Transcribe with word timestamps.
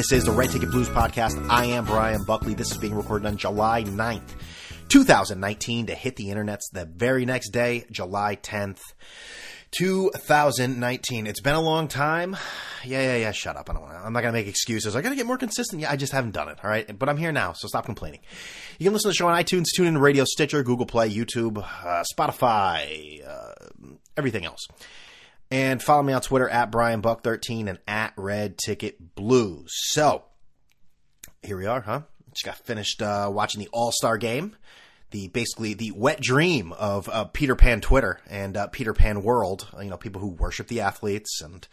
This 0.00 0.12
is 0.12 0.24
the 0.24 0.32
Red 0.32 0.48
Ticket 0.48 0.70
Blues 0.70 0.88
podcast. 0.88 1.46
I 1.50 1.66
am 1.66 1.84
Brian 1.84 2.24
Buckley. 2.24 2.54
This 2.54 2.70
is 2.70 2.78
being 2.78 2.94
recorded 2.94 3.26
on 3.26 3.36
July 3.36 3.84
9th, 3.84 4.30
2019 4.88 5.88
to 5.88 5.94
hit 5.94 6.16
the 6.16 6.28
internets 6.28 6.70
the 6.72 6.86
very 6.86 7.26
next 7.26 7.50
day, 7.50 7.84
July 7.90 8.36
10th. 8.36 8.80
2019. 9.72 11.26
It's 11.26 11.42
been 11.42 11.54
a 11.54 11.60
long 11.60 11.86
time. 11.86 12.34
Yeah, 12.82 13.02
yeah, 13.02 13.16
yeah. 13.16 13.32
Shut 13.32 13.56
up. 13.56 13.68
I 13.68 13.74
don't 13.74 13.82
want 13.82 13.92
to. 13.92 13.98
I'm 13.98 14.14
not 14.14 14.22
gonna 14.22 14.32
make 14.32 14.46
excuses. 14.46 14.96
I 14.96 15.02
gotta 15.02 15.16
get 15.16 15.26
more 15.26 15.36
consistent. 15.36 15.82
Yeah, 15.82 15.90
I 15.92 15.96
just 15.96 16.14
haven't 16.14 16.30
done 16.30 16.48
it. 16.48 16.56
All 16.64 16.70
right, 16.70 16.98
but 16.98 17.10
I'm 17.10 17.18
here 17.18 17.30
now, 17.30 17.52
so 17.52 17.68
stop 17.68 17.84
complaining. 17.84 18.20
You 18.78 18.84
can 18.84 18.94
listen 18.94 19.10
to 19.10 19.12
the 19.12 19.14
show 19.16 19.28
on 19.28 19.38
iTunes, 19.38 19.66
TuneIn 19.78 20.00
Radio, 20.00 20.24
Stitcher, 20.24 20.62
Google 20.62 20.86
Play, 20.86 21.10
YouTube, 21.10 21.58
uh, 21.58 22.04
Spotify, 22.10 23.20
uh, 23.28 23.52
everything 24.16 24.46
else. 24.46 24.66
And 25.50 25.82
follow 25.82 26.02
me 26.02 26.12
on 26.12 26.22
Twitter 26.22 26.48
at 26.48 26.70
Brian 26.70 27.00
Buck 27.00 27.24
13 27.24 27.66
and 27.66 27.78
at 27.88 28.12
Red 28.16 28.56
Ticket 28.56 29.14
Blues. 29.16 29.72
So 29.72 30.24
here 31.42 31.56
we 31.56 31.66
are, 31.66 31.80
huh? 31.80 32.02
Just 32.32 32.44
got 32.44 32.56
finished 32.56 33.02
uh, 33.02 33.28
watching 33.32 33.60
the 33.60 33.68
All 33.72 33.90
Star 33.92 34.16
game 34.16 34.56
the 35.10 35.28
basically 35.28 35.74
the 35.74 35.90
wet 35.92 36.20
dream 36.20 36.72
of 36.72 37.08
uh, 37.08 37.24
Peter 37.24 37.56
Pan 37.56 37.80
Twitter 37.80 38.20
and 38.28 38.56
uh, 38.56 38.66
Peter 38.68 38.94
Pan 38.94 39.22
World. 39.22 39.68
You 39.80 39.90
know, 39.90 39.96
people 39.96 40.20
who 40.20 40.28
worship 40.28 40.68
the 40.68 40.80
athletes 40.80 41.40
and 41.42 41.66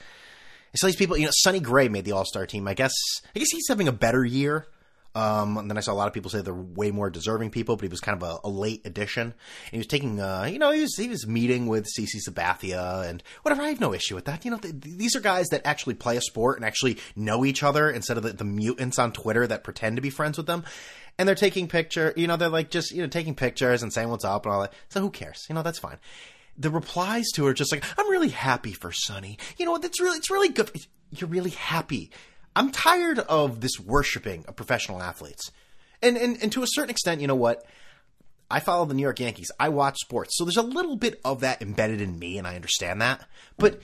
So 0.76 0.88
these 0.88 0.96
people. 0.96 1.18
You 1.18 1.26
know, 1.26 1.32
Sonny 1.34 1.60
Gray 1.60 1.88
made 1.88 2.06
the 2.06 2.12
All 2.14 2.26
Star 2.26 2.46
team. 2.46 2.68
I 2.68 2.74
guess 2.74 2.94
I 3.36 3.40
guess 3.40 3.52
he's 3.52 3.68
having 3.68 3.88
a 3.88 3.94
better 3.94 4.26
year. 4.26 4.68
Um, 5.18 5.58
and 5.58 5.70
then 5.70 5.78
I 5.78 5.82
saw 5.82 5.94
a 5.94 5.96
lot 5.96 6.08
of 6.08 6.14
people 6.14 6.30
say 6.30 6.42
they're 6.42 6.54
way 6.54 6.92
more 6.92 7.10
deserving 7.10 7.50
people, 7.50 7.76
but 7.76 7.82
he 7.82 7.90
was 7.90 8.00
kind 8.00 8.22
of 8.22 8.30
a, 8.30 8.48
a 8.48 8.50
late 8.50 8.86
addition. 8.86 9.24
And 9.24 9.72
he 9.72 9.80
was 9.80 9.88
taking, 9.88 10.20
uh, 10.20 10.48
you 10.50 10.60
know, 10.60 10.72
he 10.72 10.82
was 10.82 10.96
he 10.96 11.10
was 11.10 11.26
meeting 11.26 11.66
with 11.66 11.88
CC 11.98 12.20
Sabathia 12.28 13.10
and 13.10 13.24
whatever. 13.42 13.64
I 13.64 13.70
have 13.70 13.82
no 13.82 13.94
issue 13.94 14.14
with 14.14 14.26
that. 14.26 14.46
You 14.46 14.52
know, 14.52 14.58
th- 14.58 14.76
these 14.78 15.16
are 15.16 15.20
guys 15.20 15.48
that 15.48 15.66
actually 15.66 15.96
play 15.96 16.18
a 16.18 16.22
sport 16.22 16.58
and 16.58 16.66
actually 16.66 17.00
know 17.16 17.44
each 17.44 17.64
other 17.64 17.90
instead 17.90 18.18
of 18.18 18.24
the, 18.24 18.34
the 18.34 18.46
mutants 18.46 19.00
on 19.00 19.12
Twitter 19.12 19.48
that 19.48 19.64
pretend 19.64 19.96
to 19.96 20.02
be 20.04 20.12
friends 20.12 20.38
with 20.38 20.46
them 20.46 20.64
and 21.18 21.28
they're 21.28 21.36
taking 21.36 21.68
picture. 21.68 22.14
You 22.16 22.28
know, 22.28 22.38
they're 22.38 22.50
like 22.50 22.70
just 22.70 22.92
you 22.92 23.02
know 23.02 23.08
taking 23.08 23.34
pictures 23.34 23.84
and 23.84 23.92
saying 23.92 24.10
what's 24.10 24.26
up 24.26 24.46
and 24.46 24.54
all 24.54 24.62
that. 24.62 24.74
So 24.90 25.02
who 25.02 25.10
cares? 25.10 25.46
You 25.50 25.56
know, 25.56 25.64
that's 25.64 25.80
fine. 25.80 25.98
The 26.58 26.70
replies 26.70 27.26
to 27.36 27.46
her 27.46 27.54
just 27.54 27.72
like, 27.72 27.84
"I'm 27.98 28.10
really 28.10 28.30
happy 28.30 28.74
for 28.74 28.92
Sonny. 28.92 29.38
You 29.58 29.66
know, 29.66 29.78
that's 29.78 30.00
really 30.00 30.18
it's 30.18 30.30
really 30.30 30.50
good. 30.50 30.70
You're 31.12 31.30
really 31.30 31.52
happy. 31.52 32.12
I'm 32.58 32.72
tired 32.72 33.20
of 33.20 33.62
this 33.62 33.80
worshiping 33.80 34.44
of 34.48 34.56
professional 34.56 35.02
athletes, 35.02 35.52
and 36.02 36.18
and 36.18 36.42
and 36.42 36.52
to 36.54 36.64
a 36.64 36.68
certain 36.68 36.90
extent, 36.90 37.22
you 37.22 37.28
know 37.28 37.36
what." 37.36 37.64
I 38.50 38.62
follow 38.62 38.86
the 38.86 38.94
New 38.94 39.02
York 39.02 39.20
Yankees. 39.20 39.52
I 39.60 39.68
watch 39.68 39.98
sports. 40.00 40.38
So 40.38 40.46
there's 40.46 40.56
a 40.56 40.62
little 40.62 40.96
bit 40.96 41.20
of 41.26 41.42
that 41.42 41.62
embedded 41.62 42.00
in 42.00 42.18
me, 42.18 42.38
and 42.38 42.48
I 42.48 42.56
understand 42.56 43.02
that. 43.02 43.28
But 43.58 43.82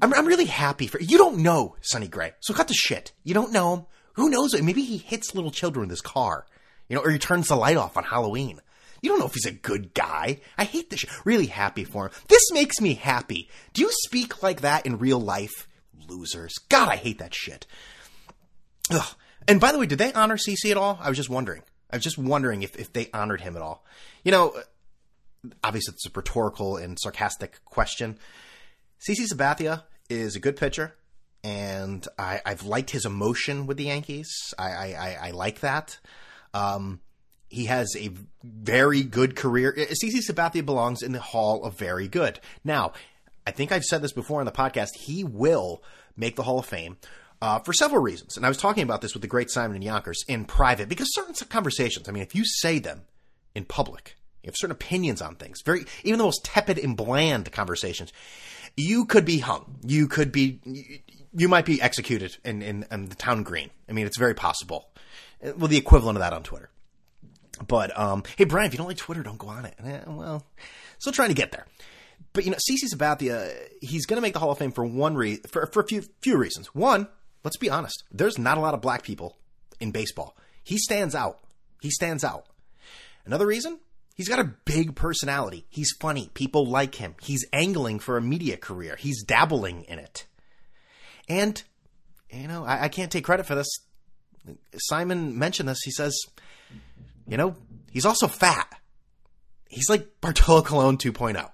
I'm, 0.00 0.14
I'm 0.14 0.24
really 0.24 0.44
happy 0.44 0.86
for 0.86 1.00
you. 1.00 1.18
Don't 1.18 1.38
know 1.38 1.74
Sonny 1.80 2.06
Gray. 2.06 2.32
So 2.38 2.54
cut 2.54 2.68
the 2.68 2.74
shit. 2.74 3.10
You 3.24 3.34
don't 3.34 3.50
know 3.50 3.74
him. 3.74 3.86
Who 4.12 4.30
knows? 4.30 4.60
Maybe 4.60 4.84
he 4.84 4.98
hits 4.98 5.34
little 5.34 5.50
children 5.50 5.82
with 5.82 5.90
his 5.90 6.00
car. 6.00 6.46
You 6.88 6.96
know, 6.96 7.02
or 7.02 7.10
he 7.10 7.18
turns 7.18 7.48
the 7.48 7.56
light 7.56 7.76
off 7.76 7.96
on 7.96 8.04
Halloween. 8.04 8.60
You 9.02 9.10
don't 9.10 9.18
know 9.18 9.26
if 9.26 9.34
he's 9.34 9.46
a 9.46 9.52
good 9.52 9.94
guy. 9.94 10.40
I 10.56 10.64
hate 10.64 10.90
this. 10.90 11.04
Really 11.24 11.46
happy 11.46 11.84
for 11.84 12.06
him. 12.06 12.12
This 12.28 12.52
makes 12.52 12.80
me 12.80 12.94
happy. 12.94 13.48
Do 13.74 13.82
you 13.82 13.90
speak 14.04 14.42
like 14.42 14.60
that 14.62 14.86
in 14.86 14.98
real 14.98 15.20
life? 15.20 15.68
Losers. 16.08 16.54
God, 16.68 16.88
I 16.88 16.96
hate 16.96 17.18
that 17.18 17.34
shit. 17.34 17.66
Ugh. 18.90 19.14
And 19.46 19.60
by 19.60 19.72
the 19.72 19.78
way, 19.78 19.86
did 19.86 19.98
they 19.98 20.12
honor 20.12 20.36
CC 20.36 20.70
at 20.70 20.76
all? 20.76 20.98
I 21.00 21.08
was 21.08 21.16
just 21.16 21.30
wondering. 21.30 21.62
I 21.90 21.96
was 21.96 22.04
just 22.04 22.18
wondering 22.18 22.62
if, 22.62 22.76
if 22.76 22.92
they 22.92 23.08
honored 23.14 23.40
him 23.40 23.56
at 23.56 23.62
all. 23.62 23.84
You 24.22 24.32
know, 24.32 24.54
obviously 25.64 25.94
it's 25.94 26.06
a 26.06 26.10
rhetorical 26.14 26.76
and 26.76 26.98
sarcastic 27.00 27.64
question. 27.64 28.18
CC 29.08 29.26
Sabathia 29.32 29.84
is 30.10 30.36
a 30.36 30.40
good 30.40 30.56
pitcher, 30.56 30.94
and 31.44 32.06
I, 32.18 32.40
have 32.44 32.64
liked 32.64 32.90
his 32.90 33.06
emotion 33.06 33.66
with 33.66 33.76
the 33.76 33.84
Yankees. 33.84 34.28
I, 34.58 34.94
I, 34.94 35.18
I 35.22 35.30
like 35.30 35.60
that. 35.60 35.98
Um, 36.52 37.00
he 37.48 37.66
has 37.66 37.94
a 37.96 38.10
very 38.42 39.02
good 39.02 39.36
career. 39.36 39.74
CC 39.76 40.20
Sabathia 40.28 40.64
belongs 40.64 41.02
in 41.02 41.12
the 41.12 41.20
Hall 41.20 41.64
of 41.64 41.78
Very 41.78 42.08
Good. 42.08 42.40
Now, 42.64 42.92
I 43.46 43.50
think 43.50 43.72
I've 43.72 43.84
said 43.84 44.02
this 44.02 44.12
before 44.12 44.40
on 44.40 44.46
the 44.46 44.52
podcast. 44.52 44.90
He 44.96 45.24
will 45.24 45.82
make 46.16 46.36
the 46.36 46.42
Hall 46.42 46.58
of 46.58 46.66
Fame 46.66 46.98
uh, 47.40 47.58
for 47.60 47.72
several 47.72 48.02
reasons. 48.02 48.36
And 48.36 48.44
I 48.44 48.48
was 48.48 48.58
talking 48.58 48.82
about 48.82 49.00
this 49.00 49.14
with 49.14 49.22
the 49.22 49.28
great 49.28 49.50
Simon 49.50 49.76
and 49.76 49.84
Yonkers 49.84 50.24
in 50.28 50.44
private 50.44 50.88
because 50.88 51.14
certain 51.14 51.34
conversations, 51.48 52.08
I 52.08 52.12
mean, 52.12 52.22
if 52.22 52.34
you 52.34 52.44
say 52.44 52.78
them 52.78 53.02
in 53.54 53.64
public, 53.64 54.16
you 54.42 54.48
have 54.48 54.56
certain 54.56 54.72
opinions 54.72 55.20
on 55.20 55.34
things, 55.36 55.62
very, 55.62 55.84
even 56.04 56.18
the 56.18 56.24
most 56.24 56.44
tepid 56.44 56.78
and 56.78 56.96
bland 56.96 57.50
conversations, 57.52 58.12
you 58.76 59.04
could 59.04 59.24
be 59.24 59.38
hung. 59.38 59.78
You 59.84 60.08
could 60.08 60.30
be, 60.30 60.60
you 61.34 61.48
might 61.48 61.64
be 61.64 61.82
executed 61.82 62.36
in, 62.44 62.62
in, 62.62 62.86
in 62.90 63.08
the 63.08 63.14
town 63.14 63.42
green. 63.42 63.70
I 63.88 63.92
mean, 63.92 64.06
it's 64.06 64.18
very 64.18 64.34
possible 64.34 64.88
well, 65.42 65.68
the 65.68 65.76
equivalent 65.76 66.16
of 66.16 66.20
that 66.20 66.32
on 66.32 66.42
Twitter. 66.42 66.70
But 67.66 67.96
um, 67.98 68.22
hey, 68.36 68.44
Brian, 68.44 68.66
if 68.66 68.72
you 68.72 68.78
don't 68.78 68.86
like 68.86 68.96
Twitter, 68.96 69.22
don't 69.22 69.38
go 69.38 69.48
on 69.48 69.64
it. 69.64 69.74
Eh, 69.82 70.00
well, 70.06 70.46
still 70.98 71.12
trying 71.12 71.28
to 71.28 71.34
get 71.34 71.52
there. 71.52 71.66
But 72.32 72.44
you 72.44 72.50
know, 72.50 72.56
CC 72.56 72.92
Sabathia, 72.92 73.52
he's 73.80 74.06
going 74.06 74.16
to 74.16 74.20
make 74.20 74.32
the 74.32 74.38
Hall 74.38 74.50
of 74.50 74.58
Fame 74.58 74.72
for 74.72 74.84
one 74.84 75.16
re- 75.16 75.40
for 75.48 75.66
for 75.66 75.80
a 75.80 75.86
few 75.86 76.02
few 76.20 76.36
reasons. 76.36 76.68
One, 76.68 77.08
let's 77.44 77.56
be 77.56 77.70
honest, 77.70 78.04
there's 78.10 78.38
not 78.38 78.58
a 78.58 78.60
lot 78.60 78.74
of 78.74 78.80
black 78.80 79.02
people 79.02 79.36
in 79.80 79.90
baseball. 79.90 80.36
He 80.62 80.78
stands 80.78 81.14
out. 81.14 81.40
He 81.80 81.90
stands 81.90 82.24
out. 82.24 82.46
Another 83.24 83.46
reason, 83.46 83.78
he's 84.14 84.28
got 84.28 84.40
a 84.40 84.52
big 84.64 84.94
personality. 84.94 85.66
He's 85.68 85.92
funny. 86.00 86.30
People 86.34 86.66
like 86.66 86.96
him. 86.96 87.14
He's 87.22 87.44
angling 87.52 88.00
for 88.00 88.16
a 88.16 88.22
media 88.22 88.56
career. 88.56 88.96
He's 88.96 89.22
dabbling 89.22 89.84
in 89.84 89.98
it. 89.98 90.26
And 91.28 91.62
you 92.30 92.48
know, 92.48 92.64
I, 92.64 92.84
I 92.84 92.88
can't 92.88 93.10
take 93.10 93.24
credit 93.24 93.46
for 93.46 93.54
this. 93.54 93.68
Simon 94.76 95.38
mentioned 95.38 95.68
this. 95.68 95.80
He 95.84 95.90
says, 95.90 96.18
you 97.26 97.36
know, 97.36 97.54
he's 97.90 98.06
also 98.06 98.28
fat. 98.28 98.68
He's 99.68 99.90
like 99.90 100.20
Bartolo 100.20 100.62
Colon 100.62 100.96
2.0. 100.96 101.50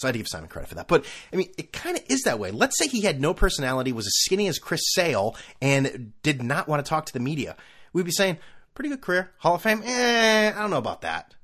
So 0.00 0.06
I 0.06 0.08
had 0.08 0.12
to 0.12 0.18
give 0.18 0.28
Simon 0.28 0.48
credit 0.48 0.68
for 0.68 0.76
that. 0.76 0.88
But 0.88 1.04
I 1.30 1.36
mean, 1.36 1.50
it 1.58 1.74
kind 1.74 1.94
of 1.94 2.02
is 2.08 2.22
that 2.22 2.38
way. 2.38 2.50
Let's 2.50 2.78
say 2.78 2.88
he 2.88 3.02
had 3.02 3.20
no 3.20 3.34
personality, 3.34 3.92
was 3.92 4.06
as 4.06 4.14
skinny 4.16 4.48
as 4.48 4.58
Chris 4.58 4.80
Sale, 4.94 5.36
and 5.60 6.14
did 6.22 6.42
not 6.42 6.68
want 6.68 6.82
to 6.82 6.88
talk 6.88 7.04
to 7.04 7.12
the 7.12 7.20
media. 7.20 7.54
We'd 7.92 8.06
be 8.06 8.10
saying, 8.10 8.38
pretty 8.72 8.88
good 8.88 9.02
career, 9.02 9.30
Hall 9.36 9.56
of 9.56 9.62
Fame. 9.62 9.82
Eh, 9.84 10.52
I 10.56 10.58
don't 10.58 10.70
know 10.70 10.78
about 10.78 11.02
that. 11.02 11.34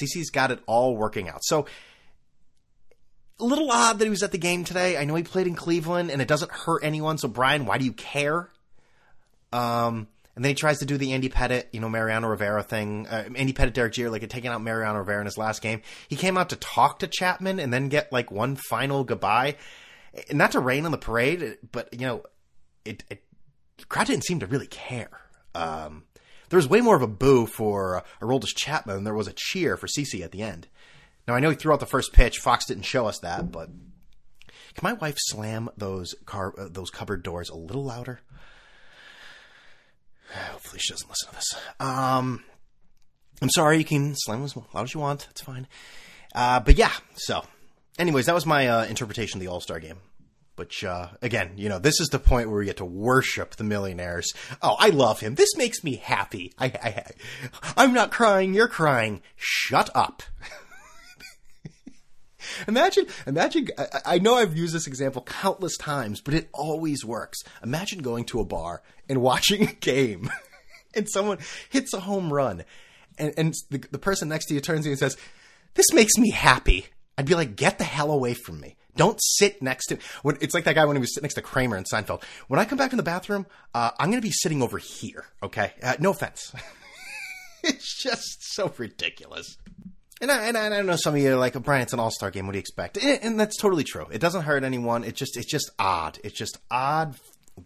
CC's 0.00 0.30
got 0.30 0.52
it 0.52 0.60
all 0.66 0.96
working 0.96 1.28
out. 1.28 1.42
So 1.42 1.66
a 3.40 3.44
little 3.44 3.68
odd 3.68 3.98
that 3.98 4.04
he 4.04 4.10
was 4.10 4.22
at 4.22 4.30
the 4.30 4.38
game 4.38 4.62
today. 4.62 4.96
I 4.96 5.04
know 5.04 5.16
he 5.16 5.24
played 5.24 5.48
in 5.48 5.56
Cleveland, 5.56 6.12
and 6.12 6.22
it 6.22 6.28
doesn't 6.28 6.52
hurt 6.52 6.84
anyone. 6.84 7.18
So 7.18 7.26
Brian, 7.26 7.66
why 7.66 7.78
do 7.78 7.84
you 7.84 7.92
care? 7.92 8.48
Um, 9.52 10.06
and 10.38 10.44
then 10.44 10.50
he 10.50 10.54
tries 10.54 10.78
to 10.78 10.86
do 10.86 10.96
the 10.96 11.14
Andy 11.14 11.28
Pettitte, 11.28 11.64
you 11.72 11.80
know, 11.80 11.88
Mariano 11.88 12.28
Rivera 12.28 12.62
thing. 12.62 13.08
Uh, 13.08 13.28
Andy 13.34 13.52
Pettitte, 13.52 13.72
Derek 13.72 13.92
Jeter, 13.92 14.08
like 14.08 14.28
taking 14.28 14.52
out 14.52 14.62
Mariano 14.62 15.00
Rivera 15.00 15.18
in 15.18 15.24
his 15.24 15.36
last 15.36 15.60
game. 15.60 15.82
He 16.06 16.14
came 16.14 16.38
out 16.38 16.50
to 16.50 16.56
talk 16.56 17.00
to 17.00 17.08
Chapman 17.08 17.58
and 17.58 17.72
then 17.72 17.88
get 17.88 18.12
like 18.12 18.30
one 18.30 18.54
final 18.54 19.02
goodbye. 19.02 19.56
Not 20.30 20.52
to 20.52 20.60
rain 20.60 20.84
on 20.84 20.92
the 20.92 20.96
parade, 20.96 21.58
but 21.72 21.88
you 21.92 22.06
know, 22.06 22.22
it, 22.84 23.02
it 23.10 23.24
crowd 23.88 24.06
didn't 24.06 24.26
seem 24.26 24.38
to 24.38 24.46
really 24.46 24.68
care. 24.68 25.10
Um, 25.56 26.04
there 26.50 26.58
was 26.58 26.68
way 26.68 26.82
more 26.82 26.94
of 26.94 27.02
a 27.02 27.08
boo 27.08 27.46
for 27.46 27.96
uh, 27.96 28.02
Aroldis 28.22 28.54
Chapman 28.54 28.94
than 28.94 29.04
there 29.04 29.14
was 29.14 29.26
a 29.26 29.34
cheer 29.34 29.76
for 29.76 29.88
CC 29.88 30.22
at 30.22 30.30
the 30.30 30.42
end. 30.42 30.68
Now 31.26 31.34
I 31.34 31.40
know 31.40 31.50
he 31.50 31.56
threw 31.56 31.72
out 31.72 31.80
the 31.80 31.86
first 31.86 32.12
pitch. 32.12 32.38
Fox 32.38 32.64
didn't 32.64 32.84
show 32.84 33.08
us 33.08 33.18
that, 33.22 33.50
but 33.50 33.70
can 34.76 34.84
my 34.84 34.92
wife 34.92 35.16
slam 35.18 35.68
those 35.76 36.14
car 36.26 36.54
uh, 36.56 36.68
those 36.70 36.90
cupboard 36.90 37.24
doors 37.24 37.50
a 37.50 37.56
little 37.56 37.82
louder? 37.82 38.20
Hopefully 40.32 40.78
she 40.80 40.92
doesn't 40.92 41.08
listen 41.08 41.28
to 41.30 41.34
this. 41.34 41.54
Um, 41.80 42.44
I'm 43.40 43.50
sorry. 43.50 43.78
You 43.78 43.84
can 43.84 44.14
slam 44.16 44.44
as 44.44 44.56
loud 44.56 44.84
as 44.84 44.94
you 44.94 45.00
want. 45.00 45.26
It's 45.30 45.40
fine. 45.40 45.66
Uh, 46.34 46.60
but 46.60 46.76
yeah. 46.76 46.92
So, 47.16 47.44
anyways, 47.98 48.26
that 48.26 48.34
was 48.34 48.46
my 48.46 48.68
uh, 48.68 48.84
interpretation 48.84 49.38
of 49.38 49.44
the 49.44 49.50
All 49.50 49.60
Star 49.60 49.80
game. 49.80 49.98
Which, 50.56 50.82
uh, 50.82 51.10
again, 51.22 51.52
you 51.54 51.68
know, 51.68 51.78
this 51.78 52.00
is 52.00 52.08
the 52.08 52.18
point 52.18 52.48
where 52.50 52.58
we 52.58 52.64
get 52.64 52.78
to 52.78 52.84
worship 52.84 53.54
the 53.54 53.62
millionaires. 53.62 54.32
Oh, 54.60 54.74
I 54.76 54.88
love 54.88 55.20
him. 55.20 55.36
This 55.36 55.56
makes 55.56 55.84
me 55.84 55.94
happy. 55.94 56.52
I, 56.58 56.66
I, 56.66 57.04
I'm 57.76 57.92
not 57.92 58.10
crying. 58.10 58.54
You're 58.54 58.66
crying. 58.66 59.22
Shut 59.36 59.88
up. 59.94 60.24
imagine, 62.66 63.06
imagine, 63.26 63.68
I, 63.76 63.86
I, 64.04 64.18
know 64.18 64.34
I've 64.34 64.56
used 64.56 64.74
this 64.74 64.86
example 64.86 65.22
countless 65.22 65.76
times, 65.76 66.20
but 66.20 66.34
it 66.34 66.48
always 66.52 67.04
works. 67.04 67.38
Imagine 67.62 68.00
going 68.00 68.24
to 68.26 68.40
a 68.40 68.44
bar 68.44 68.82
and 69.08 69.20
watching 69.22 69.62
a 69.62 69.72
game 69.72 70.30
and 70.94 71.08
someone 71.08 71.38
hits 71.70 71.92
a 71.92 72.00
home 72.00 72.32
run 72.32 72.64
and, 73.18 73.34
and 73.36 73.54
the, 73.70 73.78
the 73.90 73.98
person 73.98 74.28
next 74.28 74.46
to 74.46 74.54
you 74.54 74.60
turns 74.60 74.82
to 74.82 74.88
you 74.88 74.92
and 74.92 74.98
says, 74.98 75.16
this 75.74 75.92
makes 75.92 76.16
me 76.16 76.30
happy. 76.30 76.86
I'd 77.16 77.26
be 77.26 77.34
like, 77.34 77.56
get 77.56 77.78
the 77.78 77.84
hell 77.84 78.10
away 78.10 78.34
from 78.34 78.60
me. 78.60 78.76
Don't 78.96 79.18
sit 79.20 79.62
next 79.62 79.86
to. 79.86 79.98
When, 80.22 80.38
it's 80.40 80.54
like 80.54 80.64
that 80.64 80.74
guy 80.74 80.84
when 80.84 80.96
he 80.96 81.00
was 81.00 81.14
sitting 81.14 81.24
next 81.24 81.34
to 81.34 81.42
Kramer 81.42 81.76
in 81.76 81.84
Seinfeld. 81.84 82.24
When 82.48 82.58
I 82.58 82.64
come 82.64 82.78
back 82.78 82.92
in 82.92 82.96
the 82.96 83.04
bathroom, 83.04 83.46
uh, 83.74 83.92
I'm 83.98 84.10
going 84.10 84.20
to 84.20 84.26
be 84.26 84.32
sitting 84.32 84.62
over 84.62 84.78
here. 84.78 85.24
Okay, 85.42 85.72
uh, 85.82 85.94
no 86.00 86.10
offense. 86.10 86.52
it's 87.62 88.02
just 88.02 88.54
so 88.54 88.72
ridiculous. 88.76 89.56
And 90.20 90.30
I, 90.32 90.46
and 90.46 90.56
I, 90.56 90.78
I 90.78 90.82
know 90.82 90.96
some 90.96 91.14
of 91.14 91.20
you 91.20 91.32
are 91.32 91.36
like, 91.36 91.54
oh, 91.54 91.60
Brian, 91.60 91.82
it's 91.82 91.92
an 91.92 92.00
all 92.00 92.10
star 92.10 92.30
game. 92.30 92.46
What 92.46 92.52
do 92.52 92.58
you 92.58 92.60
expect? 92.60 92.96
And, 92.96 93.20
and 93.22 93.40
that's 93.40 93.56
totally 93.56 93.84
true. 93.84 94.06
It 94.10 94.20
doesn't 94.20 94.42
hurt 94.42 94.64
anyone. 94.64 95.04
It 95.04 95.14
just, 95.14 95.36
it's 95.36 95.50
just 95.50 95.70
odd. 95.78 96.18
It's 96.24 96.36
just 96.36 96.58
odd, 96.70 97.14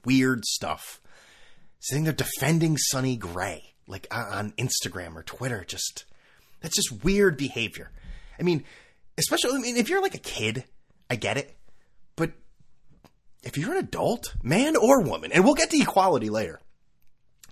weird 0.05 0.45
stuff. 0.45 1.01
sitting 1.83 2.05
there 2.05 2.13
defending 2.13 2.77
Sonny 2.79 3.17
Gray, 3.17 3.75
like 3.87 4.07
on 4.11 4.53
Instagram 4.53 5.17
or 5.17 5.23
Twitter. 5.23 5.65
Just 5.67 6.05
that's 6.61 6.77
just 6.77 7.05
weird 7.05 7.37
behavior. 7.37 7.91
I 8.39 8.43
mean, 8.45 8.65
especially 9.19 9.57
I 9.57 9.61
mean, 9.61 9.77
if 9.77 9.89
you're 9.91 10.01
like 10.03 10.15
a 10.15 10.19
kid, 10.19 10.65
I 11.11 11.17
get 11.17 11.37
it, 11.37 11.55
but 12.17 12.33
if 13.43 13.59
you're 13.59 13.73
an 13.73 13.79
adult, 13.79 14.35
man 14.43 14.77
or 14.77 15.03
woman, 15.03 15.33
and 15.33 15.45
we'll 15.45 15.55
get 15.55 15.71
to 15.71 15.81
equality 15.81 16.31
later. 16.31 16.61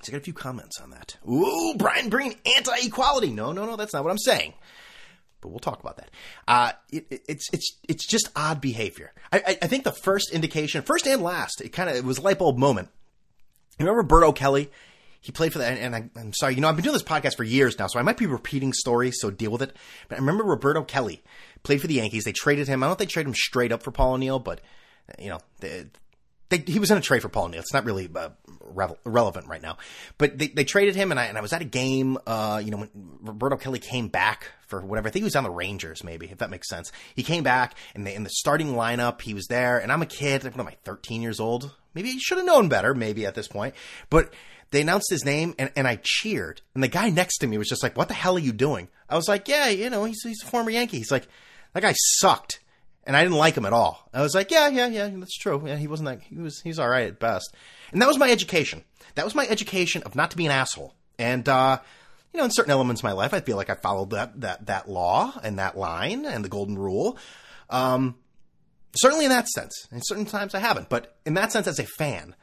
So 0.03 0.11
I 0.11 0.13
got 0.13 0.23
a 0.23 0.25
few 0.25 0.33
comments 0.33 0.81
on 0.81 0.91
that. 0.91 1.19
Ooh, 1.29 1.75
Brian 1.77 2.09
Breen, 2.09 2.35
anti-equality. 2.57 3.33
No, 3.33 3.53
no, 3.53 3.67
no, 3.67 3.77
that's 3.77 3.93
not 3.93 4.03
what 4.03 4.11
I'm 4.11 4.19
saying. 4.19 4.55
But 5.41 5.49
we'll 5.49 5.59
talk 5.59 5.81
about 5.81 5.97
that. 5.97 6.11
Uh, 6.47 6.73
it, 6.91 7.07
it, 7.11 7.23
it's 7.29 7.49
it's 7.53 7.79
it's 7.89 8.07
just 8.07 8.29
odd 8.37 8.61
behavior. 8.61 9.13
I, 9.33 9.59
I, 9.63 9.67
think 9.67 9.85
the 9.85 9.93
first 9.93 10.33
indication, 10.33 10.83
first 10.83 11.07
and 11.07 11.23
last, 11.23 11.61
it 11.61 11.71
kind 11.71 11.89
of 11.89 11.97
it 11.97 12.05
was 12.05 12.19
a 12.19 12.23
light 12.23 12.39
bulb 12.39 12.59
moment. 12.59 12.89
You 13.79 13.87
remember 13.87 14.03
Bert 14.03 14.25
O'Kelly? 14.25 14.71
He 15.23 15.33
played 15.33 15.53
for 15.53 15.59
that, 15.59 15.77
and, 15.77 15.95
I, 15.95 16.11
am 16.19 16.33
sorry, 16.33 16.55
you 16.55 16.63
know, 16.63 16.69
I've 16.69 16.77
been 16.77 16.83
doing 16.83 16.95
this 16.95 17.03
podcast 17.03 17.37
for 17.37 17.45
years 17.45 17.79
now, 17.79 17.89
so 17.89 17.99
I 17.99 18.03
might 18.03 18.17
be 18.17 18.25
repeating 18.25 18.73
stories, 18.73 19.19
so 19.21 19.31
deal 19.31 19.51
with 19.51 19.61
it. 19.61 19.77
But 20.09 20.17
I 20.17 20.19
remember 20.19 20.45
Roberto 20.45 20.83
Kelly 20.83 21.23
played 21.63 21.83
for 21.83 21.87
the 21.87 21.95
Yankees. 21.95 22.25
They 22.25 22.33
traded 22.33 22.69
him. 22.69 22.83
I 22.83 22.87
don't 22.87 22.97
think 22.97 23.11
they 23.11 23.13
traded 23.13 23.29
him 23.29 23.35
straight 23.35 23.71
up 23.71 23.83
for 23.83 23.91
Paul 23.91 24.15
O'Neill, 24.15 24.39
but 24.39 24.63
you 25.19 25.29
know, 25.29 25.41
they, 25.61 25.87
they, 26.51 26.59
he 26.59 26.79
was 26.79 26.91
in 26.91 26.99
a 26.99 27.01
trade 27.01 27.23
for 27.23 27.29
Paul 27.29 27.47
O'Neill. 27.47 27.61
It's 27.61 27.73
not 27.73 27.85
really 27.85 28.11
uh, 28.15 28.31
re- 28.61 28.95
relevant 29.05 29.47
right 29.47 29.63
now, 29.63 29.79
but 30.19 30.37
they, 30.37 30.49
they 30.49 30.65
traded 30.65 30.97
him, 30.97 31.11
and 31.11 31.19
I 31.19 31.27
and 31.27 31.39
I 31.39 31.41
was 31.41 31.53
at 31.53 31.63
a 31.63 31.67
game. 31.67 32.19
Uh, 32.27 32.61
you 32.63 32.71
know, 32.71 32.79
when 32.79 32.91
Roberto 33.23 33.57
Kelly 33.57 33.79
came 33.79 34.09
back 34.09 34.49
for 34.67 34.81
whatever. 34.81 35.09
I 35.09 35.11
think 35.11 35.23
he 35.23 35.25
was 35.25 35.37
on 35.37 35.45
the 35.45 35.51
Rangers, 35.51 36.05
maybe 36.05 36.27
if 36.27 36.39
that 36.39 36.51
makes 36.51 36.69
sense. 36.69 36.93
He 37.15 37.23
came 37.23 37.43
back, 37.43 37.75
and 37.95 38.07
in 38.07 38.25
the 38.25 38.31
starting 38.31 38.75
lineup, 38.75 39.21
he 39.21 39.33
was 39.33 39.47
there. 39.47 39.79
And 39.79 39.93
I'm 39.93 40.03
a 40.03 40.07
kid. 40.07 40.45
What 40.45 40.59
am 40.59 40.69
I? 40.69 40.77
13 40.85 41.23
years 41.23 41.41
old. 41.41 41.73
Maybe 41.95 42.11
he 42.11 42.21
should 42.21 42.39
have 42.39 42.47
known 42.47 42.69
better. 42.69 42.95
Maybe 42.95 43.27
at 43.27 43.35
this 43.35 43.49
point, 43.49 43.75
but 44.11 44.33
they 44.71 44.81
announced 44.81 45.11
his 45.11 45.25
name, 45.25 45.55
and, 45.59 45.73
and 45.77 45.87
I 45.87 45.99
cheered. 46.03 46.63
And 46.75 46.83
the 46.83 46.89
guy 46.89 47.11
next 47.11 47.39
to 47.39 47.47
me 47.47 47.59
was 47.59 47.69
just 47.69 47.83
like, 47.83 47.97
"What 47.97 48.09
the 48.09 48.15
hell 48.15 48.37
are 48.37 48.41
you 48.41 48.53
doing?" 48.53 48.89
I 49.09 49.17
was 49.17 49.29
like, 49.29 49.49
"Yeah, 49.49 49.69
you 49.69 49.91
know, 49.91 50.05
he's 50.05 50.23
he's 50.23 50.43
a 50.43 50.47
former 50.47 50.71
Yankee." 50.71 50.99
He's 50.99 51.11
like, 51.13 51.27
"That 51.75 51.83
guy 51.83 51.95
sucked." 51.97 52.61
And 53.05 53.17
I 53.17 53.23
didn't 53.23 53.39
like 53.39 53.57
him 53.57 53.65
at 53.65 53.73
all. 53.73 54.09
I 54.13 54.23
was 54.23 54.35
like, 54.35 54.51
yeah, 54.51 54.69
yeah, 54.69 54.87
yeah, 54.87 55.09
that's 55.15 55.37
true. 55.37 55.63
Yeah, 55.67 55.77
he 55.77 55.89
wasn't 55.89 56.09
that. 56.09 56.23
He 56.23 56.37
was 56.37 56.61
he's 56.61 56.79
all 56.79 56.89
right 56.89 57.09
at 57.09 57.19
best. 57.19 57.55
And 57.93 58.01
that 58.03 58.09
was 58.09 58.19
my 58.19 58.31
education. 58.31 58.85
That 59.15 59.25
was 59.25 59.35
my 59.35 59.47
education 59.47 60.03
of 60.05 60.15
not 60.15 60.31
to 60.33 60.37
be 60.37 60.47
an 60.47 60.53
asshole. 60.53 60.95
And 61.19 61.49
uh, 61.49 61.79
you 62.33 62.39
know, 62.39 62.45
in 62.45 62.51
certain 62.51 62.71
elements 62.71 63.01
of 63.01 63.05
my 63.05 63.13
life, 63.13 63.35
I 63.35 63.41
feel 63.41 63.57
like 63.57 63.71
I 63.71 63.75
followed 63.75 64.11
that 64.11 64.41
that 64.41 64.67
that 64.67 64.89
law 64.89 65.33
and 65.43 65.59
that 65.59 65.77
line 65.77 66.25
and 66.25 66.45
the 66.45 66.49
golden 66.49 66.79
rule. 66.79 67.19
Um, 67.69 68.17
certainly 68.97 69.25
in 69.25 69.31
that 69.31 69.49
sense. 69.49 69.89
In 69.91 70.01
certain 70.03 70.25
times, 70.25 70.55
I 70.55 70.61
haven't. 70.61 70.89
But 70.89 71.17
in 71.25 71.35
that 71.35 71.53
sense, 71.53 71.67
as 71.67 71.79
a 71.79 71.85
fan, 71.85 72.35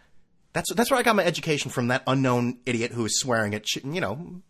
that's 0.53 0.73
that's 0.73 0.91
where 0.91 0.99
I 0.99 1.03
got 1.03 1.15
my 1.15 1.25
education 1.25 1.71
from. 1.71 1.87
That 1.87 2.03
unknown 2.07 2.59
idiot 2.65 2.91
who 2.91 3.03
was 3.03 3.19
swearing 3.19 3.53
at 3.53 3.65
you 3.75 4.01
know 4.01 4.41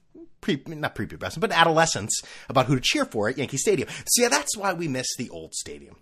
pre, 0.42 0.62
not 0.68 0.96
prepubescent, 0.96 1.40
but 1.40 1.52
adolescence 1.52 2.22
about 2.50 2.66
who 2.66 2.76
to 2.76 2.82
cheer 2.82 3.06
for 3.06 3.30
at 3.30 3.38
Yankee 3.38 3.58
Stadium. 3.58 3.90
See, 3.90 4.04
so 4.08 4.22
yeah, 4.24 4.30
that's 4.30 4.56
why 4.58 4.74
we 4.74 4.88
miss 4.88 5.08
the 5.18 5.30
old 5.30 5.54
stadium. 5.54 5.96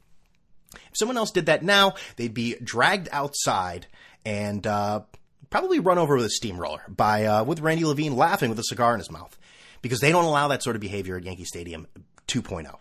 If 0.74 0.98
someone 0.98 1.18
else 1.18 1.32
did 1.32 1.46
that 1.46 1.64
now, 1.64 1.96
they'd 2.18 2.34
be 2.34 2.56
dragged 2.62 3.10
outside 3.12 3.88
and 4.26 4.66
uh, 4.66 5.02
probably 5.50 5.80
run 5.80 5.98
over 5.98 6.16
with 6.16 6.26
a 6.26 6.30
steamroller 6.30 6.82
by 6.90 7.26
uh, 7.26 7.44
with 7.44 7.60
Randy 7.60 7.86
Levine 7.86 8.16
laughing 8.16 8.50
with 8.50 8.60
a 8.60 8.64
cigar 8.64 8.94
in 8.94 9.00
his 9.00 9.12
mouth 9.12 9.38
because 9.82 10.00
they 10.00 10.12
don't 10.12 10.26
allow 10.26 10.48
that 10.48 10.64
sort 10.64 10.76
of 10.76 10.82
behavior 10.82 11.18
at 11.18 11.24
Yankee 11.24 11.46
Stadium 11.46 11.88
2.0. 12.28 12.76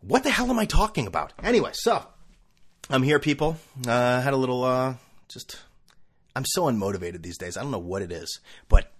What 0.00 0.22
the 0.22 0.30
hell 0.30 0.48
am 0.50 0.58
I 0.58 0.64
talking 0.64 1.06
about? 1.06 1.32
Anyway, 1.42 1.70
so 1.72 2.04
I'm 2.88 3.02
here, 3.02 3.18
people. 3.18 3.56
Uh, 3.86 4.20
had 4.20 4.32
a 4.32 4.36
little, 4.36 4.62
uh, 4.62 4.94
just, 5.28 5.58
I'm 6.36 6.44
so 6.46 6.64
unmotivated 6.64 7.22
these 7.22 7.38
days. 7.38 7.56
I 7.56 7.62
don't 7.62 7.72
know 7.72 7.78
what 7.78 8.02
it 8.02 8.12
is, 8.12 8.38
but 8.68 8.92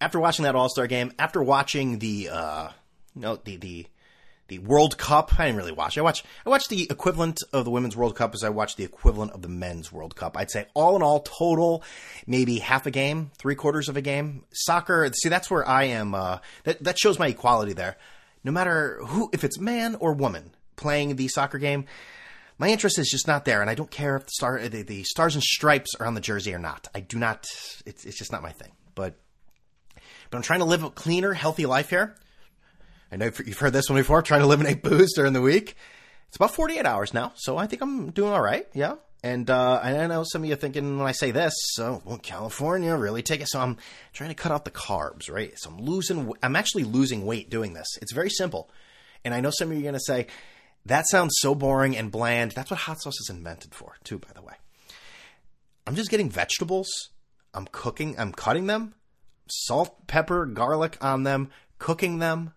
after 0.00 0.20
watching 0.20 0.44
that 0.44 0.54
All 0.54 0.68
Star 0.68 0.86
game, 0.86 1.12
after 1.18 1.42
watching 1.42 1.98
the 1.98 2.28
uh, 2.30 2.68
you 3.14 3.22
know 3.22 3.36
the 3.36 3.56
the 3.56 3.86
the 4.48 4.58
World 4.60 4.96
Cup, 4.96 5.38
I 5.38 5.44
didn't 5.46 5.58
really 5.58 5.72
watch. 5.72 5.98
I 5.98 6.00
watch 6.00 6.24
I 6.44 6.48
watched 6.48 6.70
the 6.70 6.84
equivalent 6.90 7.42
of 7.52 7.64
the 7.64 7.70
Women's 7.70 7.96
World 7.96 8.16
Cup 8.16 8.34
as 8.34 8.42
I 8.42 8.48
watched 8.48 8.76
the 8.78 8.84
equivalent 8.84 9.32
of 9.32 9.42
the 9.42 9.48
Men's 9.48 9.92
World 9.92 10.16
Cup. 10.16 10.36
I'd 10.36 10.50
say 10.50 10.66
all 10.74 10.96
in 10.96 11.02
all, 11.02 11.20
total 11.20 11.82
maybe 12.26 12.58
half 12.58 12.86
a 12.86 12.90
game, 12.90 13.30
three 13.38 13.54
quarters 13.54 13.88
of 13.88 13.96
a 13.96 14.02
game. 14.02 14.44
Soccer, 14.52 15.10
see, 15.14 15.28
that's 15.28 15.50
where 15.50 15.66
I 15.68 15.84
am. 15.84 16.14
Uh, 16.14 16.38
that 16.64 16.82
that 16.84 16.98
shows 16.98 17.18
my 17.18 17.28
equality 17.28 17.74
there. 17.74 17.96
No 18.42 18.52
matter 18.52 19.00
who, 19.04 19.28
if 19.32 19.44
it's 19.44 19.58
man 19.58 19.96
or 19.96 20.14
woman 20.14 20.52
playing 20.76 21.16
the 21.16 21.28
soccer 21.28 21.58
game, 21.58 21.84
my 22.56 22.68
interest 22.68 22.98
is 22.98 23.10
just 23.10 23.26
not 23.26 23.44
there, 23.44 23.60
and 23.60 23.68
I 23.68 23.74
don't 23.74 23.90
care 23.90 24.16
if 24.16 24.24
the 24.24 24.32
star 24.32 24.68
the, 24.68 24.82
the 24.82 25.04
stars 25.04 25.34
and 25.34 25.42
stripes 25.42 25.94
are 26.00 26.06
on 26.06 26.14
the 26.14 26.20
jersey 26.20 26.54
or 26.54 26.58
not. 26.58 26.88
I 26.94 27.00
do 27.00 27.18
not. 27.18 27.46
It's 27.84 28.04
it's 28.04 28.18
just 28.18 28.32
not 28.32 28.42
my 28.42 28.52
thing. 28.52 28.72
But 28.94 29.16
but 30.30 30.36
I'm 30.36 30.42
trying 30.42 30.60
to 30.60 30.64
live 30.64 30.82
a 30.82 30.90
cleaner, 30.90 31.32
healthy 31.32 31.66
life 31.66 31.90
here. 31.90 32.14
I 33.10 33.16
know 33.16 33.26
you've 33.26 33.58
heard 33.58 33.72
this 33.72 33.88
one 33.88 33.98
before, 33.98 34.20
trying 34.22 34.40
to 34.40 34.46
eliminate 34.46 34.82
booze 34.82 35.14
during 35.14 35.32
the 35.32 35.40
week. 35.40 35.76
It's 36.28 36.36
about 36.36 36.54
48 36.54 36.84
hours 36.84 37.14
now, 37.14 37.32
so 37.36 37.56
I 37.56 37.66
think 37.66 37.80
I'm 37.80 38.10
doing 38.10 38.32
all 38.32 38.42
right. 38.42 38.66
Yeah. 38.74 38.96
And 39.24 39.50
uh, 39.50 39.80
I 39.82 40.06
know 40.06 40.24
some 40.24 40.44
of 40.44 40.48
you 40.48 40.54
thinking 40.54 40.98
when 40.98 41.08
I 41.08 41.12
say 41.12 41.32
this, 41.32 41.52
so 41.72 42.02
well, 42.04 42.18
California 42.18 42.94
really 42.94 43.22
take 43.22 43.40
it. 43.40 43.48
So 43.48 43.58
I'm 43.58 43.76
trying 44.12 44.28
to 44.28 44.36
cut 44.36 44.52
out 44.52 44.64
the 44.64 44.70
carbs, 44.70 45.28
right? 45.30 45.58
So 45.58 45.70
I'm 45.70 45.78
losing. 45.78 46.32
I'm 46.40 46.54
actually 46.54 46.84
losing 46.84 47.26
weight 47.26 47.50
doing 47.50 47.72
this. 47.72 47.88
It's 48.00 48.12
very 48.12 48.30
simple. 48.30 48.70
And 49.24 49.34
I 49.34 49.40
know 49.40 49.50
some 49.50 49.68
of 49.68 49.74
you 49.74 49.80
are 49.80 49.82
going 49.82 49.94
to 49.94 50.00
say 50.00 50.28
that 50.86 51.08
sounds 51.08 51.34
so 51.38 51.56
boring 51.56 51.96
and 51.96 52.12
bland. 52.12 52.52
That's 52.52 52.70
what 52.70 52.78
hot 52.78 53.00
sauce 53.00 53.18
is 53.20 53.28
invented 53.28 53.74
for, 53.74 53.96
too. 54.04 54.20
By 54.20 54.30
the 54.34 54.42
way, 54.42 54.54
I'm 55.84 55.96
just 55.96 56.10
getting 56.10 56.30
vegetables. 56.30 57.10
I'm 57.54 57.66
cooking. 57.66 58.14
I'm 58.20 58.32
cutting 58.32 58.66
them 58.68 58.94
salt, 59.50 60.06
pepper, 60.06 60.46
garlic 60.46 60.96
on 61.00 61.22
them, 61.22 61.50
cooking 61.78 62.18
them, 62.18 62.52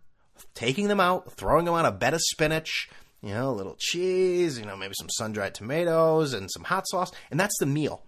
taking 0.53 0.87
them 0.87 0.99
out, 0.99 1.31
throwing 1.33 1.65
them 1.65 1.73
on 1.73 1.85
a 1.85 1.91
bed 1.91 2.13
of 2.13 2.21
spinach, 2.21 2.89
you 3.21 3.33
know, 3.33 3.49
a 3.49 3.51
little 3.51 3.75
cheese, 3.79 4.59
you 4.59 4.65
know, 4.65 4.75
maybe 4.75 4.93
some 4.97 5.09
sun 5.09 5.31
dried 5.31 5.53
tomatoes 5.53 6.33
and 6.33 6.49
some 6.51 6.63
hot 6.63 6.87
sauce, 6.87 7.11
and 7.29 7.39
that's 7.39 7.57
the 7.59 7.65
meal. 7.65 8.03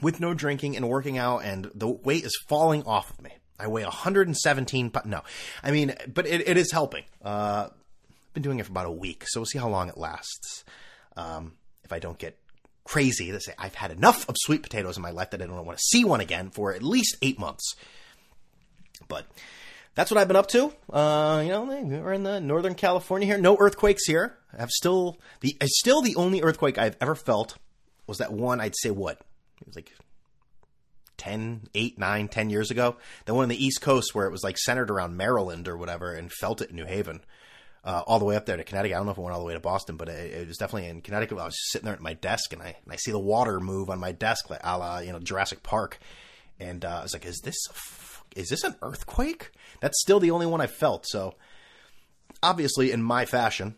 With 0.00 0.20
no 0.20 0.32
drinking 0.32 0.76
and 0.76 0.88
working 0.88 1.18
out, 1.18 1.38
and 1.38 1.72
the 1.74 1.88
weight 1.88 2.24
is 2.24 2.38
falling 2.46 2.84
off 2.84 3.10
of 3.10 3.20
me. 3.20 3.32
I 3.58 3.66
weigh 3.66 3.82
117. 3.82 4.92
No, 5.04 5.22
I 5.64 5.72
mean, 5.72 5.92
but 6.12 6.24
it, 6.26 6.46
it 6.46 6.56
is 6.56 6.70
helping. 6.70 7.02
Uh, 7.24 7.68
I've 7.68 8.32
been 8.32 8.44
doing 8.44 8.60
it 8.60 8.66
for 8.66 8.70
about 8.70 8.86
a 8.86 8.92
week, 8.92 9.24
so 9.26 9.40
we'll 9.40 9.46
see 9.46 9.58
how 9.58 9.68
long 9.68 9.88
it 9.88 9.98
lasts. 9.98 10.64
Um, 11.16 11.54
if 11.82 11.92
I 11.92 11.98
don't 11.98 12.16
get 12.16 12.38
crazy 12.88 13.30
to 13.30 13.38
say 13.38 13.52
I've 13.58 13.74
had 13.74 13.90
enough 13.90 14.26
of 14.30 14.36
sweet 14.38 14.62
potatoes 14.62 14.96
in 14.96 15.02
my 15.02 15.10
life 15.10 15.30
that 15.30 15.42
I 15.42 15.46
don't 15.46 15.66
want 15.66 15.76
to 15.78 15.84
see 15.84 16.04
one 16.04 16.20
again 16.20 16.48
for 16.48 16.72
at 16.72 16.82
least 16.82 17.18
eight 17.20 17.38
months. 17.38 17.76
But 19.08 19.26
that's 19.94 20.10
what 20.10 20.18
I've 20.18 20.26
been 20.26 20.38
up 20.38 20.48
to. 20.48 20.72
Uh, 20.90 21.42
you 21.44 21.50
know, 21.50 21.64
we're 21.64 22.14
in 22.14 22.22
the 22.22 22.40
Northern 22.40 22.74
California 22.74 23.26
here. 23.26 23.36
No 23.36 23.58
earthquakes 23.58 24.06
here. 24.06 24.38
I've 24.58 24.70
still 24.70 25.18
the 25.40 25.54
still 25.66 26.00
the 26.00 26.16
only 26.16 26.40
earthquake 26.40 26.78
I've 26.78 26.96
ever 26.98 27.14
felt 27.14 27.58
was 28.06 28.18
that 28.18 28.32
one. 28.32 28.58
I'd 28.58 28.76
say 28.76 28.90
what 28.90 29.20
it 29.60 29.66
was 29.66 29.76
like 29.76 29.92
10, 31.18 31.68
8, 31.74 31.98
9, 31.98 32.28
10 32.28 32.50
years 32.50 32.70
ago. 32.70 32.96
That 33.26 33.34
one 33.34 33.42
on 33.42 33.48
the 33.50 33.64
East 33.64 33.82
Coast 33.82 34.14
where 34.14 34.26
it 34.26 34.32
was 34.32 34.42
like 34.42 34.56
centered 34.56 34.90
around 34.90 35.16
Maryland 35.16 35.68
or 35.68 35.76
whatever, 35.76 36.14
and 36.14 36.32
felt 36.32 36.62
it 36.62 36.70
in 36.70 36.76
New 36.76 36.86
Haven 36.86 37.20
uh, 37.84 38.02
all 38.06 38.18
the 38.18 38.24
way 38.24 38.36
up 38.36 38.46
there 38.46 38.56
to 38.56 38.64
Connecticut. 38.64 38.94
I 38.94 38.98
don't 38.98 39.06
know 39.06 39.12
if 39.12 39.18
it 39.18 39.20
went 39.20 39.34
all 39.34 39.40
the 39.40 39.46
way 39.46 39.54
to 39.54 39.60
Boston, 39.60 39.96
but 39.96 40.08
it, 40.08 40.32
it 40.32 40.48
was 40.48 40.56
definitely 40.56 40.88
in 40.88 41.00
Connecticut. 41.00 41.38
I 41.38 41.44
was 41.44 41.70
sitting 41.70 41.86
there 41.86 41.94
at 41.94 42.00
my 42.00 42.14
desk 42.14 42.52
and 42.52 42.62
I 42.62 42.76
and 42.84 42.92
I 42.92 42.96
see 42.96 43.10
the 43.10 43.18
water 43.18 43.60
move 43.60 43.90
on 43.90 43.98
my 43.98 44.12
desk, 44.12 44.50
like 44.50 44.60
a 44.62 44.78
la 44.78 44.98
you 44.98 45.12
know 45.12 45.20
Jurassic 45.20 45.62
Park, 45.62 45.98
and 46.58 46.84
uh, 46.84 46.98
I 47.00 47.02
was 47.02 47.12
like, 47.12 47.26
"Is 47.26 47.40
this 47.42 47.56
is 48.36 48.48
this 48.48 48.64
an 48.64 48.76
earthquake?" 48.82 49.50
That's 49.80 50.00
still 50.00 50.20
the 50.20 50.30
only 50.30 50.46
one 50.46 50.60
I 50.60 50.66
felt. 50.66 51.06
So 51.06 51.34
obviously, 52.42 52.90
in 52.92 53.02
my 53.02 53.24
fashion, 53.24 53.76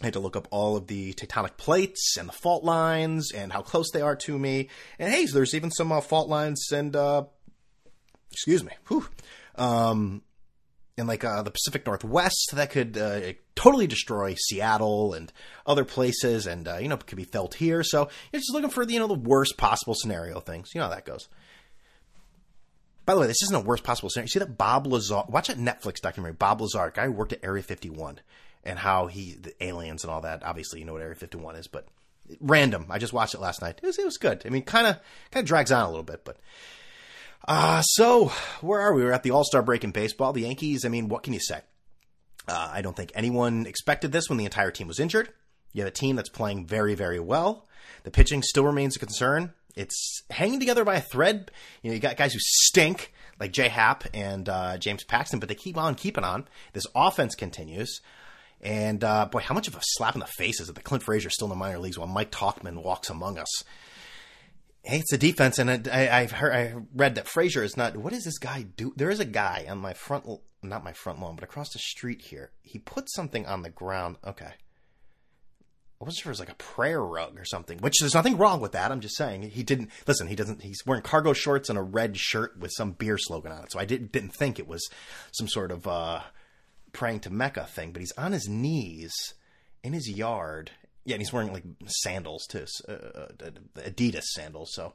I 0.00 0.06
had 0.06 0.14
to 0.14 0.20
look 0.20 0.36
up 0.36 0.48
all 0.50 0.76
of 0.76 0.88
the 0.88 1.14
tectonic 1.14 1.56
plates 1.56 2.16
and 2.18 2.28
the 2.28 2.32
fault 2.32 2.64
lines 2.64 3.30
and 3.32 3.52
how 3.52 3.62
close 3.62 3.90
they 3.92 4.02
are 4.02 4.16
to 4.16 4.38
me. 4.38 4.68
And 4.98 5.12
hey, 5.12 5.26
there's 5.26 5.54
even 5.54 5.70
some 5.70 5.92
uh, 5.92 6.00
fault 6.00 6.28
lines 6.28 6.72
and 6.72 6.94
uh, 6.96 7.24
excuse 8.32 8.64
me, 8.64 8.72
whew, 8.88 9.06
um, 9.54 10.22
in 10.96 11.06
like 11.06 11.24
uh, 11.24 11.42
the 11.42 11.50
Pacific 11.50 11.86
Northwest 11.86 12.50
that 12.52 12.70
could 12.70 12.98
uh, 12.98 13.32
totally 13.54 13.86
destroy 13.86 14.34
Seattle 14.34 15.14
and 15.14 15.32
other 15.66 15.84
places, 15.84 16.46
and 16.46 16.68
uh, 16.68 16.76
you 16.76 16.88
know 16.88 16.96
could 16.96 17.16
be 17.16 17.24
felt 17.24 17.54
here. 17.54 17.82
So 17.82 18.08
you're 18.32 18.40
just 18.40 18.52
looking 18.52 18.70
for 18.70 18.84
you 18.84 18.98
know 18.98 19.06
the 19.06 19.14
worst 19.14 19.56
possible 19.56 19.94
scenario 19.94 20.40
things. 20.40 20.70
You 20.74 20.80
know 20.80 20.88
how 20.88 20.94
that 20.94 21.06
goes. 21.06 21.28
By 23.04 23.14
the 23.14 23.20
way, 23.20 23.26
this 23.26 23.42
isn't 23.42 23.56
a 23.56 23.60
worst 23.60 23.82
possible 23.82 24.10
scenario. 24.10 24.26
You 24.26 24.30
see 24.30 24.38
that 24.38 24.58
Bob 24.58 24.86
Lazar? 24.86 25.24
Watch 25.28 25.48
that 25.48 25.58
Netflix 25.58 26.00
documentary. 26.00 26.34
Bob 26.34 26.60
Lazar, 26.60 26.92
guy 26.94 27.06
who 27.06 27.12
worked 27.12 27.32
at 27.32 27.40
Area 27.42 27.62
51, 27.62 28.20
and 28.62 28.78
how 28.78 29.06
he 29.06 29.34
the 29.34 29.54
aliens 29.64 30.04
and 30.04 30.12
all 30.12 30.20
that. 30.20 30.44
Obviously, 30.44 30.80
you 30.80 30.84
know 30.84 30.92
what 30.92 31.02
Area 31.02 31.14
51 31.14 31.56
is, 31.56 31.66
but 31.66 31.88
random. 32.40 32.86
I 32.90 32.98
just 32.98 33.12
watched 33.12 33.34
it 33.34 33.40
last 33.40 33.62
night. 33.62 33.80
It 33.82 33.86
was, 33.86 33.98
it 33.98 34.04
was 34.04 34.18
good. 34.18 34.42
I 34.44 34.50
mean, 34.50 34.62
kind 34.62 34.86
of 34.86 34.96
kind 35.30 35.42
of 35.42 35.48
drags 35.48 35.72
on 35.72 35.84
a 35.84 35.88
little 35.88 36.04
bit, 36.04 36.24
but 36.24 36.36
uh, 37.46 37.82
so 37.82 38.32
where 38.60 38.80
are 38.80 38.94
we? 38.94 39.02
We're 39.02 39.12
at 39.12 39.22
the 39.22 39.30
All 39.30 39.44
Star 39.44 39.62
break 39.62 39.84
in 39.84 39.90
baseball. 39.90 40.32
The 40.32 40.42
Yankees, 40.42 40.84
I 40.84 40.88
mean, 40.88 41.08
what 41.08 41.22
can 41.22 41.32
you 41.32 41.40
say? 41.40 41.60
Uh, 42.48 42.70
I 42.72 42.82
don't 42.82 42.96
think 42.96 43.12
anyone 43.14 43.66
expected 43.66 44.12
this 44.12 44.28
when 44.28 44.38
the 44.38 44.44
entire 44.44 44.70
team 44.70 44.88
was 44.88 44.98
injured. 44.98 45.32
You 45.72 45.82
have 45.82 45.88
a 45.88 45.94
team 45.94 46.16
that's 46.16 46.28
playing 46.28 46.66
very, 46.66 46.94
very 46.94 47.20
well. 47.20 47.66
The 48.04 48.10
pitching 48.10 48.42
still 48.42 48.64
remains 48.64 48.96
a 48.96 48.98
concern. 48.98 49.52
It's 49.74 50.22
hanging 50.30 50.60
together 50.60 50.84
by 50.84 50.96
a 50.96 51.00
thread. 51.00 51.50
You 51.82 51.90
know, 51.90 51.94
you 51.94 52.00
got 52.00 52.16
guys 52.16 52.32
who 52.32 52.40
stink 52.40 53.12
like 53.40 53.52
Jay 53.52 53.68
Happ 53.68 54.04
and 54.12 54.48
uh, 54.48 54.76
James 54.76 55.04
Paxton, 55.04 55.40
but 55.40 55.48
they 55.48 55.54
keep 55.54 55.76
on 55.76 55.94
keeping 55.94 56.24
on. 56.24 56.46
This 56.72 56.86
offense 56.94 57.34
continues. 57.34 58.00
And 58.60 59.02
uh, 59.02 59.26
boy, 59.26 59.40
how 59.40 59.54
much 59.54 59.66
of 59.66 59.74
a 59.74 59.80
slap 59.82 60.14
in 60.14 60.20
the 60.20 60.26
face 60.26 60.60
is 60.60 60.68
it 60.68 60.74
that 60.74 60.84
Clint 60.84 61.02
Frazier 61.02 61.30
still 61.30 61.46
in 61.46 61.50
the 61.50 61.56
minor 61.56 61.78
leagues 61.78 61.98
while 61.98 62.06
Mike 62.06 62.30
Tauchman 62.30 62.82
walks 62.82 63.10
among 63.10 63.38
us? 63.38 63.64
It's 64.84 65.12
a 65.12 65.18
defense, 65.18 65.58
and 65.58 65.88
I, 65.88 66.22
have 66.22 66.32
heard, 66.32 66.52
I 66.52 66.74
read 66.94 67.14
that 67.14 67.28
Frazier 67.28 67.62
is 67.62 67.76
not. 67.76 67.96
What 67.96 68.12
does 68.12 68.24
this 68.24 68.38
guy 68.38 68.62
do? 68.62 68.92
There 68.96 69.10
is 69.10 69.20
a 69.20 69.24
guy 69.24 69.64
on 69.68 69.78
my 69.78 69.92
front, 69.94 70.26
not 70.62 70.82
my 70.82 70.92
front 70.92 71.20
lawn, 71.20 71.36
but 71.36 71.44
across 71.44 71.72
the 71.72 71.78
street 71.78 72.20
here. 72.22 72.50
He 72.62 72.80
put 72.80 73.08
something 73.10 73.46
on 73.46 73.62
the 73.62 73.70
ground. 73.70 74.16
Okay, 74.26 74.44
I 76.02 76.04
wasn't 76.04 76.22
sure 76.22 76.30
it 76.30 76.32
was 76.32 76.40
like 76.40 76.50
a 76.50 76.56
prayer 76.56 77.00
rug 77.00 77.38
or 77.38 77.44
something. 77.44 77.78
Which 77.78 78.00
there's 78.00 78.14
nothing 78.14 78.36
wrong 78.36 78.60
with 78.60 78.72
that. 78.72 78.90
I'm 78.90 79.00
just 79.00 79.16
saying 79.16 79.42
he 79.42 79.62
didn't 79.62 79.90
listen. 80.08 80.26
He 80.26 80.34
doesn't. 80.34 80.62
He's 80.62 80.84
wearing 80.84 81.04
cargo 81.04 81.32
shorts 81.32 81.68
and 81.68 81.78
a 81.78 81.82
red 81.82 82.16
shirt 82.16 82.58
with 82.58 82.72
some 82.76 82.90
beer 82.90 83.18
slogan 83.18 83.52
on 83.52 83.62
it. 83.62 83.70
So 83.70 83.78
I 83.78 83.84
didn't 83.84 84.10
didn't 84.10 84.34
think 84.34 84.58
it 84.58 84.66
was 84.66 84.84
some 85.30 85.46
sort 85.46 85.70
of 85.70 85.86
uh, 85.86 86.22
praying 86.92 87.20
to 87.20 87.30
Mecca 87.30 87.66
thing. 87.66 87.92
But 87.92 88.00
he's 88.00 88.12
on 88.18 88.32
his 88.32 88.48
knees 88.48 89.14
in 89.84 89.92
his 89.92 90.10
yard 90.10 90.72
yeah, 91.04 91.14
and 91.14 91.20
he's 91.20 91.32
wearing 91.32 91.52
like 91.52 91.64
sandals 91.86 92.46
too, 92.46 92.64
uh, 92.88 92.92
uh, 92.92 93.50
Adidas 93.76 94.22
sandals. 94.22 94.72
So 94.72 94.94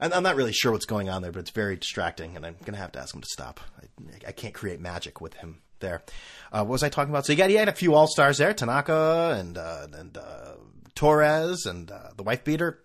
I'm 0.00 0.22
not 0.22 0.36
really 0.36 0.52
sure 0.52 0.72
what's 0.72 0.86
going 0.86 1.08
on 1.08 1.22
there, 1.22 1.30
but 1.30 1.40
it's 1.40 1.50
very 1.50 1.76
distracting, 1.76 2.36
and 2.36 2.46
I'm 2.46 2.56
gonna 2.64 2.78
have 2.78 2.92
to 2.92 3.00
ask 3.00 3.14
him 3.14 3.20
to 3.20 3.28
stop. 3.30 3.60
I, 3.78 4.28
I 4.28 4.32
can't 4.32 4.54
create 4.54 4.80
magic 4.80 5.20
with 5.20 5.34
him 5.34 5.60
there. 5.80 6.02
Uh, 6.52 6.64
what 6.64 6.72
was 6.72 6.82
I 6.82 6.88
talking 6.88 7.10
about? 7.10 7.26
So 7.26 7.32
you 7.32 7.38
got, 7.38 7.50
he 7.50 7.56
had 7.56 7.68
a 7.68 7.72
few 7.72 7.94
all 7.94 8.06
stars 8.06 8.38
there, 8.38 8.54
Tanaka 8.54 9.36
and 9.38 9.58
uh, 9.58 9.86
and 9.92 10.16
uh, 10.16 10.54
Torres 10.94 11.66
and 11.66 11.90
uh, 11.90 12.10
the 12.16 12.22
wife 12.22 12.44
beater. 12.44 12.80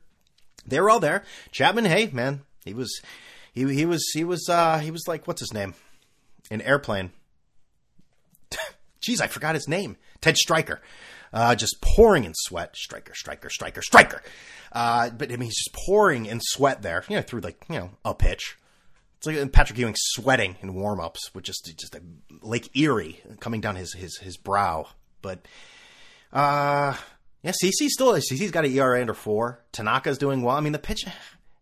They 0.67 0.79
were 0.79 0.89
all 0.89 0.99
there. 0.99 1.23
Chapman, 1.51 1.85
hey 1.85 2.09
man, 2.11 2.41
he 2.63 2.73
was 2.73 3.01
he 3.53 3.61
he 3.73 3.85
was 3.85 4.05
he 4.13 4.23
was 4.23 4.49
uh, 4.49 4.79
he 4.79 4.91
was 4.91 5.07
like 5.07 5.25
what's 5.27 5.41
his 5.41 5.53
name? 5.53 5.73
An 6.51 6.61
airplane. 6.61 7.11
Jeez, 9.01 9.21
I 9.21 9.27
forgot 9.27 9.55
his 9.55 9.67
name. 9.67 9.97
Ted 10.21 10.37
Striker 10.37 10.81
uh, 11.35 11.53
just 11.53 11.81
pouring 11.81 12.23
in 12.23 12.33
sweat. 12.33 12.75
Striker, 12.75 13.13
striker, 13.13 13.49
striker, 13.49 13.81
striker. 13.81 14.21
Uh, 14.71 15.09
but 15.09 15.31
I 15.31 15.35
mean, 15.35 15.47
he's 15.47 15.57
just 15.57 15.73
pouring 15.73 16.25
in 16.25 16.39
sweat 16.41 16.81
there, 16.81 17.03
you 17.09 17.17
know, 17.17 17.21
through 17.21 17.41
like, 17.41 17.63
you 17.69 17.75
know, 17.75 17.89
a 18.05 18.15
pitch. 18.15 18.57
It's 19.17 19.27
like 19.27 19.51
Patrick 19.51 19.77
Ewing 19.77 19.95
sweating 19.97 20.55
in 20.61 20.73
warm 20.73 20.99
ups 20.99 21.33
with 21.33 21.43
just, 21.43 21.71
just 21.77 21.93
a 21.93 22.01
Lake 22.41 22.75
Erie 22.75 23.19
coming 23.41 23.59
down 23.59 23.75
his, 23.75 23.93
his, 23.93 24.17
his 24.17 24.37
brow. 24.37 24.87
But, 25.21 25.45
uh, 26.31 26.95
yeah, 27.43 27.51
CC 27.51 27.89
still, 27.89 28.13
CC's 28.13 28.51
got 28.51 28.65
an 28.65 28.71
ERA 28.71 29.01
under 29.01 29.13
four. 29.13 29.61
Tanaka's 29.73 30.17
doing 30.17 30.41
well. 30.41 30.55
I 30.55 30.61
mean, 30.61 30.73
the 30.73 30.79
pitch 30.79 31.05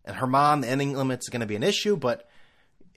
and 0.04 0.16
Germán, 0.16 0.62
the 0.62 0.70
inning 0.70 0.94
limit's 0.94 1.28
going 1.28 1.40
to 1.40 1.46
be 1.46 1.56
an 1.56 1.62
issue, 1.62 1.96
but, 1.96 2.28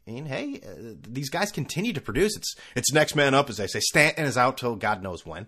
I 0.08 0.12
mean, 0.12 0.26
hey, 0.26 0.62
uh, 0.64 0.94
these 1.08 1.30
guys 1.30 1.52
continue 1.52 1.94
to 1.94 2.02
produce. 2.02 2.36
It's 2.38 2.56
it's 2.76 2.94
next 2.94 3.16
man 3.16 3.34
up, 3.34 3.50
as 3.50 3.58
they 3.58 3.68
say. 3.68 3.80
Stanton 3.80 4.26
is 4.26 4.38
out 4.38 4.58
till 4.58 4.76
God 4.76 5.04
knows 5.04 5.26
when. 5.26 5.48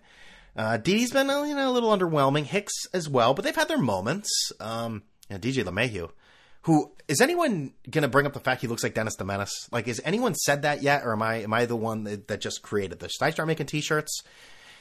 Uh, 0.56 0.78
Didi's 0.78 1.12
been 1.12 1.28
you 1.28 1.56
know, 1.56 1.70
a 1.70 1.72
little 1.72 1.96
underwhelming. 1.96 2.44
Hicks 2.44 2.86
as 2.94 3.08
well, 3.08 3.34
but 3.34 3.46
they've 3.46 3.56
had 3.56 3.68
their 3.68 3.78
moments. 3.78 4.52
Um, 4.60 5.04
DJ 5.30 5.64
LeMahieu, 5.64 6.10
who 6.64 6.92
is 7.08 7.22
anyone 7.22 7.74
going 7.90 8.02
to 8.02 8.08
bring 8.08 8.26
up 8.26 8.34
the 8.34 8.40
fact 8.40 8.62
he 8.62 8.68
looks 8.68 8.84
like 8.84 8.94
Dennis 8.94 9.16
the 9.16 9.26
Menace? 9.26 9.70
Like, 9.72 9.88
has 9.88 10.02
anyone 10.04 10.36
said 10.36 10.64
that 10.64 10.82
yet, 10.82 11.04
or 11.04 11.14
am 11.14 11.22
I 11.22 11.36
am 11.36 11.54
I 11.54 11.66
the 11.66 11.76
one 11.76 12.04
that, 12.04 12.28
that 12.28 12.42
just 12.42 12.62
created 12.62 13.00
this? 13.00 13.14
Should 13.14 13.26
I 13.26 13.30
start 13.30 13.48
making 13.48 13.68
T-shirts 13.68 14.24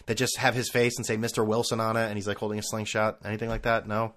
that 0.07 0.17
just 0.17 0.39
have 0.39 0.55
his 0.55 0.71
face 0.71 0.97
and 0.97 1.07
say 1.07 1.17
Mister 1.17 1.45
Wilson 1.45 1.81
on 1.81 1.97
it, 1.97 2.07
and 2.07 2.17
he's 2.17 2.27
like 2.27 2.39
holding 2.39 2.59
a 2.59 2.63
slingshot? 2.63 3.19
Anything 3.25 3.49
like 3.49 3.63
that? 3.63 3.87
No, 3.87 4.15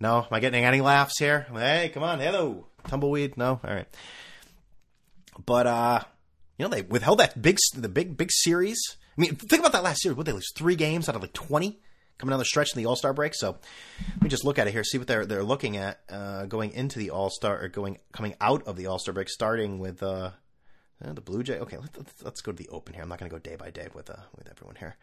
no. 0.00 0.18
Am 0.18 0.28
I 0.30 0.40
getting 0.40 0.64
any 0.64 0.80
laughs 0.80 1.18
here? 1.18 1.46
Hey, 1.52 1.90
come 1.92 2.02
on, 2.02 2.20
hello, 2.20 2.66
tumbleweed. 2.88 3.36
No, 3.36 3.60
all 3.62 3.74
right. 3.74 3.88
But 5.44 5.66
uh, 5.66 6.00
you 6.58 6.64
know, 6.64 6.70
they 6.70 6.82
withheld 6.82 7.18
that 7.18 7.40
big 7.40 7.58
the 7.74 7.88
big 7.88 8.16
big 8.16 8.30
series 8.32 8.96
I 9.16 9.20
mean, 9.20 9.36
think 9.36 9.60
about 9.60 9.72
that 9.72 9.82
last 9.82 10.02
series. 10.02 10.16
What 10.16 10.26
they 10.26 10.32
lose 10.32 10.52
three 10.54 10.76
games 10.76 11.08
out 11.08 11.14
of 11.14 11.22
like 11.22 11.32
twenty 11.32 11.80
coming 12.18 12.30
down 12.30 12.38
the 12.38 12.44
stretch 12.44 12.74
in 12.74 12.82
the 12.82 12.86
All 12.86 12.96
Star 12.96 13.12
break. 13.12 13.34
So 13.34 13.56
let 14.14 14.22
me 14.22 14.28
just 14.28 14.44
look 14.44 14.58
at 14.58 14.66
it 14.66 14.72
here, 14.72 14.84
see 14.84 14.98
what 14.98 15.06
they're 15.06 15.26
they're 15.26 15.44
looking 15.44 15.76
at 15.76 16.00
uh, 16.08 16.46
going 16.46 16.72
into 16.72 16.98
the 16.98 17.10
All 17.10 17.30
Star 17.30 17.60
or 17.60 17.68
going 17.68 17.98
coming 18.12 18.34
out 18.40 18.66
of 18.66 18.76
the 18.76 18.86
All 18.86 18.98
Star 18.98 19.12
break, 19.12 19.28
starting 19.28 19.78
with 19.78 20.02
uh, 20.02 20.30
uh, 21.04 21.12
the 21.12 21.20
Blue 21.20 21.42
Jay. 21.42 21.58
Okay, 21.58 21.78
let, 21.78 21.96
us 21.96 22.14
let's 22.22 22.40
go 22.40 22.52
to 22.52 22.58
the 22.58 22.68
Open 22.68 22.94
here. 22.94 23.02
I'm 23.02 23.08
not 23.08 23.18
going 23.18 23.30
to 23.30 23.34
go 23.34 23.40
day 23.40 23.56
by 23.56 23.70
day 23.70 23.88
with 23.94 24.10
uh, 24.10 24.16
with 24.36 24.48
everyone 24.48 24.76
here. 24.76 24.96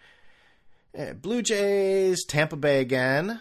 Uh, 0.98 1.14
Blue 1.14 1.42
Jays, 1.42 2.26
Tampa 2.26 2.58
Bay 2.58 2.82
again. 2.82 3.40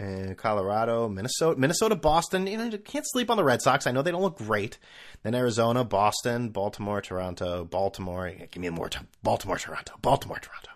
Uh, 0.00 0.34
Colorado, 0.34 1.08
Minnesota, 1.08 1.60
Minnesota, 1.60 1.94
Boston. 1.94 2.46
You 2.46 2.56
know, 2.56 2.64
you 2.64 2.78
can't 2.78 3.04
sleep 3.06 3.30
on 3.30 3.36
the 3.36 3.44
Red 3.44 3.60
Sox. 3.60 3.86
I 3.86 3.90
know 3.90 4.00
they 4.00 4.12
don't 4.12 4.22
look 4.22 4.38
great. 4.38 4.78
Then 5.22 5.34
Arizona, 5.34 5.84
Boston, 5.84 6.48
Baltimore, 6.48 7.02
Toronto, 7.02 7.64
Baltimore. 7.64 8.32
Give 8.50 8.62
me 8.62 8.70
more 8.70 8.88
time. 8.88 9.08
Baltimore, 9.22 9.58
Toronto, 9.58 9.94
Baltimore, 10.00 10.38
Toronto. 10.38 10.70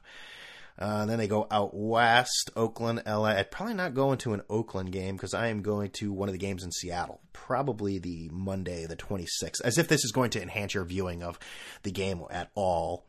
Uh, 0.76 1.07
then 1.07 1.19
they 1.19 1.28
go 1.28 1.47
out 1.50 1.71
west, 1.73 2.50
Oakland, 2.57 3.02
LA. 3.07 3.37
I'd 3.37 3.50
probably 3.50 3.75
not 3.75 3.95
go 3.95 4.12
into 4.12 4.35
an 4.35 4.43
Oakland 4.50 4.90
game 4.90 5.16
because 5.16 5.33
I 5.33 5.47
am 5.47 5.62
going 5.62 5.90
to 5.93 6.12
one 6.12 6.28
of 6.28 6.33
the 6.33 6.38
games 6.38 6.64
in 6.64 6.73
Seattle, 6.73 7.21
probably 7.33 7.99
the 7.99 8.28
Monday, 8.33 8.85
the 8.87 8.97
26th, 8.97 9.61
as 9.64 9.78
if 9.78 9.87
this 9.87 10.04
is 10.04 10.11
going 10.11 10.31
to 10.31 10.43
enhance 10.43 10.75
your 10.75 10.85
viewing 10.85 11.23
of 11.23 11.38
the 11.85 11.93
game 11.93 12.23
at 12.28 12.50
all. 12.54 13.07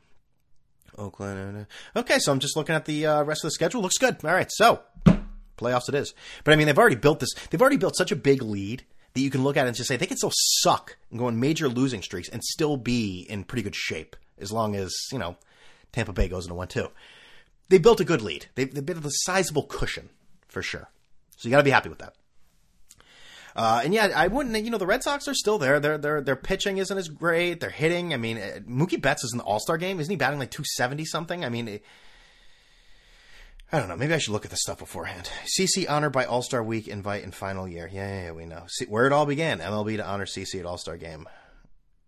Oakland. 0.98 1.66
Okay, 1.96 2.20
so 2.20 2.32
I'm 2.32 2.40
just 2.40 2.56
looking 2.56 2.76
at 2.76 2.86
the 2.86 3.06
uh, 3.06 3.24
rest 3.24 3.44
of 3.44 3.48
the 3.48 3.52
schedule. 3.52 3.82
Looks 3.82 3.98
good. 3.98 4.24
All 4.24 4.32
right, 4.32 4.50
so 4.50 4.82
playoffs 5.58 5.90
it 5.90 5.96
is. 5.96 6.14
But 6.44 6.54
I 6.54 6.58
mean, 6.58 6.68
they've 6.68 6.78
already 6.78 6.96
built 6.96 7.20
this. 7.20 7.34
They've 7.50 7.62
already 7.62 7.78
built 7.78 7.96
such 7.96 8.12
a 8.12 8.16
big 8.16 8.42
lead 8.42 8.84
that 9.14 9.22
you 9.22 9.30
can 9.30 9.44
look 9.44 9.58
at 9.58 9.66
it 9.66 9.70
and 9.70 9.78
just 9.78 9.88
say 9.88 9.98
they 9.98 10.06
can 10.06 10.18
still 10.18 10.34
suck 10.34 10.98
and 11.10 11.20
go 11.20 11.28
on 11.28 11.40
major 11.40 11.70
losing 11.70 12.02
streaks 12.02 12.30
and 12.30 12.44
still 12.44 12.78
be 12.78 13.26
in 13.30 13.44
pretty 13.44 13.64
good 13.64 13.76
shape 13.76 14.16
as 14.38 14.52
long 14.52 14.76
as 14.76 14.94
you 15.12 15.20
know 15.20 15.38
Tampa 15.92 16.14
Bay 16.14 16.28
goes 16.28 16.46
into 16.46 16.56
one 16.56 16.68
two. 16.68 16.90
They 17.70 17.78
built 17.80 18.00
a 18.00 18.06
good 18.06 18.22
lead. 18.22 18.48
They, 18.56 18.66
they 18.66 18.82
built 18.82 19.06
a 19.06 19.10
sizable 19.10 19.64
cushion 19.64 20.10
for 20.48 20.62
sure. 20.62 20.90
So 21.38 21.48
you 21.48 21.52
got 21.52 21.58
to 21.58 21.64
be 21.64 21.72
happy 21.72 21.90
with 21.90 22.00
that. 22.00 22.14
Uh, 23.56 23.82
and 23.84 23.94
yeah, 23.94 24.12
I 24.14 24.28
wouldn't. 24.28 24.56
You 24.64 24.70
know, 24.70 24.78
the 24.78 24.86
Red 24.86 25.02
Sox 25.02 25.28
are 25.30 25.34
still 25.34 25.58
there. 25.58 25.80
Their 25.80 25.98
their 25.98 26.22
their 26.22 26.36
pitching 26.36 26.78
isn't 26.78 26.98
as 26.98 27.08
great. 27.08 27.62
They're 27.62 27.70
hitting. 27.70 28.14
I 28.14 28.18
mean, 28.18 28.38
uh, 28.38 28.60
Mookie 28.68 29.02
Betts 29.02 29.24
is 29.24 29.32
in 29.32 29.38
the 29.38 29.46
All 29.46 29.60
Star 29.60 29.78
game. 29.78 30.00
Isn't 30.00 30.12
he 30.12 30.18
batting 30.18 30.40
like 30.40 30.52
two 30.52 30.66
seventy 30.66 31.06
something? 31.06 31.46
I 31.46 31.50
mean, 31.50 31.80
I 33.72 33.80
don't 33.80 33.90
know. 33.90 33.98
Maybe 33.98 34.14
I 34.14 34.20
should 34.20 34.32
look 34.32 34.46
at 34.46 34.52
the 34.52 34.58
stuff 34.58 34.78
beforehand. 34.78 35.30
CC 35.58 35.90
honored 35.90 36.12
by 36.12 36.26
All 36.26 36.42
Star 36.42 36.64
Week 36.64 36.88
invite 36.88 37.24
in 37.24 37.32
final 37.32 37.68
year. 37.68 37.90
Yeah, 37.92 38.08
yeah, 38.08 38.24
yeah 38.26 38.32
we 38.32 38.46
know. 38.46 38.64
See, 38.68 38.86
where 38.86 39.08
it 39.08 39.14
all 39.14 39.26
began. 39.26 39.60
MLB 39.60 39.98
to 39.98 40.06
honor 40.06 40.26
CC 40.26 40.60
at 40.60 40.66
All 40.66 40.78
Star 40.78 40.98
Game. 40.98 41.28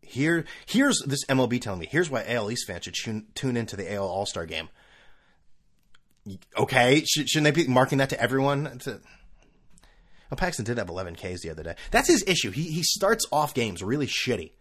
Here, 0.02 0.46
here's 0.66 1.02
this 1.06 1.26
MLB 1.26 1.60
telling 1.60 1.80
me. 1.80 1.88
Here's 1.90 2.10
why 2.10 2.24
AL 2.28 2.52
East 2.52 2.68
fans 2.68 2.84
should 2.86 2.94
tune, 2.94 3.28
tune 3.34 3.58
into 3.58 3.76
the 3.76 3.92
AL 3.94 4.08
All 4.08 4.26
Star 4.26 4.46
Game. 4.46 4.70
Okay, 6.58 7.04
should, 7.06 7.28
shouldn't 7.30 7.56
they 7.56 7.64
be 7.64 7.70
marking 7.70 7.98
that 7.98 8.10
to 8.10 8.22
everyone? 8.22 8.78
To, 8.80 9.02
well, 10.30 10.38
Paxton 10.38 10.66
did 10.66 10.78
have 10.78 10.90
11 10.90 11.16
Ks 11.16 11.42
the 11.42 11.50
other 11.50 11.64
day. 11.64 11.76
That's 11.92 12.08
his 12.08 12.24
issue. 12.28 12.52
He 12.52 12.64
he 12.64 12.84
starts 12.84 13.26
off 13.32 13.54
games 13.54 13.82
really 13.82 14.08
shitty, 14.08 14.52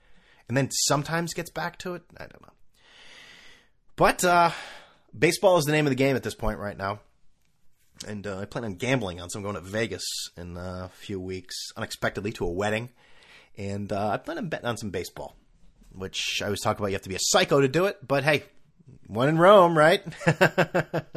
and 0.49 0.57
then 0.57 0.71
sometimes 0.71 1.35
gets 1.35 1.50
back 1.50 1.79
to 1.79 1.95
it. 1.95 2.03
I 2.17 2.26
don't 2.26 2.43
know. 2.43 2.53
But 3.97 4.25
uh, 4.25 4.50
baseball 5.18 5.58
is 5.58 5.64
the 5.64 5.73
name 5.73 5.87
of 5.87 5.90
the 5.90 5.96
game 5.96 6.16
at 6.16 6.23
this 6.23 6.35
point 6.35 6.58
right 6.58 6.76
now. 6.76 7.00
And 8.06 8.26
uh, 8.26 8.40
I 8.40 8.44
plan 8.44 8.64
on 8.64 8.75
gambling 8.75 9.20
on, 9.20 9.30
some 9.30 9.42
going 9.42 9.54
to 9.54 9.61
Vegas 9.61 10.04
in 10.37 10.56
a 10.56 10.90
few 10.92 11.18
weeks, 11.18 11.54
unexpectedly 11.76 12.32
to 12.32 12.44
a 12.44 12.50
wedding. 12.50 12.90
And 13.56 13.90
uh, 13.90 14.11
I 14.11 14.16
plan 14.18 14.38
on 14.38 14.49
betting 14.49 14.66
on 14.66 14.76
some 14.76 14.90
baseball, 14.90 15.35
which 15.92 16.42
I 16.44 16.50
was 16.50 16.61
talking 16.61 16.80
about. 16.80 16.88
You 16.88 16.94
have 16.94 17.02
to 17.02 17.08
be 17.08 17.14
a 17.14 17.20
psycho 17.20 17.61
to 17.61 17.68
do 17.68 17.87
it, 17.87 18.06
but 18.06 18.23
hey, 18.23 18.44
one 19.06 19.28
in 19.30 19.38
Rome, 19.38 19.78
right? 19.78 20.02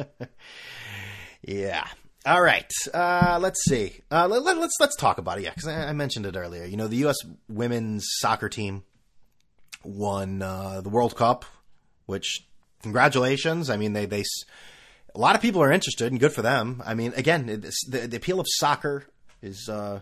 yeah. 1.42 1.86
All 2.24 2.42
right. 2.42 2.70
Uh, 2.92 3.38
let's 3.40 3.62
see. 3.64 4.00
Uh, 4.10 4.26
let, 4.26 4.42
us 4.42 4.58
let's, 4.58 4.76
let's 4.80 4.96
talk 4.96 5.18
about 5.18 5.38
it. 5.38 5.44
Yeah, 5.44 5.50
because 5.50 5.68
I, 5.68 5.88
I, 5.88 5.92
mentioned 5.92 6.26
it 6.26 6.36
earlier. 6.36 6.64
You 6.64 6.76
know, 6.76 6.88
the 6.88 6.96
U.S. 6.96 7.16
women's 7.48 8.06
soccer 8.18 8.48
team 8.48 8.84
won 9.84 10.42
uh, 10.42 10.80
the 10.82 10.90
World 10.90 11.16
Cup, 11.16 11.44
which 12.06 12.46
congratulations. 12.82 13.70
I 13.70 13.76
mean, 13.76 13.92
they 13.92 14.06
they 14.06 14.24
a 15.14 15.18
lot 15.18 15.34
of 15.34 15.42
people 15.42 15.62
are 15.62 15.72
interested, 15.72 16.10
and 16.10 16.20
good 16.20 16.32
for 16.32 16.42
them. 16.42 16.82
I 16.84 16.94
mean, 16.94 17.12
again, 17.16 17.46
the, 17.46 18.06
the 18.06 18.16
appeal 18.16 18.40
of 18.40 18.46
soccer 18.48 19.04
is 19.42 19.68
uh, 19.68 20.00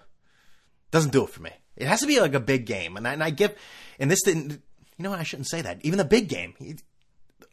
doesn't 0.90 1.12
do 1.12 1.24
it 1.24 1.30
for 1.30 1.42
me. 1.42 1.50
It 1.76 1.86
has 1.86 2.00
to 2.00 2.06
be 2.06 2.20
like 2.20 2.34
a 2.34 2.40
big 2.40 2.66
game, 2.66 2.96
and 2.96 3.06
I, 3.06 3.12
and 3.12 3.22
I 3.22 3.30
give, 3.30 3.54
and 3.98 4.10
this 4.10 4.22
didn't. 4.22 4.62
You 4.96 5.04
know, 5.04 5.12
I 5.12 5.22
shouldn't 5.22 5.48
say 5.48 5.62
that. 5.62 5.78
Even 5.82 5.98
the 5.98 6.04
big 6.04 6.28
game, 6.28 6.54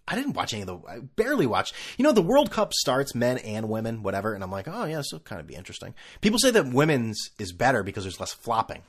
I 0.08 0.16
didn't 0.16 0.34
watch 0.34 0.54
any 0.54 0.64
of 0.64 0.68
the. 0.68 0.78
I 0.88 1.00
barely 1.00 1.46
watched. 1.46 1.76
You 1.98 2.04
know, 2.04 2.12
the 2.12 2.22
World 2.22 2.52
Cup 2.52 2.74
starts 2.74 3.14
men 3.14 3.38
and 3.40 3.70
women, 3.70 4.04
whatever, 4.04 4.34
and 4.34 4.44
I'm 4.44 4.52
like, 4.52 4.68
oh 4.68 4.86
yeah, 4.86 4.98
this 4.98 5.10
will 5.12 5.20
kind 5.20 5.40
of 5.40 5.48
be 5.48 5.56
interesting. 5.56 5.94
People 6.22 6.40
say 6.40 6.52
that 6.52 6.74
women's 6.74 7.30
is 7.38 7.52
better 7.52 7.84
because 7.84 8.04
there's 8.04 8.20
less 8.20 8.34
flopping. 8.34 8.82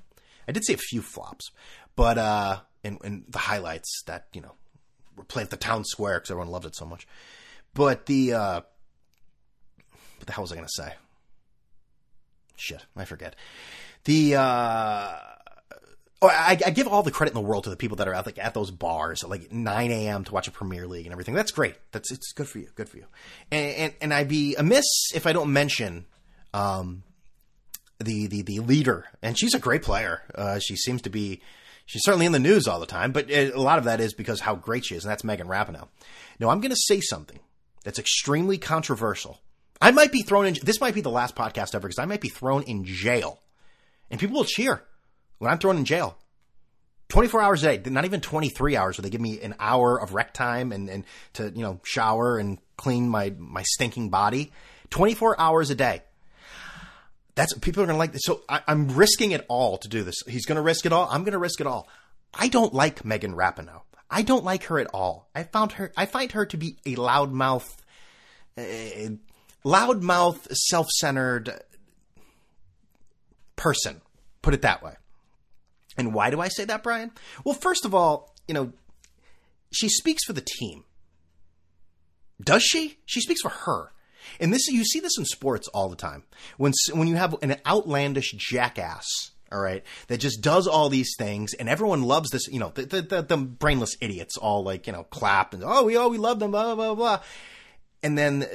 I 0.48 0.52
did 0.52 0.64
see 0.64 0.72
a 0.72 0.78
few 0.78 1.02
flops, 1.02 1.50
but 1.96 2.18
uh, 2.18 2.60
and, 2.82 2.98
in 3.04 3.24
the 3.28 3.38
highlights 3.38 4.02
that 4.06 4.26
you 4.32 4.40
know 4.40 4.54
playing 5.28 5.46
at 5.46 5.50
the 5.50 5.56
town 5.56 5.84
square 5.84 6.18
because 6.18 6.30
everyone 6.30 6.48
loved 6.48 6.66
it 6.66 6.76
so 6.76 6.86
much. 6.86 7.06
But 7.74 8.06
the 8.06 8.32
uh, 8.34 8.60
what 10.18 10.26
the 10.26 10.32
hell 10.32 10.42
was 10.42 10.52
I 10.52 10.56
going 10.56 10.66
to 10.66 10.82
say? 10.82 10.94
shit, 12.56 12.84
I 12.96 13.04
forget. 13.04 13.36
The 14.04 14.36
uh, 14.36 15.08
oh, 16.22 16.28
I, 16.28 16.58
I 16.64 16.70
give 16.70 16.88
all 16.88 17.02
the 17.02 17.10
credit 17.10 17.32
in 17.32 17.42
the 17.42 17.46
world 17.46 17.64
to 17.64 17.70
the 17.70 17.76
people 17.76 17.98
that 17.98 18.08
are 18.08 18.14
at 18.14 18.26
like 18.26 18.38
at 18.38 18.54
those 18.54 18.70
bars 18.70 19.22
at 19.22 19.30
like 19.30 19.52
9 19.52 19.90
a.m. 19.90 20.24
to 20.24 20.32
watch 20.32 20.48
a 20.48 20.50
Premier 20.50 20.86
League 20.86 21.06
and 21.06 21.12
everything. 21.12 21.34
That's 21.34 21.52
great. 21.52 21.74
That's 21.92 22.10
it's 22.10 22.32
good 22.32 22.48
for 22.48 22.58
you. 22.58 22.68
Good 22.74 22.88
for 22.88 22.96
you. 22.96 23.06
And 23.50 23.76
and, 23.76 23.94
and 24.00 24.14
I'd 24.14 24.28
be 24.28 24.56
amiss 24.56 25.12
if 25.14 25.26
I 25.26 25.32
don't 25.32 25.52
mention 25.52 26.06
um, 26.54 27.02
the 27.98 28.26
the 28.26 28.42
the 28.42 28.60
leader, 28.60 29.04
and 29.22 29.38
she's 29.38 29.54
a 29.54 29.60
great 29.60 29.82
player. 29.82 30.22
Uh, 30.34 30.58
she 30.58 30.76
seems 30.76 31.02
to 31.02 31.10
be. 31.10 31.42
She's 31.86 32.02
certainly 32.04 32.26
in 32.26 32.32
the 32.32 32.38
news 32.38 32.66
all 32.66 32.80
the 32.80 32.86
time, 32.86 33.12
but 33.12 33.30
eh, 33.30 33.50
a 33.54 33.60
lot 33.60 33.78
of 33.78 33.84
that 33.84 34.00
is 34.00 34.12
because 34.12 34.40
how 34.40 34.56
great 34.56 34.84
she 34.84 34.96
is, 34.96 35.04
and 35.04 35.10
that's 35.10 35.24
Megan 35.24 35.46
Rapinoe. 35.46 35.88
Now, 36.38 36.50
I'm 36.50 36.60
going 36.60 36.70
to 36.70 36.76
say 36.76 37.00
something 37.00 37.38
that's 37.84 38.00
extremely 38.00 38.58
controversial. 38.58 39.40
I 39.80 39.92
might 39.92 40.10
be 40.10 40.22
thrown 40.22 40.46
in. 40.46 40.56
This 40.62 40.80
might 40.80 40.94
be 40.94 41.00
the 41.00 41.10
last 41.10 41.36
podcast 41.36 41.74
ever 41.74 41.86
because 41.86 42.00
I 42.00 42.06
might 42.06 42.20
be 42.20 42.28
thrown 42.28 42.64
in 42.64 42.84
jail, 42.84 43.40
and 44.10 44.18
people 44.18 44.36
will 44.36 44.44
cheer 44.44 44.82
when 45.38 45.50
I'm 45.50 45.58
thrown 45.58 45.76
in 45.76 45.84
jail. 45.84 46.18
24 47.08 47.40
hours 47.40 47.62
a 47.62 47.78
day, 47.78 47.90
not 47.90 48.04
even 48.04 48.20
23 48.20 48.76
hours, 48.76 48.98
where 48.98 49.02
they 49.02 49.10
give 49.10 49.20
me 49.20 49.40
an 49.40 49.54
hour 49.60 50.00
of 50.00 50.12
rec 50.12 50.34
time 50.34 50.72
and, 50.72 50.88
and 50.88 51.04
to, 51.34 51.52
you 51.54 51.62
know, 51.62 51.80
shower 51.84 52.36
and 52.36 52.58
clean 52.76 53.08
my, 53.08 53.32
my 53.38 53.62
stinking 53.62 54.10
body. 54.10 54.50
24 54.90 55.40
hours 55.40 55.70
a 55.70 55.76
day. 55.76 56.02
That's 57.36 57.52
people 57.58 57.82
are 57.82 57.86
going 57.86 57.94
to 57.94 57.98
like 57.98 58.12
this. 58.12 58.22
So 58.24 58.40
I, 58.48 58.62
am 58.66 58.88
risking 58.88 59.30
it 59.30 59.44
all 59.48 59.78
to 59.78 59.88
do 59.88 60.02
this. 60.02 60.16
He's 60.26 60.46
going 60.46 60.56
to 60.56 60.62
risk 60.62 60.86
it 60.86 60.92
all. 60.92 61.06
I'm 61.10 61.22
going 61.22 61.32
to 61.32 61.38
risk 61.38 61.60
it 61.60 61.66
all. 61.66 61.86
I 62.34 62.48
don't 62.48 62.74
like 62.74 63.04
Megan 63.04 63.34
Rapinoe. 63.34 63.82
I 64.10 64.22
don't 64.22 64.44
like 64.44 64.64
her 64.64 64.78
at 64.78 64.88
all. 64.92 65.28
I 65.34 65.42
found 65.44 65.72
her. 65.72 65.92
I 65.96 66.06
find 66.06 66.32
her 66.32 66.46
to 66.46 66.56
be 66.56 66.76
a 66.86 66.94
loudmouth, 66.94 67.76
uh, 68.56 68.62
loudmouth, 69.64 70.50
self-centered 70.50 71.60
person. 73.54 74.00
Put 74.42 74.54
it 74.54 74.62
that 74.62 74.82
way. 74.82 74.94
And 75.98 76.14
why 76.14 76.30
do 76.30 76.40
I 76.40 76.48
say 76.48 76.64
that, 76.64 76.82
Brian? 76.82 77.10
Well, 77.44 77.54
first 77.54 77.84
of 77.84 77.94
all, 77.94 78.34
you 78.48 78.54
know, 78.54 78.72
she 79.72 79.88
speaks 79.88 80.24
for 80.24 80.32
the 80.32 80.44
team. 80.44 80.84
Does 82.40 82.62
she? 82.62 82.98
She 83.04 83.20
speaks 83.20 83.42
for 83.42 83.50
her. 83.50 83.92
And 84.40 84.52
this 84.52 84.66
you 84.68 84.84
see 84.84 85.00
this 85.00 85.18
in 85.18 85.24
sports 85.24 85.68
all 85.68 85.88
the 85.88 85.96
time. 85.96 86.24
When 86.56 86.72
when 86.92 87.08
you 87.08 87.16
have 87.16 87.36
an 87.42 87.56
outlandish 87.66 88.32
jackass, 88.32 89.06
all 89.52 89.60
right, 89.60 89.84
that 90.08 90.18
just 90.18 90.40
does 90.40 90.66
all 90.66 90.88
these 90.88 91.14
things, 91.18 91.54
and 91.54 91.68
everyone 91.68 92.02
loves 92.02 92.30
this. 92.30 92.48
You 92.48 92.60
know, 92.60 92.72
the 92.74 92.86
the, 92.86 93.02
the, 93.02 93.22
the 93.22 93.36
brainless 93.36 93.96
idiots 94.00 94.36
all 94.36 94.62
like 94.62 94.86
you 94.86 94.92
know 94.92 95.04
clap 95.04 95.54
and 95.54 95.62
oh 95.64 95.84
we 95.84 95.96
oh 95.96 96.08
we 96.08 96.18
love 96.18 96.38
them 96.40 96.50
blah 96.50 96.74
blah 96.74 96.94
blah, 96.94 97.20
and 98.02 98.16
then 98.18 98.46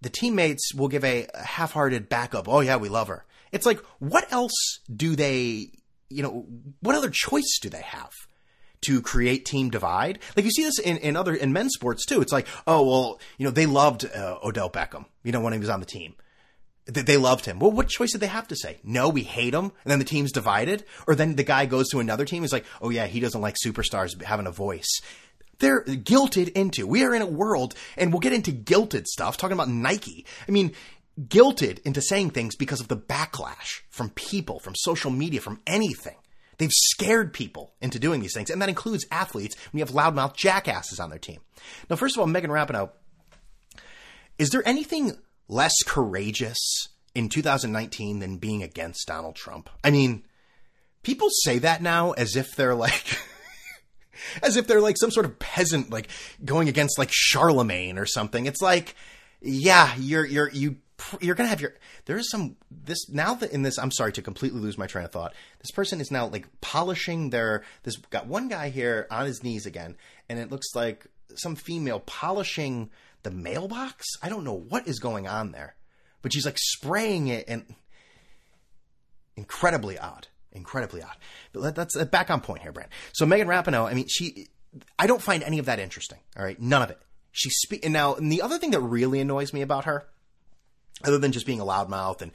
the 0.00 0.10
teammates 0.10 0.74
will 0.74 0.88
give 0.88 1.04
a 1.04 1.26
half-hearted 1.34 2.08
backup. 2.08 2.48
Oh 2.48 2.60
yeah, 2.60 2.76
we 2.76 2.88
love 2.88 3.08
her. 3.08 3.24
It's 3.52 3.66
like 3.66 3.80
what 3.98 4.30
else 4.32 4.80
do 4.94 5.16
they? 5.16 5.70
You 6.10 6.22
know, 6.22 6.46
what 6.80 6.94
other 6.94 7.10
choice 7.10 7.58
do 7.60 7.68
they 7.68 7.82
have? 7.82 8.12
To 8.86 9.02
create 9.02 9.44
team 9.44 9.70
divide. 9.70 10.18
Like 10.36 10.44
you 10.44 10.50
see 10.50 10.64
this 10.64 10.78
in, 10.78 10.98
in 10.98 11.16
other 11.16 11.34
in 11.34 11.52
men's 11.52 11.74
sports 11.74 12.04
too. 12.06 12.20
It's 12.20 12.32
like, 12.32 12.46
oh 12.66 12.86
well, 12.86 13.20
you 13.38 13.44
know, 13.44 13.50
they 13.50 13.66
loved 13.66 14.04
uh, 14.04 14.38
Odell 14.42 14.70
Beckham. 14.70 15.06
You 15.22 15.32
know, 15.32 15.40
when 15.40 15.52
he 15.52 15.58
was 15.58 15.68
on 15.68 15.80
the 15.80 15.86
team, 15.86 16.14
they, 16.86 17.02
they 17.02 17.16
loved 17.16 17.46
him. 17.46 17.58
Well, 17.58 17.70
what 17.70 17.88
choice 17.88 18.12
did 18.12 18.20
they 18.20 18.26
have 18.26 18.48
to 18.48 18.56
say? 18.56 18.78
No, 18.84 19.08
we 19.08 19.22
hate 19.22 19.54
him, 19.54 19.64
and 19.64 19.90
then 19.90 19.98
the 19.98 20.04
team's 20.04 20.32
divided. 20.32 20.84
Or 21.06 21.14
then 21.14 21.36
the 21.36 21.44
guy 21.44 21.66
goes 21.66 21.88
to 21.90 22.00
another 22.00 22.24
team. 22.24 22.42
He's 22.42 22.52
like, 22.52 22.66
oh 22.80 22.90
yeah, 22.90 23.06
he 23.06 23.20
doesn't 23.20 23.40
like 23.40 23.56
superstars 23.64 24.20
having 24.22 24.46
a 24.46 24.52
voice. 24.52 25.00
They're 25.58 25.84
guilted 25.84 26.52
into. 26.52 26.86
We 26.86 27.04
are 27.04 27.14
in 27.14 27.22
a 27.22 27.26
world, 27.26 27.74
and 27.96 28.12
we'll 28.12 28.20
get 28.20 28.32
into 28.32 28.52
guilted 28.52 29.06
stuff. 29.06 29.36
Talking 29.36 29.54
about 29.54 29.68
Nike. 29.68 30.26
I 30.46 30.50
mean, 30.50 30.72
guilted 31.20 31.78
into 31.80 32.02
saying 32.02 32.30
things 32.30 32.56
because 32.56 32.80
of 32.80 32.88
the 32.88 32.96
backlash 32.96 33.82
from 33.88 34.10
people, 34.10 34.58
from 34.58 34.74
social 34.74 35.10
media, 35.10 35.40
from 35.40 35.60
anything. 35.66 36.16
They've 36.58 36.72
scared 36.72 37.32
people 37.32 37.74
into 37.80 37.98
doing 37.98 38.20
these 38.20 38.34
things, 38.34 38.50
and 38.50 38.60
that 38.62 38.68
includes 38.68 39.06
athletes 39.10 39.56
when 39.72 39.78
you 39.78 39.84
have 39.84 39.94
loudmouth 39.94 40.36
jackasses 40.36 41.00
on 41.00 41.10
their 41.10 41.18
team. 41.18 41.40
Now, 41.88 41.96
first 41.96 42.16
of 42.16 42.20
all, 42.20 42.26
Megan 42.26 42.50
Rapinoe, 42.50 42.90
is 44.38 44.50
there 44.50 44.66
anything 44.66 45.18
less 45.48 45.74
courageous 45.86 46.88
in 47.14 47.28
2019 47.28 48.18
than 48.18 48.38
being 48.38 48.62
against 48.62 49.06
Donald 49.06 49.36
Trump? 49.36 49.70
I 49.82 49.90
mean, 49.90 50.24
people 51.02 51.28
say 51.30 51.58
that 51.58 51.82
now 51.82 52.12
as 52.12 52.36
if 52.36 52.54
they're 52.56 52.74
like. 52.74 53.18
as 54.42 54.56
if 54.56 54.66
they're 54.66 54.80
like 54.80 54.96
some 54.96 55.10
sort 55.10 55.26
of 55.26 55.38
peasant, 55.38 55.90
like 55.90 56.08
going 56.44 56.68
against 56.68 56.98
like 56.98 57.10
Charlemagne 57.12 57.98
or 57.98 58.06
something. 58.06 58.46
It's 58.46 58.62
like, 58.62 58.94
yeah, 59.40 59.94
you're 59.96 60.24
you're 60.24 60.50
you 60.50 60.76
you're 61.20 61.34
gonna 61.34 61.48
have 61.48 61.60
your 61.60 61.74
there 62.06 62.16
is 62.16 62.30
some 62.30 62.56
this 62.70 63.08
now 63.08 63.34
that 63.34 63.50
in 63.52 63.62
this 63.62 63.78
i'm 63.78 63.90
sorry 63.90 64.12
to 64.12 64.22
completely 64.22 64.60
lose 64.60 64.78
my 64.78 64.86
train 64.86 65.04
of 65.04 65.10
thought 65.10 65.34
this 65.58 65.70
person 65.70 66.00
is 66.00 66.10
now 66.10 66.26
like 66.26 66.46
polishing 66.60 67.30
their 67.30 67.64
this 67.82 67.96
got 67.96 68.26
one 68.26 68.48
guy 68.48 68.68
here 68.68 69.06
on 69.10 69.26
his 69.26 69.42
knees 69.42 69.66
again 69.66 69.96
and 70.28 70.38
it 70.38 70.50
looks 70.50 70.68
like 70.74 71.06
some 71.34 71.56
female 71.56 72.00
polishing 72.00 72.90
the 73.24 73.30
mailbox? 73.30 74.06
I 74.22 74.28
don't 74.28 74.44
know 74.44 74.54
what 74.54 74.86
is 74.86 75.00
going 75.00 75.26
on 75.26 75.52
there 75.52 75.74
but 76.22 76.32
she's 76.32 76.46
like 76.46 76.58
spraying 76.58 77.28
it 77.28 77.44
and 77.48 77.64
incredibly 79.36 79.98
odd 79.98 80.28
incredibly 80.52 81.02
odd. 81.02 81.16
But 81.52 81.74
that's 81.74 81.96
uh, 81.96 82.04
back 82.04 82.30
on 82.30 82.40
point 82.40 82.62
here 82.62 82.72
brand 82.72 82.90
so 83.12 83.26
megan 83.26 83.48
rapinoe 83.48 83.90
i 83.90 83.94
mean 83.94 84.06
she 84.08 84.46
i 84.98 85.08
don't 85.08 85.22
find 85.22 85.42
any 85.42 85.58
of 85.58 85.66
that 85.66 85.80
interesting 85.80 86.18
all 86.36 86.44
right? 86.44 86.60
None 86.60 86.82
of 86.82 86.90
it. 86.90 86.98
She 87.32 87.50
speak 87.50 87.84
and 87.84 87.92
now 87.92 88.14
and 88.14 88.30
the 88.30 88.42
other 88.42 88.58
thing 88.58 88.70
that 88.70 88.80
really 88.80 89.20
annoys 89.20 89.52
me 89.52 89.62
about 89.62 89.86
her 89.86 90.06
other 91.02 91.18
than 91.18 91.32
just 91.32 91.46
being 91.46 91.60
a 91.60 91.64
loudmouth 91.64 92.22
and, 92.22 92.32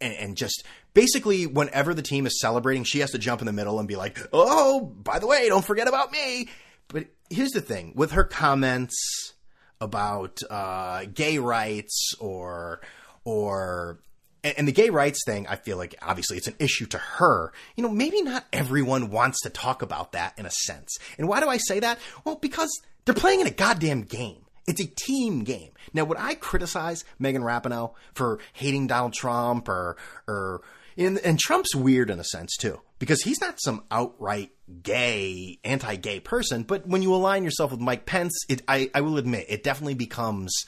and 0.00 0.14
and 0.14 0.36
just 0.36 0.64
basically 0.94 1.46
whenever 1.46 1.94
the 1.94 2.02
team 2.02 2.26
is 2.26 2.40
celebrating, 2.40 2.84
she 2.84 3.00
has 3.00 3.10
to 3.12 3.18
jump 3.18 3.40
in 3.40 3.46
the 3.46 3.52
middle 3.52 3.78
and 3.78 3.88
be 3.88 3.96
like, 3.96 4.18
"Oh, 4.32 4.80
by 4.80 5.18
the 5.18 5.26
way, 5.26 5.48
don't 5.48 5.64
forget 5.64 5.88
about 5.88 6.12
me." 6.12 6.48
But 6.88 7.06
here's 7.28 7.52
the 7.52 7.60
thing 7.60 7.92
with 7.94 8.12
her 8.12 8.24
comments 8.24 9.34
about 9.80 10.40
uh, 10.50 11.04
gay 11.12 11.38
rights 11.38 12.14
or 12.18 12.80
or 13.24 14.00
and 14.42 14.66
the 14.66 14.72
gay 14.72 14.90
rights 14.90 15.20
thing, 15.24 15.46
I 15.46 15.56
feel 15.56 15.76
like 15.76 15.94
obviously 16.00 16.38
it's 16.38 16.46
an 16.46 16.56
issue 16.58 16.86
to 16.86 16.98
her. 16.98 17.52
You 17.76 17.82
know, 17.82 17.90
maybe 17.90 18.22
not 18.22 18.46
everyone 18.52 19.10
wants 19.10 19.40
to 19.42 19.50
talk 19.50 19.82
about 19.82 20.12
that 20.12 20.38
in 20.38 20.46
a 20.46 20.50
sense. 20.50 20.96
And 21.18 21.28
why 21.28 21.40
do 21.40 21.48
I 21.48 21.58
say 21.58 21.80
that? 21.80 21.98
Well, 22.24 22.36
because 22.36 22.70
they're 23.04 23.14
playing 23.14 23.40
in 23.40 23.46
a 23.46 23.52
goddamn 23.52 24.02
game. 24.02 24.44
It's 24.66 24.80
a 24.80 24.86
team 24.86 25.44
game. 25.44 25.72
Now, 25.92 26.04
would 26.04 26.18
I 26.18 26.34
criticize 26.34 27.04
Megan 27.18 27.42
Rapinoe 27.42 27.94
for 28.14 28.38
hating 28.52 28.86
Donald 28.86 29.14
Trump 29.14 29.68
or, 29.68 29.96
or, 30.28 30.62
and, 30.96 31.18
and 31.18 31.38
Trump's 31.38 31.74
weird 31.74 32.10
in 32.10 32.20
a 32.20 32.24
sense 32.24 32.56
too, 32.56 32.80
because 32.98 33.22
he's 33.22 33.40
not 33.40 33.60
some 33.60 33.84
outright 33.90 34.52
gay, 34.82 35.58
anti-gay 35.64 36.20
person, 36.20 36.62
but 36.62 36.86
when 36.86 37.02
you 37.02 37.14
align 37.14 37.44
yourself 37.44 37.70
with 37.70 37.80
Mike 37.80 38.06
Pence, 38.06 38.32
it, 38.48 38.62
I, 38.68 38.90
I 38.94 39.00
will 39.00 39.16
admit, 39.16 39.46
it 39.48 39.62
definitely 39.62 39.94
becomes 39.94 40.64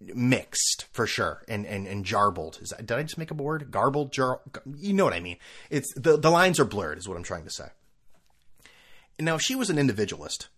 mixed 0.00 0.86
for 0.92 1.06
sure 1.06 1.42
and 1.48 1.64
and, 1.66 1.86
and 1.86 2.04
jarbled. 2.04 2.60
Is 2.60 2.70
that, 2.70 2.84
did 2.84 2.98
i 2.98 3.02
just 3.02 3.16
make 3.16 3.30
a 3.30 3.34
word? 3.34 3.70
Garbled 3.70 4.12
jar, 4.12 4.40
you 4.76 4.92
know 4.92 5.04
what 5.04 5.14
i 5.14 5.20
mean. 5.20 5.38
It's 5.70 5.92
the, 5.94 6.18
the 6.18 6.30
lines 6.30 6.58
are 6.60 6.64
blurred 6.64 6.98
is 6.98 7.08
what 7.08 7.16
i'm 7.16 7.22
trying 7.22 7.44
to 7.44 7.50
say. 7.50 7.68
Now 9.18 9.36
if 9.36 9.42
she 9.42 9.54
was 9.54 9.70
an 9.70 9.78
individualist 9.78 10.48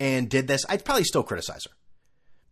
and 0.00 0.28
did 0.28 0.48
this 0.48 0.64
i'd 0.68 0.84
probably 0.84 1.04
still 1.04 1.22
criticize 1.22 1.64
her 1.64 1.70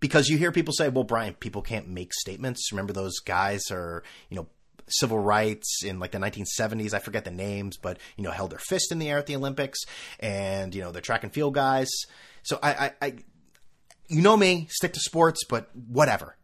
because 0.00 0.28
you 0.28 0.38
hear 0.38 0.50
people 0.50 0.72
say, 0.72 0.88
well, 0.88 1.04
Brian, 1.04 1.34
people 1.34 1.62
can't 1.62 1.88
make 1.88 2.12
statements. 2.12 2.72
Remember 2.72 2.92
those 2.92 3.18
guys 3.20 3.62
are, 3.70 4.02
you 4.28 4.36
know, 4.36 4.48
civil 4.88 5.18
rights 5.18 5.84
in 5.84 6.00
like 6.00 6.10
the 6.10 6.18
1970s. 6.18 6.94
I 6.94 6.98
forget 6.98 7.24
the 7.24 7.30
names, 7.30 7.76
but, 7.76 7.98
you 8.16 8.24
know, 8.24 8.30
held 8.30 8.50
their 8.50 8.58
fist 8.58 8.90
in 8.90 8.98
the 8.98 9.08
air 9.08 9.18
at 9.18 9.26
the 9.26 9.36
Olympics 9.36 9.78
and, 10.18 10.74
you 10.74 10.82
know, 10.82 10.90
the 10.90 11.00
track 11.00 11.22
and 11.22 11.32
field 11.32 11.54
guys. 11.54 11.88
So 12.42 12.58
I, 12.62 12.70
I, 12.72 12.92
I 13.02 13.14
you 14.08 14.22
know 14.22 14.36
me, 14.36 14.66
stick 14.70 14.92
to 14.94 15.00
sports, 15.00 15.44
but 15.44 15.70
whatever. 15.74 16.36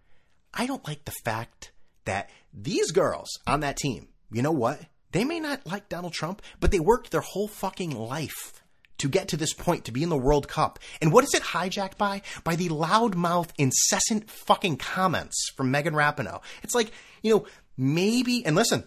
I 0.54 0.66
don't 0.66 0.86
like 0.86 1.04
the 1.04 1.14
fact 1.24 1.72
that 2.04 2.30
these 2.54 2.92
girls 2.92 3.28
on 3.46 3.60
that 3.60 3.76
team, 3.76 4.08
you 4.30 4.40
know 4.40 4.52
what? 4.52 4.80
They 5.12 5.24
may 5.24 5.40
not 5.40 5.66
like 5.66 5.88
Donald 5.88 6.12
Trump, 6.12 6.42
but 6.60 6.70
they 6.70 6.80
worked 6.80 7.10
their 7.10 7.20
whole 7.20 7.48
fucking 7.48 7.90
life 7.90 8.62
to 8.98 9.08
get 9.08 9.28
to 9.28 9.36
this 9.36 9.52
point, 9.52 9.84
to 9.84 9.92
be 9.92 10.02
in 10.02 10.08
the 10.08 10.16
World 10.16 10.48
Cup. 10.48 10.78
And 11.00 11.12
what 11.12 11.24
is 11.24 11.34
it 11.34 11.42
hijacked 11.42 11.96
by? 11.98 12.22
By 12.44 12.56
the 12.56 12.68
loudmouth, 12.68 13.50
incessant 13.58 14.30
fucking 14.30 14.76
comments 14.78 15.50
from 15.56 15.70
Megan 15.70 15.94
Rapinoe. 15.94 16.42
It's 16.62 16.74
like, 16.74 16.92
you 17.22 17.34
know, 17.34 17.46
maybe, 17.76 18.44
and 18.44 18.56
listen, 18.56 18.84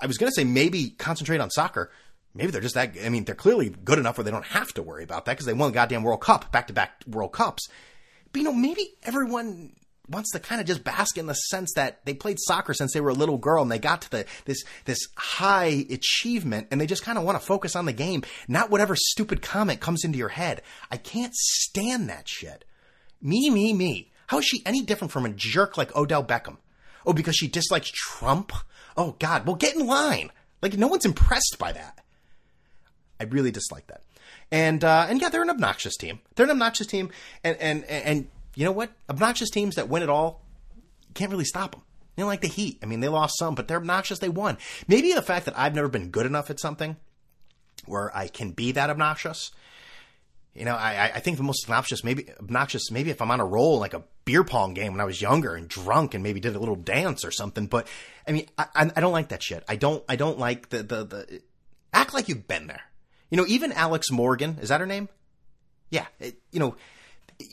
I 0.00 0.06
was 0.06 0.18
going 0.18 0.30
to 0.30 0.34
say 0.34 0.44
maybe 0.44 0.90
concentrate 0.90 1.40
on 1.40 1.50
soccer. 1.50 1.90
Maybe 2.34 2.52
they're 2.52 2.60
just 2.60 2.74
that, 2.74 2.94
I 3.04 3.08
mean, 3.08 3.24
they're 3.24 3.34
clearly 3.34 3.70
good 3.70 3.98
enough 3.98 4.16
where 4.16 4.24
they 4.24 4.30
don't 4.30 4.44
have 4.46 4.72
to 4.74 4.82
worry 4.82 5.02
about 5.02 5.24
that 5.24 5.32
because 5.32 5.46
they 5.46 5.52
won 5.52 5.70
the 5.70 5.74
goddamn 5.74 6.04
World 6.04 6.20
Cup, 6.20 6.52
back 6.52 6.68
to 6.68 6.72
back 6.72 7.02
World 7.06 7.32
Cups. 7.32 7.68
But, 8.32 8.38
you 8.38 8.44
know, 8.44 8.52
maybe 8.52 8.94
everyone 9.02 9.74
wants 10.10 10.32
to 10.32 10.40
kind 10.40 10.60
of 10.60 10.66
just 10.66 10.84
bask 10.84 11.16
in 11.16 11.26
the 11.26 11.34
sense 11.34 11.72
that 11.76 12.04
they 12.04 12.12
played 12.12 12.38
soccer 12.40 12.74
since 12.74 12.92
they 12.92 13.00
were 13.00 13.10
a 13.10 13.14
little 13.14 13.38
girl 13.38 13.62
and 13.62 13.70
they 13.70 13.78
got 13.78 14.02
to 14.02 14.10
the 14.10 14.26
this 14.44 14.62
this 14.84 14.98
high 15.16 15.86
achievement 15.88 16.68
and 16.70 16.80
they 16.80 16.86
just 16.86 17.04
kind 17.04 17.16
of 17.16 17.24
want 17.24 17.40
to 17.40 17.46
focus 17.46 17.76
on 17.76 17.86
the 17.86 17.92
game, 17.92 18.22
not 18.48 18.70
whatever 18.70 18.96
stupid 18.96 19.40
comment 19.40 19.80
comes 19.80 20.04
into 20.04 20.18
your 20.18 20.28
head. 20.28 20.62
I 20.90 20.96
can't 20.96 21.34
stand 21.34 22.10
that 22.10 22.28
shit. 22.28 22.64
Me, 23.22 23.50
me, 23.50 23.72
me. 23.72 24.10
How 24.26 24.38
is 24.38 24.44
she 24.44 24.62
any 24.64 24.82
different 24.82 25.12
from 25.12 25.26
a 25.26 25.30
jerk 25.30 25.76
like 25.76 25.94
Odell 25.96 26.24
Beckham? 26.24 26.56
Oh, 27.04 27.12
because 27.12 27.36
she 27.36 27.48
dislikes 27.48 27.90
Trump? 27.90 28.52
Oh, 28.96 29.16
God. 29.18 29.46
Well, 29.46 29.56
get 29.56 29.74
in 29.74 29.86
line. 29.86 30.30
Like, 30.62 30.76
no 30.76 30.88
one's 30.88 31.06
impressed 31.06 31.56
by 31.58 31.72
that. 31.72 32.00
I 33.18 33.24
really 33.24 33.50
dislike 33.50 33.86
that. 33.88 34.02
And, 34.50 34.84
uh, 34.84 35.06
and 35.08 35.20
yeah, 35.20 35.28
they're 35.28 35.42
an 35.42 35.50
obnoxious 35.50 35.96
team. 35.96 36.20
They're 36.34 36.44
an 36.44 36.50
obnoxious 36.50 36.86
team. 36.86 37.10
And, 37.44 37.56
and, 37.58 37.84
and, 37.84 38.28
you 38.60 38.66
know 38.66 38.72
what? 38.72 38.92
Obnoxious 39.08 39.48
teams 39.48 39.76
that 39.76 39.88
win 39.88 40.02
it 40.02 40.10
all, 40.10 40.44
can't 41.14 41.30
really 41.30 41.46
stop 41.46 41.72
them. 41.72 41.80
You 42.14 42.24
know, 42.24 42.28
like 42.28 42.42
the 42.42 42.46
Heat. 42.46 42.78
I 42.82 42.86
mean, 42.86 43.00
they 43.00 43.08
lost 43.08 43.38
some, 43.38 43.54
but 43.54 43.66
they're 43.66 43.78
obnoxious. 43.78 44.18
They 44.18 44.28
won. 44.28 44.58
Maybe 44.86 45.14
the 45.14 45.22
fact 45.22 45.46
that 45.46 45.58
I've 45.58 45.74
never 45.74 45.88
been 45.88 46.10
good 46.10 46.26
enough 46.26 46.50
at 46.50 46.60
something 46.60 46.96
where 47.86 48.14
I 48.14 48.28
can 48.28 48.50
be 48.50 48.72
that 48.72 48.90
obnoxious. 48.90 49.50
You 50.52 50.66
know, 50.66 50.74
I, 50.74 51.10
I 51.14 51.20
think 51.20 51.38
the 51.38 51.42
most 51.42 51.64
obnoxious, 51.64 52.04
maybe 52.04 52.28
obnoxious, 52.38 52.90
maybe 52.90 53.08
if 53.08 53.22
I'm 53.22 53.30
on 53.30 53.40
a 53.40 53.46
roll 53.46 53.78
like 53.78 53.94
a 53.94 54.02
beer 54.26 54.44
pong 54.44 54.74
game 54.74 54.92
when 54.92 55.00
I 55.00 55.06
was 55.06 55.22
younger 55.22 55.54
and 55.54 55.66
drunk 55.66 56.12
and 56.12 56.22
maybe 56.22 56.38
did 56.38 56.54
a 56.54 56.58
little 56.58 56.76
dance 56.76 57.24
or 57.24 57.30
something. 57.30 57.66
But 57.66 57.86
I 58.28 58.32
mean, 58.32 58.46
I, 58.58 58.66
I 58.74 59.00
don't 59.00 59.12
like 59.12 59.28
that 59.28 59.42
shit. 59.42 59.64
I 59.70 59.76
don't, 59.76 60.04
I 60.06 60.16
don't 60.16 60.38
like 60.38 60.68
the, 60.68 60.82
the, 60.82 61.04
the, 61.06 61.42
act 61.94 62.12
like 62.12 62.28
you've 62.28 62.46
been 62.46 62.66
there. 62.66 62.82
You 63.30 63.38
know, 63.38 63.46
even 63.48 63.72
Alex 63.72 64.10
Morgan, 64.10 64.58
is 64.60 64.68
that 64.68 64.80
her 64.80 64.86
name? 64.86 65.08
Yeah. 65.88 66.04
It, 66.18 66.36
you 66.52 66.60
know, 66.60 66.76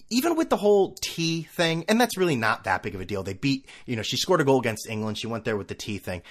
even 0.09 0.35
with 0.35 0.49
the 0.49 0.57
whole 0.57 0.95
T 1.01 1.43
thing, 1.43 1.85
and 1.87 1.99
that's 1.99 2.17
really 2.17 2.35
not 2.35 2.63
that 2.65 2.83
big 2.83 2.95
of 2.95 3.01
a 3.01 3.05
deal. 3.05 3.23
They 3.23 3.33
beat, 3.33 3.67
you 3.85 3.95
know, 3.95 4.01
she 4.01 4.17
scored 4.17 4.41
a 4.41 4.45
goal 4.45 4.59
against 4.59 4.89
England. 4.89 5.17
She 5.17 5.27
went 5.27 5.45
there 5.45 5.57
with 5.57 5.67
the 5.67 5.75
T 5.75 5.97
thing. 5.97 6.21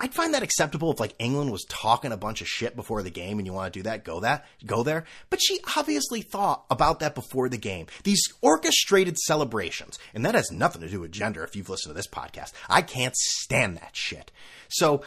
I'd 0.00 0.12
find 0.12 0.34
that 0.34 0.42
acceptable 0.42 0.90
if 0.90 0.98
like 0.98 1.14
England 1.20 1.52
was 1.52 1.64
talking 1.68 2.10
a 2.10 2.16
bunch 2.16 2.40
of 2.40 2.48
shit 2.48 2.74
before 2.74 3.02
the 3.02 3.10
game 3.10 3.38
and 3.38 3.46
you 3.46 3.52
want 3.52 3.72
to 3.72 3.78
do 3.78 3.84
that, 3.84 4.04
go 4.04 4.20
that, 4.20 4.44
go 4.66 4.82
there. 4.82 5.04
But 5.30 5.40
she 5.40 5.60
obviously 5.76 6.20
thought 6.20 6.64
about 6.68 6.98
that 7.00 7.14
before 7.14 7.48
the 7.48 7.56
game. 7.56 7.86
These 8.02 8.22
orchestrated 8.42 9.16
celebrations, 9.18 9.98
and 10.12 10.26
that 10.26 10.34
has 10.34 10.50
nothing 10.50 10.82
to 10.82 10.88
do 10.88 11.00
with 11.00 11.12
gender 11.12 11.44
if 11.44 11.54
you've 11.54 11.68
listened 11.68 11.90
to 11.90 11.96
this 11.96 12.08
podcast. 12.08 12.52
I 12.68 12.82
can't 12.82 13.14
stand 13.16 13.76
that 13.76 13.90
shit. 13.92 14.32
So 14.68 15.02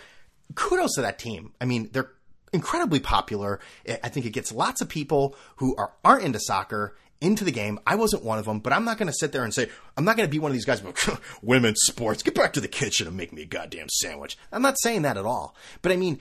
kudos 0.56 0.96
to 0.96 1.02
that 1.02 1.20
team. 1.20 1.52
I 1.60 1.66
mean, 1.66 1.90
they're 1.92 2.12
incredibly 2.54 3.00
popular. 3.02 3.60
I 3.88 4.10
think 4.10 4.26
it 4.26 4.32
gets 4.32 4.52
lots 4.54 4.82
of 4.82 4.88
people 4.88 5.36
who 5.58 5.76
are 5.76 5.92
aren't 6.04 6.24
into 6.24 6.40
soccer 6.40 6.96
into 7.22 7.44
the 7.44 7.52
game. 7.52 7.80
I 7.86 7.96
wasn't 7.96 8.24
one 8.24 8.40
of 8.40 8.46
them, 8.46 8.60
but 8.60 8.74
I'm 8.74 8.86
not 8.86 8.98
going 8.98 9.08
to 9.08 9.14
sit 9.14 9.32
there 9.32 9.44
and 9.44 9.54
say, 9.54 9.70
I'm 9.96 10.06
not 10.06 10.18
going 10.18 10.28
to 10.28 10.32
be 10.32 10.40
one 10.40 10.52
of 10.52 10.54
these 10.54 10.66
guys, 10.66 10.84
women's 11.42 11.82
sports, 11.84 12.24
get 12.24 12.36
back 12.36 12.54
to 12.54 12.62
the 12.62 12.68
kitchen 12.68 13.08
and 13.08 13.18
make 13.18 13.34
me 13.34 13.44
a 13.44 13.46
goddamn 13.46 13.90
sandwich. 13.90 14.38
I'm 14.52 14.62
not 14.62 14.80
saying 14.80 15.04
that 15.04 15.18
at 15.18 15.26
all. 15.26 15.56
But 15.82 15.92
I 15.92 15.96
mean, 15.96 16.20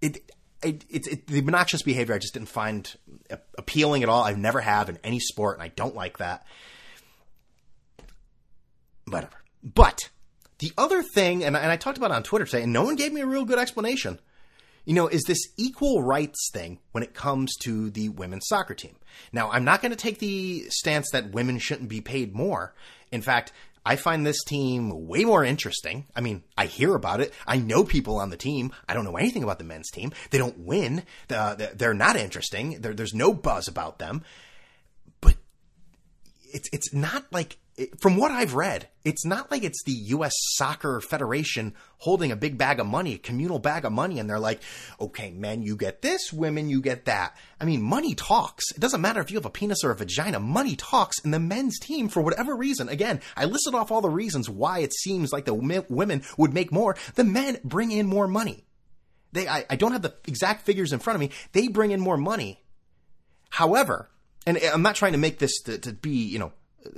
it, 0.00 0.18
it, 0.62 0.84
it, 0.88 1.06
it 1.06 1.26
the 1.26 1.38
obnoxious 1.38 1.82
behavior 1.82 2.14
I 2.14 2.18
just 2.18 2.34
didn't 2.34 2.48
find 2.48 2.94
appealing 3.56 4.02
at 4.02 4.08
all. 4.08 4.24
I 4.24 4.32
never 4.34 4.60
have 4.60 4.88
in 4.88 4.98
any 5.04 5.20
sport, 5.20 5.56
and 5.56 5.62
I 5.62 5.68
don't 5.68 5.94
like 5.94 6.18
that. 6.18 6.46
Whatever. 9.06 9.36
But 9.62 10.08
the 10.58 10.72
other 10.76 11.02
thing, 11.02 11.44
and, 11.44 11.56
and 11.56 11.70
I 11.70 11.76
talked 11.76 11.98
about 11.98 12.10
it 12.10 12.14
on 12.14 12.22
Twitter 12.22 12.44
today, 12.44 12.62
and 12.62 12.72
no 12.72 12.84
one 12.84 12.96
gave 12.96 13.12
me 13.12 13.20
a 13.20 13.26
real 13.26 13.44
good 13.44 13.58
explanation 13.58 14.18
you 14.84 14.94
know, 14.94 15.08
is 15.08 15.22
this 15.24 15.48
equal 15.56 16.02
rights 16.02 16.50
thing 16.52 16.78
when 16.92 17.02
it 17.02 17.14
comes 17.14 17.54
to 17.62 17.90
the 17.90 18.10
women's 18.10 18.46
soccer 18.46 18.74
team. 18.74 18.96
Now, 19.32 19.50
I'm 19.50 19.64
not 19.64 19.80
going 19.80 19.90
to 19.90 19.96
take 19.96 20.18
the 20.18 20.66
stance 20.68 21.10
that 21.12 21.32
women 21.32 21.58
shouldn't 21.58 21.88
be 21.88 22.00
paid 22.00 22.34
more. 22.34 22.74
In 23.10 23.22
fact, 23.22 23.52
I 23.86 23.96
find 23.96 24.26
this 24.26 24.42
team 24.44 25.06
way 25.06 25.24
more 25.24 25.44
interesting. 25.44 26.06
I 26.16 26.20
mean, 26.20 26.42
I 26.56 26.66
hear 26.66 26.94
about 26.94 27.20
it. 27.20 27.34
I 27.46 27.58
know 27.58 27.84
people 27.84 28.18
on 28.18 28.30
the 28.30 28.36
team. 28.36 28.72
I 28.88 28.94
don't 28.94 29.04
know 29.04 29.16
anything 29.16 29.42
about 29.42 29.58
the 29.58 29.64
men's 29.64 29.90
team. 29.90 30.12
They 30.30 30.38
don't 30.38 30.60
win. 30.60 31.02
they're 31.28 31.94
not 31.94 32.16
interesting. 32.16 32.80
there's 32.80 33.14
no 33.14 33.34
buzz 33.34 33.68
about 33.68 33.98
them. 33.98 34.22
But 35.20 35.36
it's 36.52 36.68
it's 36.72 36.94
not 36.94 37.26
like 37.30 37.58
from 38.00 38.16
what 38.16 38.30
I've 38.30 38.54
read, 38.54 38.88
it's 39.04 39.24
not 39.24 39.50
like 39.50 39.64
it's 39.64 39.82
the 39.82 39.92
U.S. 39.92 40.32
Soccer 40.54 41.00
Federation 41.00 41.74
holding 41.98 42.30
a 42.30 42.36
big 42.36 42.56
bag 42.56 42.78
of 42.78 42.86
money, 42.86 43.14
a 43.14 43.18
communal 43.18 43.58
bag 43.58 43.84
of 43.84 43.92
money, 43.92 44.20
and 44.20 44.30
they're 44.30 44.38
like, 44.38 44.60
okay, 45.00 45.30
men, 45.32 45.62
you 45.62 45.76
get 45.76 46.00
this, 46.00 46.32
women, 46.32 46.68
you 46.68 46.80
get 46.80 47.06
that. 47.06 47.36
I 47.60 47.64
mean, 47.64 47.82
money 47.82 48.14
talks. 48.14 48.70
It 48.70 48.80
doesn't 48.80 49.00
matter 49.00 49.20
if 49.20 49.30
you 49.30 49.36
have 49.36 49.44
a 49.44 49.50
penis 49.50 49.82
or 49.82 49.90
a 49.90 49.96
vagina, 49.96 50.38
money 50.38 50.76
talks. 50.76 51.18
And 51.24 51.34
the 51.34 51.40
men's 51.40 51.78
team, 51.80 52.08
for 52.08 52.22
whatever 52.22 52.54
reason, 52.54 52.88
again, 52.88 53.20
I 53.36 53.46
listed 53.46 53.74
off 53.74 53.90
all 53.90 54.00
the 54.00 54.08
reasons 54.08 54.48
why 54.48 54.78
it 54.78 54.94
seems 54.94 55.32
like 55.32 55.44
the 55.44 55.54
women 55.54 56.22
would 56.38 56.54
make 56.54 56.70
more. 56.70 56.96
The 57.16 57.24
men 57.24 57.58
bring 57.64 57.90
in 57.90 58.06
more 58.06 58.28
money. 58.28 58.64
They, 59.32 59.48
I, 59.48 59.64
I 59.68 59.74
don't 59.74 59.92
have 59.92 60.02
the 60.02 60.14
exact 60.28 60.64
figures 60.64 60.92
in 60.92 61.00
front 61.00 61.16
of 61.16 61.20
me. 61.20 61.30
They 61.52 61.66
bring 61.66 61.90
in 61.90 62.00
more 62.00 62.16
money. 62.16 62.60
However, 63.50 64.08
and 64.46 64.58
I'm 64.58 64.82
not 64.82 64.94
trying 64.94 65.12
to 65.12 65.18
make 65.18 65.38
this 65.38 65.60
to, 65.62 65.78
to 65.78 65.92
be, 65.92 66.10
you 66.10 66.38
know, 66.38 66.52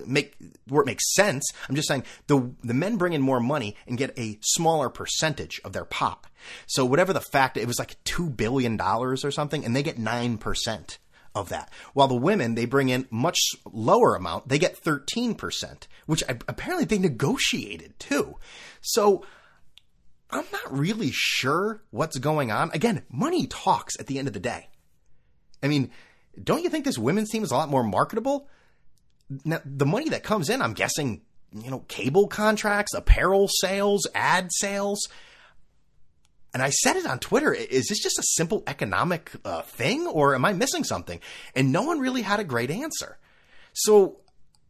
make 0.07 0.37
where 0.69 0.83
it 0.83 0.87
makes 0.87 1.15
sense. 1.15 1.45
I'm 1.69 1.75
just 1.75 1.89
saying 1.89 2.05
the 2.27 2.53
the 2.63 2.75
men 2.75 2.97
bring 2.97 3.13
in 3.13 3.23
more 3.23 3.41
money 3.41 3.77
and 3.87 3.99
get 3.99 4.19
a 4.19 4.39
smaller 4.43 4.89
percentage 4.89 5.61
of 5.65 5.73
their 5.73 5.85
pop. 5.85 6.27
So 6.67 6.85
whatever 6.85 7.13
the 7.13 7.21
fact, 7.21 7.57
it 7.57 7.67
was 7.67 7.79
like 7.79 8.03
two 8.05 8.29
billion 8.29 8.77
dollars 8.77 9.25
or 9.25 9.31
something, 9.31 9.65
and 9.65 9.75
they 9.75 9.83
get 9.83 9.99
nine 9.99 10.39
percent 10.39 10.99
of 11.35 11.49
that. 11.51 11.71
While 11.93 12.09
the 12.09 12.15
women 12.17 12.55
they 12.55 12.67
bring 12.67 12.89
in 12.89 13.07
much 13.11 13.39
lower 13.71 14.15
amount, 14.15 14.49
they 14.49 14.59
get 14.59 14.77
thirteen 14.77 15.35
percent, 15.35 15.89
which 16.07 16.23
apparently 16.29 16.85
they 16.85 16.99
negotiated 16.99 17.99
too. 17.99 18.37
So. 18.81 19.25
I'm 20.29 20.45
not 20.51 20.77
really 20.77 21.13
sure 21.13 21.85
what's 21.91 22.19
going 22.19 22.51
on. 22.51 22.73
Again, 22.75 23.05
money 23.09 23.47
talks 23.47 23.97
at 24.01 24.09
the 24.09 24.19
end 24.19 24.27
of 24.27 24.35
the 24.35 24.41
day. 24.41 24.69
I 25.63 25.69
mean, 25.69 25.93
don't 26.43 26.65
you 26.65 26.69
think 26.69 26.85
this 26.85 26.99
women's 26.99 27.31
team 27.31 27.45
is 27.45 27.53
a 27.53 27.55
lot 27.55 27.69
more 27.69 27.85
marketable? 27.85 28.49
Now, 29.45 29.61
the 29.65 29.87
money 29.87 30.09
that 30.11 30.23
comes 30.23 30.49
in, 30.49 30.63
I'm 30.63 30.75
guessing, 30.75 31.23
you 31.53 31.71
know, 31.71 31.81
cable 31.89 32.29
contracts, 32.29 32.95
apparel 32.95 33.49
sales, 33.49 34.07
ad 34.15 34.51
sales. 34.53 35.09
And 36.55 36.63
I 36.63 36.71
said 36.71 36.97
it 36.97 37.07
on 37.07 37.19
Twitter. 37.19 37.53
Is 37.53 37.89
this 37.89 38.01
just 38.01 38.19
a 38.19 38.23
simple 38.23 38.63
economic 38.67 39.31
uh, 39.45 39.63
thing, 39.63 40.07
or 40.07 40.35
am 40.35 40.45
I 40.45 40.53
missing 40.53 40.85
something? 40.85 41.21
And 41.55 41.73
no 41.73 41.83
one 41.83 41.99
really 41.99 42.23
had 42.23 42.41
a 42.41 42.45
great 42.45 42.71
answer. 42.71 43.19
So 43.73 44.21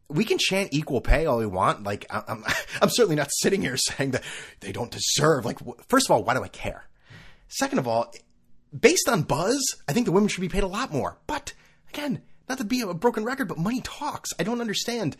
we 0.09 0.25
can 0.25 0.37
chant 0.37 0.69
equal 0.73 1.01
pay 1.01 1.25
all 1.25 1.37
we 1.37 1.45
want. 1.45 1.83
Like 1.83 2.05
I'm, 2.09 2.43
I'm 2.81 2.89
certainly 2.89 3.15
not 3.15 3.29
sitting 3.31 3.61
here 3.61 3.77
saying 3.77 4.11
that 4.11 4.23
they 4.59 4.71
don't 4.71 4.91
deserve. 4.91 5.45
Like, 5.45 5.59
first 5.87 6.07
of 6.07 6.11
all, 6.11 6.23
why 6.23 6.33
do 6.33 6.43
I 6.43 6.47
care? 6.47 6.85
Second 7.47 7.79
of 7.79 7.87
all, 7.87 8.13
based 8.77 9.07
on 9.07 9.21
buzz, 9.21 9.59
I 9.87 9.93
think 9.93 10.05
the 10.05 10.11
women 10.11 10.27
should 10.27 10.41
be 10.41 10.49
paid 10.49 10.63
a 10.63 10.67
lot 10.67 10.91
more. 10.91 11.17
But 11.27 11.53
again, 11.89 12.21
not 12.47 12.57
to 12.59 12.63
be 12.63 12.81
a 12.81 12.93
broken 12.93 13.23
record, 13.23 13.47
but 13.47 13.57
money 13.57 13.81
talks. 13.81 14.31
I 14.39 14.43
don't 14.43 14.61
understand. 14.61 15.17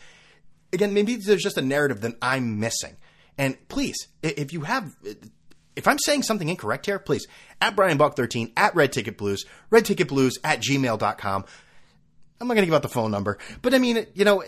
Again, 0.74 0.94
maybe 0.94 1.16
there's 1.16 1.44
just 1.44 1.58
a 1.58 1.62
narrative 1.62 2.02
that 2.02 2.16
I'm 2.22 2.60
missing. 2.60 2.98
And 3.38 3.58
please, 3.68 4.08
if 4.24 4.54
you 4.54 4.62
have, 4.62 4.96
if 5.76 5.88
I'm 5.88 6.00
saying 6.00 6.24
something 6.24 6.50
incorrect 6.50 6.86
here, 6.86 7.00
please, 7.00 7.28
at 7.62 7.76
Brian 7.76 7.98
Buck 7.98 8.16
13 8.16 8.52
at 8.58 8.76
Red 8.76 8.92
Ticket 8.92 9.18
Blues, 9.18 9.46
Red 9.70 9.86
Ticket 9.86 10.08
Blues 10.08 10.38
at 10.44 10.60
gmail.com. 10.60 11.46
I'm 12.40 12.48
not 12.48 12.54
going 12.54 12.63
to 12.63 12.68
give 12.68 12.76
out 12.76 12.82
the 12.82 12.90
phone 12.90 13.12
number, 13.12 13.38
but 13.62 13.74
I 13.74 13.80
mean, 13.80 14.06
you 14.13 14.26
know, 14.26 14.44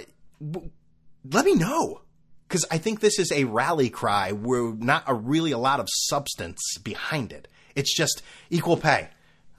let 1.29 1.45
me 1.45 1.55
know. 1.55 2.01
Because 2.47 2.65
I 2.71 2.79
think 2.79 2.99
this 2.99 3.19
is 3.19 3.31
a 3.31 3.43
rally 3.43 3.91
cry 3.91 4.31
where 4.31 4.73
not 4.73 5.03
a 5.05 5.13
really 5.13 5.51
a 5.51 5.59
lot 5.59 5.79
of 5.79 5.87
substance 5.87 6.59
behind 6.83 7.31
it. 7.31 7.47
It's 7.75 7.95
just 7.95 8.23
equal 8.49 8.75
pay. 8.75 9.09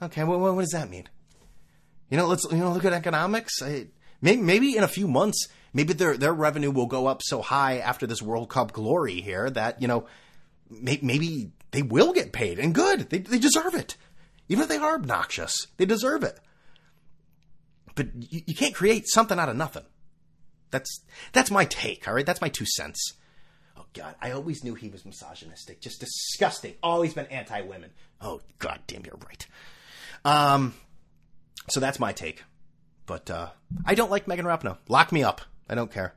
Okay, 0.01 0.25
well, 0.25 0.39
what 0.39 0.59
does 0.59 0.71
that 0.71 0.89
mean? 0.89 1.07
You 2.11 2.17
know, 2.17 2.27
let's 2.27 2.45
you 2.51 2.57
know 2.57 2.71
look 2.71 2.85
at 2.85 2.93
economics. 2.93 3.61
I, 3.63 3.87
maybe 4.21 4.41
maybe 4.41 4.77
in 4.77 4.83
a 4.83 4.87
few 4.87 5.07
months, 5.07 5.47
maybe 5.73 5.93
their 5.93 6.17
their 6.17 6.33
revenue 6.33 6.69
will 6.69 6.85
go 6.85 7.07
up 7.07 7.21
so 7.23 7.41
high 7.41 7.79
after 7.79 8.05
this 8.05 8.21
World 8.21 8.49
Cup 8.49 8.73
glory 8.73 9.21
here 9.21 9.49
that 9.49 9.81
you 9.81 9.87
know 9.87 10.05
may, 10.69 10.99
maybe 11.01 11.51
they 11.71 11.81
will 11.81 12.11
get 12.11 12.33
paid 12.33 12.59
and 12.59 12.75
good. 12.75 13.09
They 13.09 13.19
they 13.19 13.39
deserve 13.39 13.75
it, 13.75 13.95
even 14.49 14.63
if 14.63 14.69
they 14.69 14.77
are 14.77 14.95
obnoxious. 14.95 15.67
They 15.77 15.85
deserve 15.85 16.23
it. 16.23 16.37
But 17.95 18.07
you, 18.13 18.41
you 18.45 18.55
can't 18.55 18.75
create 18.75 19.07
something 19.07 19.39
out 19.39 19.49
of 19.49 19.55
nothing. 19.55 19.85
That's 20.69 21.01
that's 21.31 21.49
my 21.49 21.63
take. 21.63 22.07
All 22.09 22.13
right, 22.13 22.25
that's 22.25 22.41
my 22.41 22.49
two 22.49 22.65
cents. 22.65 23.13
Oh 23.77 23.85
God, 23.93 24.15
I 24.21 24.31
always 24.31 24.65
knew 24.65 24.75
he 24.75 24.89
was 24.89 25.05
misogynistic, 25.05 25.79
just 25.79 26.01
disgusting. 26.01 26.75
Always 26.83 27.13
been 27.13 27.27
anti-women. 27.27 27.91
Oh 28.19 28.41
God 28.59 28.79
damn, 28.87 29.05
you're 29.05 29.19
right. 29.25 29.47
Um, 30.25 30.73
so 31.69 31.79
that's 31.79 31.99
my 31.99 32.13
take. 32.13 32.43
But 33.05 33.29
uh, 33.29 33.49
I 33.85 33.95
don't 33.95 34.11
like 34.11 34.27
Megan 34.27 34.45
Rapinoe. 34.45 34.77
Lock 34.87 35.11
me 35.11 35.23
up. 35.23 35.41
I 35.69 35.75
don't 35.75 35.91
care. 35.91 36.13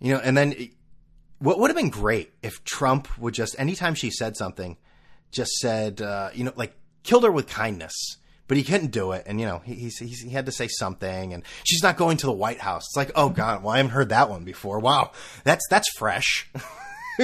You 0.00 0.14
know, 0.14 0.20
and 0.20 0.36
then 0.36 0.70
what 1.38 1.58
would 1.58 1.70
have 1.70 1.76
been 1.76 1.90
great 1.90 2.32
if 2.42 2.64
Trump 2.64 3.18
would 3.18 3.34
just, 3.34 3.58
anytime 3.58 3.94
she 3.94 4.10
said 4.10 4.36
something, 4.36 4.76
just 5.30 5.52
said, 5.52 6.00
uh, 6.00 6.30
you 6.34 6.44
know, 6.44 6.52
like 6.56 6.74
killed 7.02 7.24
her 7.24 7.32
with 7.32 7.46
kindness. 7.46 8.18
But 8.46 8.58
he 8.58 8.62
couldn't 8.62 8.90
do 8.90 9.12
it, 9.12 9.22
and 9.24 9.40
you 9.40 9.46
know 9.46 9.60
he, 9.64 9.88
he 9.88 10.28
had 10.28 10.44
to 10.44 10.52
say 10.52 10.68
something. 10.68 11.32
And 11.32 11.44
she's 11.64 11.82
not 11.82 11.96
going 11.96 12.18
to 12.18 12.26
the 12.26 12.32
White 12.32 12.60
House. 12.60 12.82
It's 12.82 12.96
like, 12.96 13.10
oh 13.14 13.30
god, 13.30 13.62
well 13.62 13.72
I 13.72 13.78
haven't 13.78 13.92
heard 13.92 14.10
that 14.10 14.28
one 14.28 14.44
before. 14.44 14.80
Wow, 14.80 15.12
that's 15.44 15.66
that's 15.70 15.88
fresh. 15.96 16.46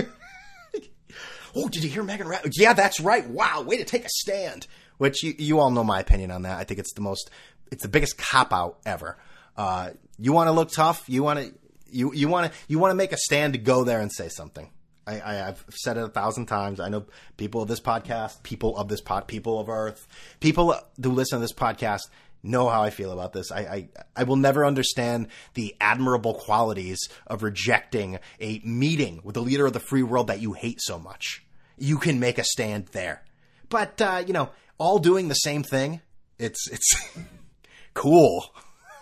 oh, 1.55 1.69
did 1.69 1.85
you 1.85 1.91
hear 1.91 2.03
Megan 2.03 2.27
Rapinoe? 2.27 2.55
Yeah, 2.55 2.73
that's 2.73 3.01
right. 3.01 3.29
Wow, 3.29 3.61
way 3.61 3.77
to 3.77 3.85
take 3.85 4.07
a 4.07 4.09
stand 4.09 4.67
which 5.01 5.23
you, 5.23 5.35
you 5.39 5.59
all 5.61 5.71
know 5.71 5.83
my 5.83 5.99
opinion 5.99 6.31
on 6.31 6.43
that. 6.43 6.59
I 6.59 6.65
think 6.65 6.79
it's 6.79 6.93
the 6.93 7.01
most, 7.01 7.31
it's 7.73 7.83
the 7.83 7.89
biggest 7.89 8.19
cop 8.19 8.53
out 8.53 8.81
ever. 8.85 9.17
Uh, 9.57 9.91
you 10.19 10.35
want 10.35 10.49
to 10.49 10.53
look 10.53 10.71
tough. 10.71 11.09
You 11.09 11.23
want 11.23 11.39
to, 11.41 11.55
You 11.91 12.13
you 12.13 12.29
want 12.29 12.53
to 12.53 12.59
you 12.69 12.79
want 12.79 12.91
to 12.91 12.95
make 12.95 13.13
a 13.13 13.17
stand 13.17 13.55
to 13.55 13.59
go 13.59 13.83
there 13.83 14.01
and 14.01 14.13
say 14.13 14.29
something. 14.29 14.71
I, 15.07 15.15
I, 15.15 15.35
have 15.35 15.65
said 15.71 15.97
it 15.97 16.05
a 16.05 16.09
thousand 16.09 16.47
times. 16.47 16.81
I 16.81 16.91
know 16.91 17.07
people 17.39 17.63
of 17.63 17.69
this 17.69 17.81
podcast, 17.81 18.43
people 18.43 18.77
of 18.77 18.89
this 18.89 19.01
pod, 19.01 19.27
people 19.27 19.59
of 19.59 19.71
Earth, 19.71 20.07
people 20.39 20.75
who 21.03 21.11
listen 21.11 21.39
to 21.39 21.41
this 21.41 21.55
podcast 21.55 22.03
know 22.43 22.69
how 22.69 22.83
I 22.83 22.91
feel 22.91 23.11
about 23.11 23.33
this. 23.33 23.51
I, 23.51 23.61
I, 23.61 23.89
I 24.15 24.25
will 24.25 24.37
never 24.37 24.67
understand 24.67 25.29
the 25.55 25.75
admirable 25.81 26.35
qualities 26.35 27.01
of 27.27 27.43
rejecting 27.43 28.19
a 28.39 28.61
meeting 28.65 29.21
with 29.25 29.35
the 29.35 29.43
leader 29.43 29.67
of 29.67 29.73
the 29.73 29.81
free 29.81 30.03
world 30.03 30.27
that 30.29 30.41
you 30.41 30.53
hate 30.53 30.81
so 30.83 30.99
much. 30.99 31.43
You 31.79 31.99
can 31.99 32.21
make 32.21 32.39
a 32.39 32.45
stand 32.45 32.89
there, 32.93 33.23
but 33.71 34.01
uh, 34.01 34.23
you 34.27 34.35
know, 34.35 34.51
all 34.81 34.99
doing 34.99 35.29
the 35.29 35.35
same 35.35 35.63
thing. 35.63 36.01
It's 36.39 36.69
it's 36.69 37.09
cool. 37.95 38.47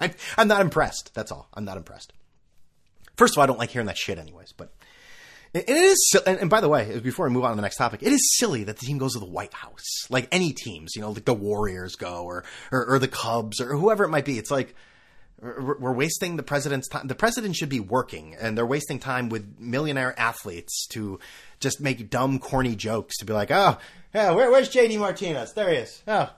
I'm, 0.00 0.12
I'm 0.36 0.48
not 0.48 0.60
impressed. 0.60 1.12
That's 1.14 1.32
all. 1.32 1.48
I'm 1.54 1.64
not 1.64 1.76
impressed. 1.78 2.12
First 3.16 3.34
of 3.34 3.38
all, 3.38 3.44
I 3.44 3.46
don't 3.46 3.58
like 3.58 3.70
hearing 3.70 3.86
that 3.86 3.96
shit, 3.96 4.18
anyways. 4.18 4.52
But 4.52 4.72
it 5.54 5.68
is, 5.68 6.14
and 6.26 6.50
by 6.50 6.60
the 6.60 6.68
way, 6.68 7.00
before 7.00 7.26
we 7.26 7.32
move 7.32 7.44
on 7.44 7.50
to 7.50 7.56
the 7.56 7.62
next 7.62 7.76
topic, 7.76 8.02
it 8.02 8.12
is 8.12 8.36
silly 8.36 8.64
that 8.64 8.76
the 8.76 8.86
team 8.86 8.98
goes 8.98 9.14
to 9.14 9.18
the 9.18 9.26
White 9.26 9.54
House, 9.54 10.10
like 10.10 10.28
any 10.30 10.52
teams, 10.52 10.92
you 10.94 11.00
know, 11.00 11.10
like 11.10 11.24
the 11.24 11.34
Warriors 11.34 11.96
go, 11.96 12.24
or 12.24 12.44
or, 12.70 12.94
or 12.94 12.98
the 12.98 13.08
Cubs, 13.08 13.60
or 13.60 13.76
whoever 13.76 14.04
it 14.04 14.08
might 14.08 14.24
be. 14.24 14.38
It's 14.38 14.50
like 14.50 14.74
we're 15.40 15.92
wasting 15.92 16.36
the 16.36 16.42
president's 16.42 16.88
time. 16.88 17.06
The 17.06 17.14
president 17.14 17.56
should 17.56 17.68
be 17.68 17.80
working, 17.80 18.36
and 18.40 18.56
they're 18.56 18.66
wasting 18.66 18.98
time 18.98 19.28
with 19.28 19.58
millionaire 19.58 20.18
athletes 20.18 20.86
to 20.88 21.20
just 21.60 21.80
make 21.80 22.10
dumb, 22.10 22.38
corny 22.38 22.74
jokes 22.74 23.18
to 23.18 23.24
be 23.24 23.32
like, 23.32 23.50
oh, 23.50 23.78
yeah, 24.14 24.32
where, 24.32 24.50
where's 24.50 24.68
JD 24.68 24.98
Martinez? 24.98 25.52
There 25.52 25.70
he 25.70 25.76
is. 25.76 26.02
Oh, 26.08 26.30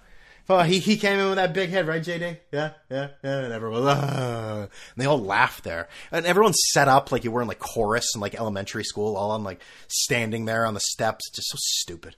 Oh, 0.52 0.62
he, 0.62 0.80
he 0.80 0.96
came 0.96 1.20
in 1.20 1.26
with 1.28 1.36
that 1.36 1.54
big 1.54 1.70
head, 1.70 1.86
right, 1.86 2.02
JD? 2.02 2.38
Yeah, 2.50 2.72
yeah, 2.90 3.10
yeah. 3.22 3.38
And 3.44 3.52
everyone, 3.52 3.86
uh, 3.86 4.66
and 4.68 5.00
they 5.00 5.06
all 5.06 5.20
laughed 5.20 5.62
there. 5.62 5.88
And 6.10 6.26
everyone's 6.26 6.58
set 6.72 6.88
up 6.88 7.12
like 7.12 7.22
you 7.22 7.30
were 7.30 7.40
in 7.40 7.46
like 7.46 7.60
chorus 7.60 8.16
in 8.16 8.20
like 8.20 8.34
elementary 8.34 8.82
school, 8.82 9.16
all 9.16 9.30
on 9.30 9.44
like 9.44 9.60
standing 9.86 10.46
there 10.46 10.66
on 10.66 10.74
the 10.74 10.80
steps. 10.80 11.30
Just 11.30 11.50
so 11.50 11.56
stupid. 11.60 12.16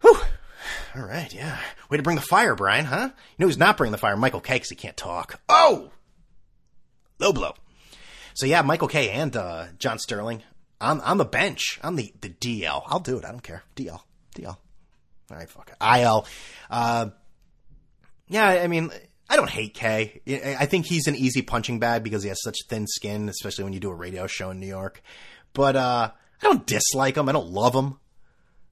Whew. 0.00 0.16
All 0.94 1.02
right, 1.02 1.32
yeah. 1.32 1.58
Way 1.90 1.96
to 1.96 2.02
bring 2.02 2.16
the 2.16 2.22
fire, 2.22 2.54
Brian, 2.54 2.84
huh? 2.84 3.10
You 3.12 3.34
know 3.38 3.46
who's 3.46 3.58
not 3.58 3.76
bringing 3.76 3.92
the 3.92 3.98
fire? 3.98 4.16
Michael 4.16 4.40
Kay, 4.40 4.54
because 4.54 4.70
he 4.70 4.76
can't 4.76 4.96
talk. 4.96 5.40
Oh! 5.48 5.90
Low 7.18 7.32
blow. 7.32 7.54
So 8.34 8.46
yeah, 8.46 8.62
Michael 8.62 8.88
Kay 8.88 9.10
and 9.10 9.34
uh, 9.36 9.66
John 9.78 9.98
Sterling 9.98 10.42
on 10.80 11.00
on 11.00 11.16
the 11.16 11.24
bench 11.24 11.80
on 11.82 11.96
the 11.96 12.12
the 12.20 12.28
DL. 12.28 12.82
I'll 12.86 13.00
do 13.00 13.16
it. 13.18 13.24
I 13.24 13.30
don't 13.30 13.42
care. 13.42 13.62
DL. 13.74 14.00
DL. 14.36 14.48
All 14.48 15.36
right, 15.36 15.48
fuck 15.48 15.70
it. 15.70 16.02
IL. 16.02 16.26
Uh, 16.70 17.06
yeah, 18.28 18.46
I 18.46 18.66
mean, 18.66 18.90
I 19.28 19.36
don't 19.36 19.50
hate 19.50 19.74
Kay. 19.74 20.20
I 20.58 20.66
think 20.66 20.86
he's 20.86 21.06
an 21.06 21.16
easy 21.16 21.42
punching 21.42 21.78
bag 21.78 22.02
because 22.02 22.22
he 22.22 22.28
has 22.28 22.42
such 22.42 22.58
thin 22.68 22.86
skin, 22.86 23.28
especially 23.28 23.64
when 23.64 23.72
you 23.72 23.80
do 23.80 23.90
a 23.90 23.94
radio 23.94 24.26
show 24.26 24.50
in 24.50 24.60
New 24.60 24.66
York. 24.66 25.02
But 25.52 25.74
uh, 25.76 26.10
I 26.42 26.46
don't 26.46 26.66
dislike 26.66 27.16
him. 27.16 27.28
I 27.28 27.32
don't 27.32 27.48
love 27.48 27.74
him. 27.74 27.98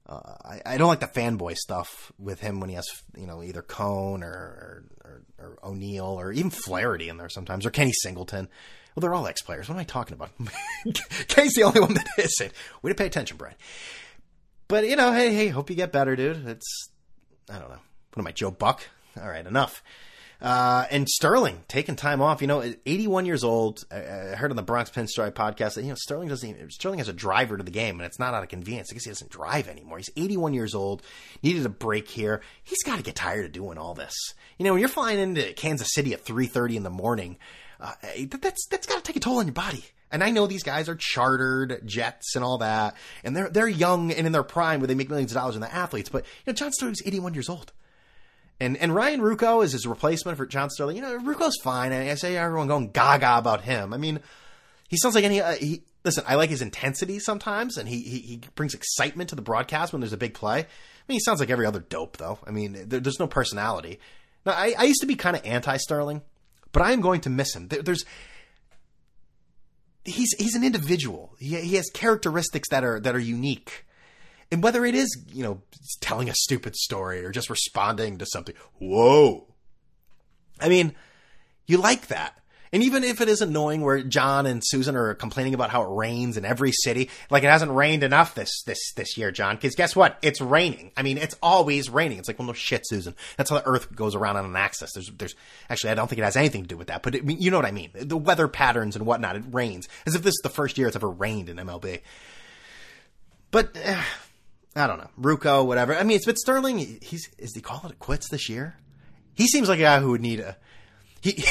Uh, 0.07 0.35
I, 0.43 0.61
I, 0.65 0.77
don't 0.77 0.87
like 0.87 0.99
the 0.99 1.07
fanboy 1.07 1.55
stuff 1.55 2.11
with 2.19 2.39
him 2.39 2.59
when 2.59 2.69
he 2.69 2.75
has, 2.75 2.85
you 3.17 3.25
know, 3.25 3.41
either 3.41 3.63
Cone 3.63 4.23
or, 4.23 4.85
or, 5.03 5.23
or 5.39 5.57
O'Neill 5.63 6.19
or 6.19 6.31
even 6.31 6.51
Flaherty 6.51 7.09
in 7.09 7.17
there 7.17 7.27
sometimes, 7.27 7.65
or 7.65 7.71
Kenny 7.71 7.91
Singleton. 7.91 8.47
Well, 8.95 9.01
they're 9.01 9.15
all 9.15 9.25
ex 9.25 9.41
players. 9.41 9.67
What 9.67 9.75
am 9.75 9.81
I 9.81 9.83
talking 9.83 10.13
about? 10.13 10.29
Kay's 11.27 11.53
the 11.53 11.63
only 11.63 11.81
one 11.81 11.95
that 11.95 12.07
isn't. 12.19 12.53
Way 12.83 12.91
to 12.91 12.95
pay 12.95 13.07
attention, 13.07 13.37
Brian. 13.37 13.55
But 14.67 14.87
you 14.87 14.95
know, 14.95 15.11
hey, 15.11 15.33
hey, 15.33 15.47
hope 15.47 15.71
you 15.71 15.75
get 15.75 15.91
better, 15.91 16.15
dude. 16.15 16.47
It's 16.47 16.89
I 17.49 17.57
don't 17.57 17.69
know. 17.69 17.79
What 18.13 18.21
am 18.21 18.27
I, 18.27 18.31
Joe 18.31 18.51
Buck? 18.51 18.83
All 19.19 19.27
right, 19.27 19.45
enough. 19.45 19.83
Uh, 20.41 20.85
and 20.91 21.07
Sterling 21.07 21.63
taking 21.67 21.95
time 21.95 22.21
off. 22.21 22.41
You 22.41 22.47
know, 22.47 22.61
81 22.85 23.25
years 23.25 23.43
old. 23.43 23.85
I, 23.91 23.97
I 23.97 24.35
heard 24.35 24.51
on 24.51 24.57
the 24.57 24.63
Bronx 24.63 24.89
Pinstripe 24.89 25.31
podcast 25.31 25.75
that 25.75 25.83
you 25.83 25.89
know 25.89 25.95
Sterling 25.95 26.27
doesn't. 26.27 26.49
Even, 26.49 26.69
Sterling 26.69 26.99
has 26.99 27.07
a 27.07 27.13
driver 27.13 27.57
to 27.57 27.63
the 27.63 27.71
game, 27.71 27.99
and 27.99 28.05
it's 28.05 28.19
not 28.19 28.33
out 28.33 28.43
of 28.43 28.49
convenience. 28.49 28.91
Guess 28.91 29.05
he 29.05 29.11
doesn't 29.11 29.31
drive 29.31 29.67
anymore. 29.67 29.97
He's 29.97 30.09
81 30.15 30.53
years 30.53 30.75
old. 30.75 31.01
Needed 31.41 31.65
a 31.65 31.69
break 31.69 32.09
here. 32.09 32.41
He's 32.63 32.83
got 32.83 32.97
to 32.97 33.03
get 33.03 33.15
tired 33.15 33.45
of 33.45 33.51
doing 33.51 33.77
all 33.77 33.93
this. 33.93 34.15
You 34.57 34.65
know, 34.65 34.73
when 34.73 34.79
you're 34.79 34.89
flying 34.89 35.19
into 35.19 35.53
Kansas 35.53 35.93
City 35.93 36.13
at 36.13 36.23
3:30 36.25 36.75
in 36.75 36.83
the 36.83 36.89
morning, 36.89 37.37
uh, 37.79 37.93
that's 38.39 38.67
that's 38.67 38.87
got 38.87 38.97
to 38.97 39.03
take 39.03 39.15
a 39.15 39.19
toll 39.19 39.39
on 39.39 39.47
your 39.47 39.53
body. 39.53 39.85
And 40.11 40.23
I 40.23 40.29
know 40.29 40.47
these 40.47 40.63
guys 40.63 40.87
are 40.87 40.95
chartered 40.95 41.81
jets 41.85 42.35
and 42.35 42.45
all 42.45 42.59
that, 42.59 42.95
and 43.23 43.35
they're 43.35 43.49
they're 43.49 43.67
young 43.67 44.11
and 44.11 44.25
in 44.25 44.31
their 44.31 44.43
prime 44.43 44.79
where 44.79 44.87
they 44.87 44.95
make 44.95 45.09
millions 45.09 45.31
of 45.31 45.35
dollars 45.37 45.55
and 45.55 45.63
they're 45.63 45.73
athletes. 45.73 46.09
But 46.09 46.23
you 46.23 46.51
know, 46.51 46.53
John 46.53 46.71
Sterling's 46.71 47.01
81 47.05 47.33
years 47.33 47.49
old. 47.49 47.73
And 48.59 48.77
and 48.77 48.95
Ryan 48.95 49.19
Ruocco 49.19 49.63
is 49.63 49.73
his 49.73 49.85
replacement 49.85 50.37
for 50.37 50.45
John 50.45 50.69
Sterling. 50.69 50.95
You 50.95 51.01
know, 51.01 51.19
Ruocco's 51.19 51.59
fine. 51.61 51.91
I, 51.91 52.11
I 52.11 52.15
say 52.15 52.37
everyone 52.37 52.67
going 52.67 52.91
gaga 52.91 53.37
about 53.37 53.61
him. 53.61 53.93
I 53.93 53.97
mean, 53.97 54.19
he 54.87 54.97
sounds 54.97 55.15
like 55.15 55.25
any. 55.25 55.41
Uh, 55.41 55.55
he 55.55 55.83
listen. 56.03 56.23
I 56.27 56.35
like 56.35 56.49
his 56.49 56.61
intensity 56.61 57.19
sometimes, 57.19 57.77
and 57.77 57.89
he, 57.89 58.01
he, 58.01 58.19
he 58.19 58.41
brings 58.55 58.73
excitement 58.73 59.29
to 59.29 59.35
the 59.35 59.41
broadcast 59.41 59.91
when 59.91 59.99
there's 59.99 60.13
a 60.13 60.17
big 60.17 60.33
play. 60.33 60.59
I 60.59 60.65
mean, 61.07 61.15
he 61.15 61.19
sounds 61.19 61.39
like 61.39 61.49
every 61.49 61.65
other 61.65 61.81
dope 61.81 62.17
though. 62.17 62.39
I 62.47 62.51
mean, 62.51 62.87
there, 62.87 62.99
there's 62.99 63.19
no 63.19 63.27
personality. 63.27 63.99
Now, 64.45 64.53
I, 64.53 64.73
I 64.77 64.83
used 64.85 65.01
to 65.01 65.07
be 65.07 65.15
kind 65.15 65.35
of 65.35 65.45
anti 65.45 65.75
Sterling, 65.77 66.21
but 66.71 66.81
I 66.81 66.93
am 66.93 67.01
going 67.01 67.21
to 67.21 67.29
miss 67.29 67.53
him. 67.53 67.67
There, 67.67 67.81
there's 67.81 68.05
he's 70.05 70.33
he's 70.37 70.55
an 70.55 70.63
individual. 70.63 71.35
He, 71.39 71.55
he 71.55 71.75
has 71.75 71.89
characteristics 71.93 72.69
that 72.69 72.83
are 72.85 72.99
that 73.01 73.15
are 73.15 73.19
unique. 73.19 73.85
And 74.51 74.61
whether 74.63 74.85
it 74.85 74.95
is, 74.95 75.25
you 75.31 75.43
know, 75.43 75.61
telling 76.01 76.29
a 76.29 76.35
stupid 76.35 76.75
story 76.75 77.25
or 77.25 77.31
just 77.31 77.49
responding 77.49 78.19
to 78.19 78.25
something, 78.25 78.55
whoa. 78.79 79.47
I 80.59 80.69
mean, 80.69 80.95
you 81.67 81.77
like 81.77 82.07
that. 82.07 82.39
And 82.75 82.83
even 82.83 83.05
if 83.05 83.21
it 83.21 83.29
is 83.29 83.41
annoying 83.41 83.81
where 83.81 84.03
John 84.03 84.45
and 84.45 84.61
Susan 84.61 84.97
are 84.97 85.13
complaining 85.13 85.53
about 85.53 85.69
how 85.69 85.83
it 85.83 85.95
rains 85.95 86.35
in 86.35 86.43
every 86.43 86.73
city, 86.73 87.09
like 87.29 87.43
it 87.43 87.49
hasn't 87.49 87.71
rained 87.71 88.03
enough 88.03 88.35
this 88.35 88.63
this 88.63 88.91
this 88.97 89.17
year, 89.17 89.31
John, 89.31 89.55
because 89.55 89.75
guess 89.75 89.95
what? 89.95 90.17
It's 90.21 90.41
raining. 90.41 90.91
I 90.97 91.01
mean, 91.01 91.17
it's 91.17 91.37
always 91.41 91.89
raining. 91.89 92.17
It's 92.17 92.27
like, 92.27 92.37
well, 92.37 92.47
no 92.47 92.53
shit, 92.53 92.85
Susan. 92.85 93.15
That's 93.37 93.49
how 93.49 93.59
the 93.59 93.65
Earth 93.65 93.95
goes 93.95 94.13
around 94.13 94.35
on 94.35 94.43
an 94.43 94.57
axis. 94.57 94.91
There's 94.93 95.09
there's 95.11 95.35
actually, 95.69 95.91
I 95.91 95.95
don't 95.95 96.09
think 96.09 96.19
it 96.19 96.25
has 96.25 96.35
anything 96.35 96.63
to 96.63 96.67
do 96.67 96.75
with 96.75 96.87
that, 96.87 97.01
but 97.01 97.15
it, 97.15 97.23
you 97.23 97.49
know 97.49 97.57
what 97.57 97.65
I 97.65 97.71
mean. 97.71 97.91
The 97.93 98.17
weather 98.17 98.49
patterns 98.49 98.97
and 98.97 99.05
whatnot. 99.05 99.37
It 99.37 99.43
rains 99.51 99.87
as 100.05 100.15
if 100.15 100.23
this 100.23 100.33
is 100.33 100.41
the 100.43 100.49
first 100.49 100.77
year 100.77 100.87
it's 100.87 100.97
ever 100.97 101.09
rained 101.09 101.47
in 101.47 101.55
MLB. 101.55 102.01
But 103.51 103.77
uh, 103.85 104.01
I 104.75 104.87
don't 104.87 104.97
know, 104.97 105.09
Ruocco, 105.19 105.65
whatever. 105.65 105.95
I 105.95 106.03
mean, 106.03 106.17
it's 106.17 106.25
but 106.25 106.37
Sterling. 106.37 106.99
He's 107.01 107.29
is 107.37 107.53
he 107.55 107.61
calling 107.61 107.91
it 107.91 107.99
quits 107.99 108.29
this 108.29 108.49
year? 108.49 108.75
He 109.33 109.47
seems 109.47 109.69
like 109.69 109.79
a 109.79 109.83
guy 109.83 109.99
who 109.99 110.11
would 110.11 110.21
need 110.21 110.39
a 110.39 110.57
he, 111.25 111.43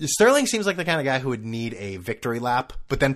Sterling 0.06 0.46
seems 0.46 0.66
like 0.66 0.76
the 0.76 0.84
kind 0.84 0.98
of 0.98 1.04
guy 1.04 1.18
who 1.18 1.28
would 1.28 1.44
need 1.44 1.74
a 1.74 1.96
victory 1.98 2.40
lap, 2.40 2.72
but 2.88 2.98
then 2.98 3.14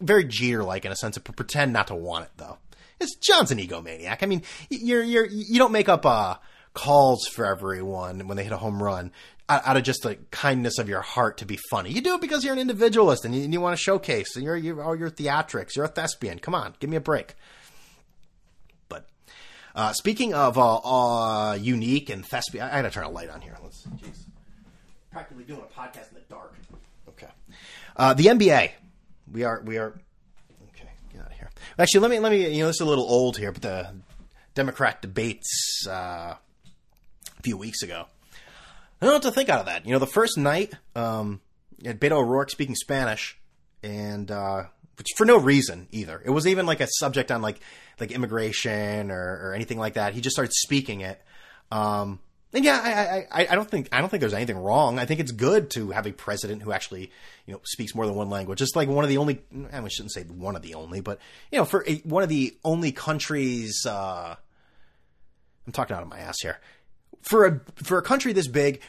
very 0.00 0.24
Jeter 0.24 0.62
like 0.62 0.84
in 0.84 0.92
a 0.92 0.96
sense 0.96 1.16
of 1.16 1.24
pretend 1.24 1.72
not 1.72 1.88
to 1.88 1.94
want 1.94 2.26
it 2.26 2.30
though. 2.36 2.58
It's 3.00 3.16
John's 3.16 3.50
an 3.50 3.58
egomaniac. 3.58 4.22
I 4.22 4.26
mean, 4.26 4.42
you're 4.70 5.02
you're 5.02 5.26
you 5.26 5.58
don't 5.58 5.72
make 5.72 5.88
up 5.88 6.06
uh, 6.06 6.36
calls 6.74 7.26
for 7.26 7.44
everyone 7.44 8.28
when 8.28 8.36
they 8.36 8.44
hit 8.44 8.52
a 8.52 8.56
home 8.56 8.82
run 8.82 9.12
out 9.48 9.78
of 9.78 9.82
just 9.82 10.02
the 10.02 10.16
kindness 10.30 10.78
of 10.78 10.90
your 10.90 11.00
heart 11.00 11.38
to 11.38 11.46
be 11.46 11.58
funny. 11.70 11.90
You 11.90 12.02
do 12.02 12.14
it 12.14 12.20
because 12.20 12.44
you're 12.44 12.52
an 12.52 12.58
individualist 12.58 13.24
and 13.24 13.34
you, 13.34 13.44
and 13.44 13.52
you 13.52 13.62
want 13.62 13.76
to 13.76 13.82
showcase 13.82 14.36
and 14.36 14.44
you're 14.44 14.56
you're 14.56 14.82
all 14.82 14.94
your 14.94 15.10
theatrics. 15.10 15.74
You're 15.74 15.86
a 15.86 15.88
thespian. 15.88 16.38
Come 16.38 16.54
on, 16.54 16.74
give 16.78 16.90
me 16.90 16.96
a 16.96 17.00
break. 17.00 17.34
Uh, 19.78 19.92
speaking 19.92 20.34
of 20.34 20.58
uh, 20.58 20.76
uh, 20.78 21.54
unique 21.54 22.10
and 22.10 22.26
thespian, 22.26 22.64
I, 22.64 22.82
gotta 22.82 22.90
turn 22.90 23.04
a 23.04 23.10
light 23.10 23.30
on 23.30 23.40
here. 23.40 23.56
Let's. 23.62 23.84
Geez 24.02 24.26
practically 25.12 25.44
doing 25.44 25.60
a 25.60 25.80
podcast 25.80 26.10
in 26.10 26.14
the 26.14 26.20
dark. 26.28 26.54
Okay. 27.08 27.28
Uh, 27.96 28.14
the 28.14 28.26
NBA. 28.26 28.70
We 29.32 29.44
are 29.44 29.62
we 29.64 29.78
are 29.78 29.94
okay. 30.70 30.88
Get 31.12 31.20
out 31.20 31.28
of 31.28 31.32
here. 31.32 31.50
Actually, 31.78 32.00
let 32.00 32.10
me 32.10 32.18
let 32.18 32.32
me. 32.32 32.54
You 32.54 32.62
know, 32.62 32.66
this 32.66 32.76
is 32.76 32.80
a 32.80 32.86
little 32.86 33.08
old 33.08 33.36
here, 33.36 33.52
but 33.52 33.62
the 33.62 33.94
Democrat 34.54 35.00
debates 35.00 35.86
uh, 35.88 36.34
a 36.34 37.42
few 37.42 37.56
weeks 37.56 37.82
ago. 37.82 38.06
I 39.00 39.06
don't 39.06 39.10
know 39.10 39.14
what 39.14 39.22
to 39.22 39.30
think 39.30 39.48
out 39.48 39.60
of 39.60 39.66
that. 39.66 39.86
You 39.86 39.92
know, 39.92 40.00
the 40.00 40.08
first 40.08 40.36
night, 40.36 40.74
um, 40.96 41.40
had 41.84 42.00
Beto 42.00 42.12
O'Rourke 42.12 42.50
speaking 42.50 42.74
Spanish, 42.74 43.38
and 43.84 44.28
uh, 44.28 44.64
which 44.96 45.08
for 45.16 45.24
no 45.24 45.38
reason 45.38 45.86
either. 45.92 46.20
It 46.24 46.30
wasn't 46.30 46.50
even 46.52 46.66
like 46.66 46.80
a 46.80 46.88
subject 46.98 47.30
on 47.30 47.42
like 47.42 47.60
like 48.00 48.12
immigration 48.12 49.10
or, 49.10 49.48
or 49.48 49.54
anything 49.54 49.78
like 49.78 49.94
that. 49.94 50.14
He 50.14 50.20
just 50.20 50.34
starts 50.34 50.60
speaking 50.60 51.00
it. 51.00 51.20
Um, 51.70 52.20
and 52.52 52.64
yeah, 52.64 53.26
I, 53.30 53.42
I, 53.42 53.46
I 53.50 53.54
don't 53.54 53.70
think 53.70 53.90
I 53.92 54.00
don't 54.00 54.08
think 54.08 54.20
there's 54.20 54.32
anything 54.32 54.56
wrong. 54.56 54.98
I 54.98 55.04
think 55.04 55.20
it's 55.20 55.32
good 55.32 55.70
to 55.72 55.90
have 55.90 56.06
a 56.06 56.12
president 56.12 56.62
who 56.62 56.72
actually, 56.72 57.10
you 57.44 57.52
know, 57.52 57.60
speaks 57.64 57.94
more 57.94 58.06
than 58.06 58.14
one 58.14 58.30
language. 58.30 58.58
Just 58.58 58.74
like 58.74 58.88
one 58.88 59.04
of 59.04 59.10
the 59.10 59.18
only, 59.18 59.42
I 59.70 59.86
shouldn't 59.88 60.12
say 60.12 60.22
one 60.22 60.56
of 60.56 60.62
the 60.62 60.74
only, 60.74 61.02
but 61.02 61.18
you 61.52 61.58
know, 61.58 61.66
for 61.66 61.84
a, 61.86 61.96
one 61.98 62.22
of 62.22 62.30
the 62.30 62.56
only 62.64 62.90
countries. 62.90 63.84
Uh, 63.86 64.34
I'm 65.66 65.72
talking 65.72 65.94
out 65.94 66.02
of 66.02 66.08
my 66.08 66.20
ass 66.20 66.36
here. 66.40 66.58
For 67.20 67.44
a 67.44 67.60
for 67.82 67.98
a 67.98 68.02
country 68.02 68.32
this 68.32 68.48
big, 68.48 68.80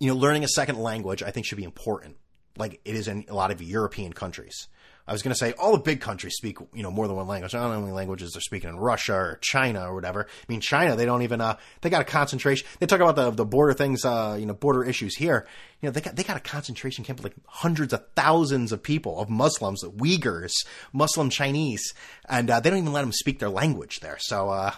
you 0.00 0.08
know, 0.08 0.16
learning 0.16 0.44
a 0.44 0.48
second 0.48 0.78
language, 0.78 1.22
I 1.22 1.30
think 1.30 1.44
should 1.44 1.58
be 1.58 1.64
important. 1.64 2.16
like 2.56 2.80
it 2.84 2.94
is 2.94 3.08
in 3.08 3.26
a 3.28 3.34
lot 3.34 3.50
of 3.50 3.60
European 3.62 4.14
countries. 4.14 4.68
I 5.06 5.12
was 5.12 5.22
going 5.22 5.32
to 5.32 5.38
say 5.38 5.52
all 5.54 5.72
the 5.72 5.82
big 5.82 6.00
countries 6.00 6.34
speak, 6.36 6.58
you 6.72 6.82
know, 6.82 6.90
more 6.90 7.08
than 7.08 7.16
one 7.16 7.26
language. 7.26 7.54
Know 7.54 7.60
how 7.60 7.80
languages 7.80 8.32
they're 8.32 8.40
speaking 8.40 8.70
in 8.70 8.76
Russia 8.76 9.14
or 9.14 9.38
China 9.40 9.88
or 9.88 9.94
whatever. 9.94 10.26
I 10.28 10.44
mean, 10.48 10.60
China, 10.60 10.94
they 10.94 11.04
don't 11.04 11.22
even, 11.22 11.40
uh, 11.40 11.56
they 11.80 11.90
got 11.90 12.02
a 12.02 12.04
concentration. 12.04 12.66
They 12.78 12.86
talk 12.86 13.00
about 13.00 13.16
the, 13.16 13.30
the 13.30 13.44
border 13.44 13.72
things, 13.72 14.04
uh, 14.04 14.36
you 14.38 14.46
know, 14.46 14.54
border 14.54 14.84
issues 14.84 15.16
here. 15.16 15.46
You 15.80 15.88
know, 15.88 15.92
they 15.92 16.00
got, 16.00 16.14
they 16.14 16.22
got 16.22 16.36
a 16.36 16.40
concentration 16.40 17.04
camp 17.04 17.18
of 17.18 17.24
like 17.24 17.34
hundreds 17.46 17.92
of 17.92 18.04
thousands 18.14 18.70
of 18.70 18.82
people, 18.82 19.18
of 19.20 19.28
Muslims, 19.28 19.82
Uyghurs, 19.82 20.52
Muslim 20.92 21.30
Chinese, 21.30 21.94
and, 22.28 22.48
uh, 22.48 22.60
they 22.60 22.70
don't 22.70 22.78
even 22.78 22.92
let 22.92 23.02
them 23.02 23.12
speak 23.12 23.40
their 23.40 23.50
language 23.50 24.00
there. 24.00 24.18
So, 24.20 24.50
uh, 24.50 24.72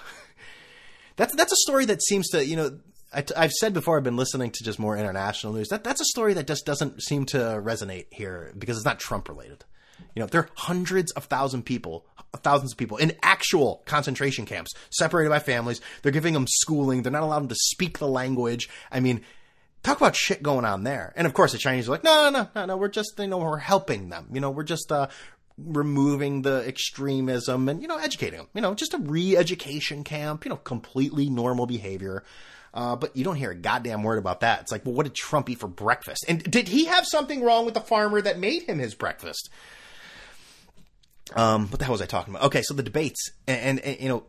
that's, 1.16 1.34
that's 1.36 1.52
a 1.52 1.56
story 1.56 1.84
that 1.86 2.02
seems 2.02 2.30
to, 2.30 2.44
you 2.44 2.56
know, 2.56 2.78
I, 3.14 3.42
have 3.42 3.52
said 3.52 3.74
before, 3.74 3.96
I've 3.96 4.02
been 4.02 4.16
listening 4.16 4.50
to 4.50 4.64
just 4.64 4.78
more 4.78 4.96
international 4.96 5.52
news. 5.52 5.68
That 5.68 5.84
that's 5.84 6.00
a 6.00 6.04
story 6.04 6.34
that 6.34 6.48
just 6.48 6.66
doesn't 6.66 7.00
seem 7.00 7.26
to 7.26 7.36
resonate 7.36 8.06
here 8.10 8.52
because 8.58 8.76
it's 8.76 8.84
not 8.84 8.98
Trump 8.98 9.28
related. 9.28 9.64
You 10.14 10.20
know, 10.20 10.26
there 10.26 10.42
are 10.42 10.48
hundreds 10.54 11.12
of 11.12 11.24
thousand 11.24 11.64
people, 11.64 12.06
thousands 12.36 12.72
of 12.72 12.78
people 12.78 12.96
in 12.96 13.12
actual 13.22 13.82
concentration 13.86 14.46
camps, 14.46 14.72
separated 14.90 15.30
by 15.30 15.38
families. 15.38 15.80
They're 16.02 16.12
giving 16.12 16.34
them 16.34 16.46
schooling. 16.48 17.02
They're 17.02 17.12
not 17.12 17.22
allowing 17.22 17.44
them 17.44 17.48
to 17.48 17.56
speak 17.56 17.98
the 17.98 18.08
language. 18.08 18.68
I 18.90 19.00
mean, 19.00 19.22
talk 19.82 19.98
about 19.98 20.16
shit 20.16 20.42
going 20.42 20.64
on 20.64 20.82
there. 20.84 21.12
And 21.16 21.26
of 21.26 21.34
course, 21.34 21.52
the 21.52 21.58
Chinese 21.58 21.88
are 21.88 21.92
like, 21.92 22.04
no, 22.04 22.30
no, 22.30 22.48
no, 22.54 22.66
no. 22.66 22.76
We're 22.76 22.88
just, 22.88 23.18
you 23.18 23.26
know, 23.26 23.38
we're 23.38 23.58
helping 23.58 24.08
them. 24.08 24.28
You 24.32 24.40
know, 24.40 24.50
we're 24.50 24.64
just 24.64 24.90
uh, 24.90 25.08
removing 25.58 26.42
the 26.42 26.66
extremism 26.66 27.68
and 27.68 27.80
you 27.80 27.88
know, 27.88 27.98
educating 27.98 28.38
them. 28.38 28.48
You 28.54 28.62
know, 28.62 28.74
just 28.74 28.94
a 28.94 28.98
re-education 28.98 30.02
camp. 30.04 30.44
You 30.44 30.50
know, 30.50 30.56
completely 30.56 31.28
normal 31.28 31.66
behavior. 31.66 32.24
Uh, 32.72 32.96
but 32.96 33.16
you 33.16 33.22
don't 33.22 33.36
hear 33.36 33.52
a 33.52 33.54
goddamn 33.54 34.02
word 34.02 34.18
about 34.18 34.40
that. 34.40 34.62
It's 34.62 34.72
like, 34.72 34.84
well, 34.84 34.94
what 34.94 35.04
did 35.04 35.14
Trump 35.14 35.48
eat 35.48 35.60
for 35.60 35.68
breakfast? 35.68 36.24
And 36.26 36.42
did 36.42 36.66
he 36.66 36.86
have 36.86 37.06
something 37.06 37.40
wrong 37.40 37.64
with 37.64 37.74
the 37.74 37.80
farmer 37.80 38.20
that 38.20 38.40
made 38.40 38.64
him 38.64 38.80
his 38.80 38.96
breakfast? 38.96 39.48
Um, 41.34 41.68
what 41.68 41.78
the 41.78 41.84
hell 41.84 41.92
was 41.92 42.02
I 42.02 42.06
talking 42.06 42.34
about? 42.34 42.46
Okay, 42.46 42.62
so 42.62 42.74
the 42.74 42.82
debates 42.82 43.30
and, 43.46 43.78
and, 43.78 43.80
and 43.80 44.00
you 44.00 44.08
know, 44.08 44.24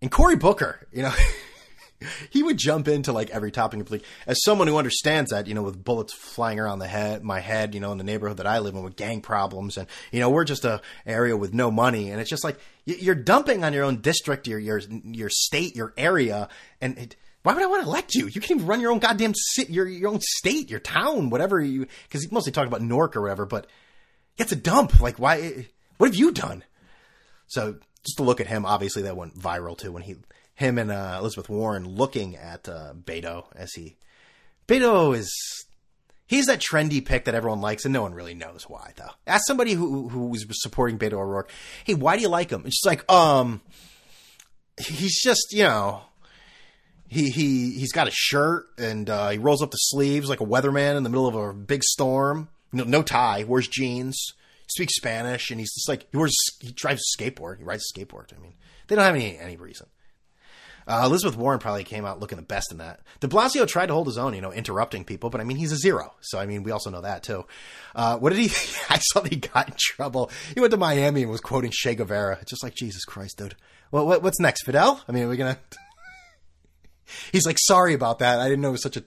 and 0.00 0.10
Cory 0.10 0.36
Booker, 0.36 0.86
you 0.92 1.02
know, 1.02 1.12
he 2.30 2.42
would 2.42 2.56
jump 2.56 2.88
into 2.88 3.12
like 3.12 3.30
every 3.30 3.50
topic. 3.50 3.90
Like, 3.90 4.04
as 4.26 4.42
someone 4.42 4.68
who 4.68 4.76
understands 4.76 5.30
that, 5.30 5.46
you 5.46 5.54
know, 5.54 5.62
with 5.62 5.82
bullets 5.82 6.14
flying 6.14 6.58
around 6.58 6.78
the 6.78 6.86
head, 6.86 7.22
my 7.22 7.40
head, 7.40 7.74
you 7.74 7.80
know, 7.80 7.92
in 7.92 7.98
the 7.98 8.04
neighborhood 8.04 8.38
that 8.38 8.46
I 8.46 8.60
live 8.60 8.74
in 8.74 8.82
with 8.82 8.96
gang 8.96 9.20
problems, 9.20 9.76
and 9.76 9.86
you 10.12 10.20
know, 10.20 10.30
we're 10.30 10.44
just 10.44 10.64
a 10.64 10.80
area 11.04 11.36
with 11.36 11.52
no 11.52 11.70
money, 11.70 12.10
and 12.10 12.20
it's 12.20 12.30
just 12.30 12.44
like 12.44 12.58
you're 12.84 13.14
dumping 13.14 13.64
on 13.64 13.72
your 13.72 13.84
own 13.84 14.00
district, 14.00 14.46
your 14.46 14.58
your 14.58 14.80
your 15.04 15.30
state, 15.30 15.76
your 15.76 15.92
area, 15.96 16.48
and. 16.80 16.98
It, 16.98 17.16
why 17.42 17.54
would 17.54 17.62
I 17.62 17.68
want 17.68 17.82
to 17.84 17.88
elect 17.88 18.14
you? 18.14 18.26
You 18.26 18.38
can 18.38 18.56
even 18.56 18.66
run 18.66 18.82
your 18.82 18.92
own 18.92 18.98
goddamn 18.98 19.32
sit, 19.34 19.70
your 19.70 19.88
your 19.88 20.10
own 20.10 20.20
state, 20.20 20.68
your 20.68 20.78
town, 20.78 21.30
whatever 21.30 21.58
you. 21.58 21.86
Because 22.02 22.22
he 22.22 22.28
mostly 22.30 22.52
talked 22.52 22.68
about 22.68 22.82
Newark 22.82 23.16
or 23.16 23.22
whatever, 23.22 23.46
but 23.46 23.66
it's 24.36 24.52
a 24.52 24.56
dump. 24.56 25.00
Like, 25.00 25.18
why? 25.18 25.66
What 26.00 26.08
have 26.08 26.16
you 26.16 26.32
done? 26.32 26.64
So 27.46 27.76
just 28.04 28.16
to 28.16 28.22
look 28.22 28.40
at 28.40 28.46
him, 28.46 28.64
obviously 28.64 29.02
that 29.02 29.18
went 29.18 29.38
viral 29.38 29.76
too 29.76 29.92
when 29.92 30.02
he, 30.02 30.16
him 30.54 30.78
and 30.78 30.90
uh, 30.90 31.18
Elizabeth 31.20 31.50
Warren 31.50 31.86
looking 31.86 32.36
at 32.36 32.66
uh, 32.70 32.94
Beto 32.94 33.44
as 33.54 33.74
he, 33.74 33.98
Beto 34.66 35.14
is, 35.14 35.30
he's 36.26 36.46
that 36.46 36.62
trendy 36.62 37.04
pick 37.04 37.26
that 37.26 37.34
everyone 37.34 37.60
likes 37.60 37.84
and 37.84 37.92
no 37.92 38.00
one 38.00 38.14
really 38.14 38.32
knows 38.32 38.64
why 38.66 38.94
though. 38.96 39.10
Ask 39.26 39.46
somebody 39.46 39.74
who 39.74 40.08
who 40.08 40.28
was 40.28 40.46
supporting 40.62 40.98
Beto 40.98 41.18
O'Rourke, 41.18 41.50
hey, 41.84 41.92
why 41.92 42.16
do 42.16 42.22
you 42.22 42.28
like 42.28 42.48
him? 42.48 42.62
It's 42.64 42.82
like, 42.86 43.10
um, 43.12 43.60
he's 44.78 45.22
just 45.22 45.48
you 45.52 45.64
know. 45.64 46.00
He 47.08 47.28
he 47.28 47.72
he's 47.72 47.92
got 47.92 48.08
a 48.08 48.12
shirt 48.12 48.68
and 48.78 49.10
uh, 49.10 49.28
he 49.28 49.36
rolls 49.38 49.62
up 49.62 49.70
the 49.70 49.76
sleeves 49.76 50.30
like 50.30 50.40
a 50.40 50.46
weatherman 50.46 50.96
in 50.96 51.02
the 51.02 51.10
middle 51.10 51.26
of 51.26 51.34
a 51.34 51.52
big 51.52 51.84
storm. 51.84 52.48
No, 52.72 52.84
no 52.84 53.02
tie, 53.02 53.44
wears 53.44 53.68
jeans 53.68 54.32
speaks 54.70 54.96
Spanish, 54.96 55.50
and 55.50 55.60
he's 55.60 55.74
just 55.74 55.88
like 55.88 56.06
he 56.10 56.16
wears 56.16 56.34
he 56.60 56.72
drives 56.72 57.02
a 57.02 57.18
skateboard. 57.22 57.58
He 57.58 57.64
rides 57.64 57.84
a 57.84 57.98
skateboard. 57.98 58.32
I 58.36 58.40
mean, 58.40 58.54
they 58.88 58.96
don't 58.96 59.04
have 59.04 59.14
any 59.14 59.38
any 59.38 59.56
reason. 59.56 59.86
Uh, 60.86 61.02
Elizabeth 61.04 61.36
Warren 61.36 61.60
probably 61.60 61.84
came 61.84 62.04
out 62.04 62.18
looking 62.18 62.36
the 62.36 62.42
best 62.42 62.72
in 62.72 62.78
that. 62.78 63.00
De 63.20 63.28
Blasio 63.28 63.66
tried 63.66 63.86
to 63.86 63.94
hold 63.94 64.08
his 64.08 64.18
own, 64.18 64.34
you 64.34 64.40
know, 64.40 64.52
interrupting 64.52 65.04
people, 65.04 65.30
but 65.30 65.40
I 65.40 65.44
mean, 65.44 65.56
he's 65.56 65.70
a 65.70 65.76
zero. 65.76 66.14
So, 66.20 66.38
I 66.38 66.46
mean, 66.46 66.64
we 66.64 66.72
also 66.72 66.90
know 66.90 67.02
that 67.02 67.22
too. 67.22 67.46
Uh, 67.94 68.18
what 68.18 68.30
did 68.30 68.40
he, 68.40 68.46
I 68.90 68.98
saw 68.98 69.20
that 69.20 69.32
he 69.32 69.38
got 69.38 69.68
in 69.68 69.74
trouble. 69.78 70.30
He 70.52 70.60
went 70.60 70.72
to 70.72 70.76
Miami 70.76 71.22
and 71.22 71.30
was 71.30 71.40
quoting 71.40 71.70
Che 71.72 71.94
Guevara. 71.94 72.38
It's 72.40 72.50
just 72.50 72.64
like, 72.64 72.74
Jesus 72.74 73.04
Christ, 73.04 73.38
dude. 73.38 73.54
Well, 73.92 74.06
what, 74.06 74.22
what's 74.22 74.40
next? 74.40 74.64
Fidel? 74.64 75.00
I 75.06 75.12
mean, 75.12 75.24
are 75.24 75.28
we 75.28 75.36
going 75.36 75.54
to, 75.70 75.78
he's 77.30 77.46
like, 77.46 77.58
sorry 77.60 77.94
about 77.94 78.18
that. 78.20 78.40
I 78.40 78.48
didn't 78.48 78.62
know 78.62 78.70
it 78.70 78.72
was 78.72 78.82
such 78.82 78.96
a, 78.96 79.04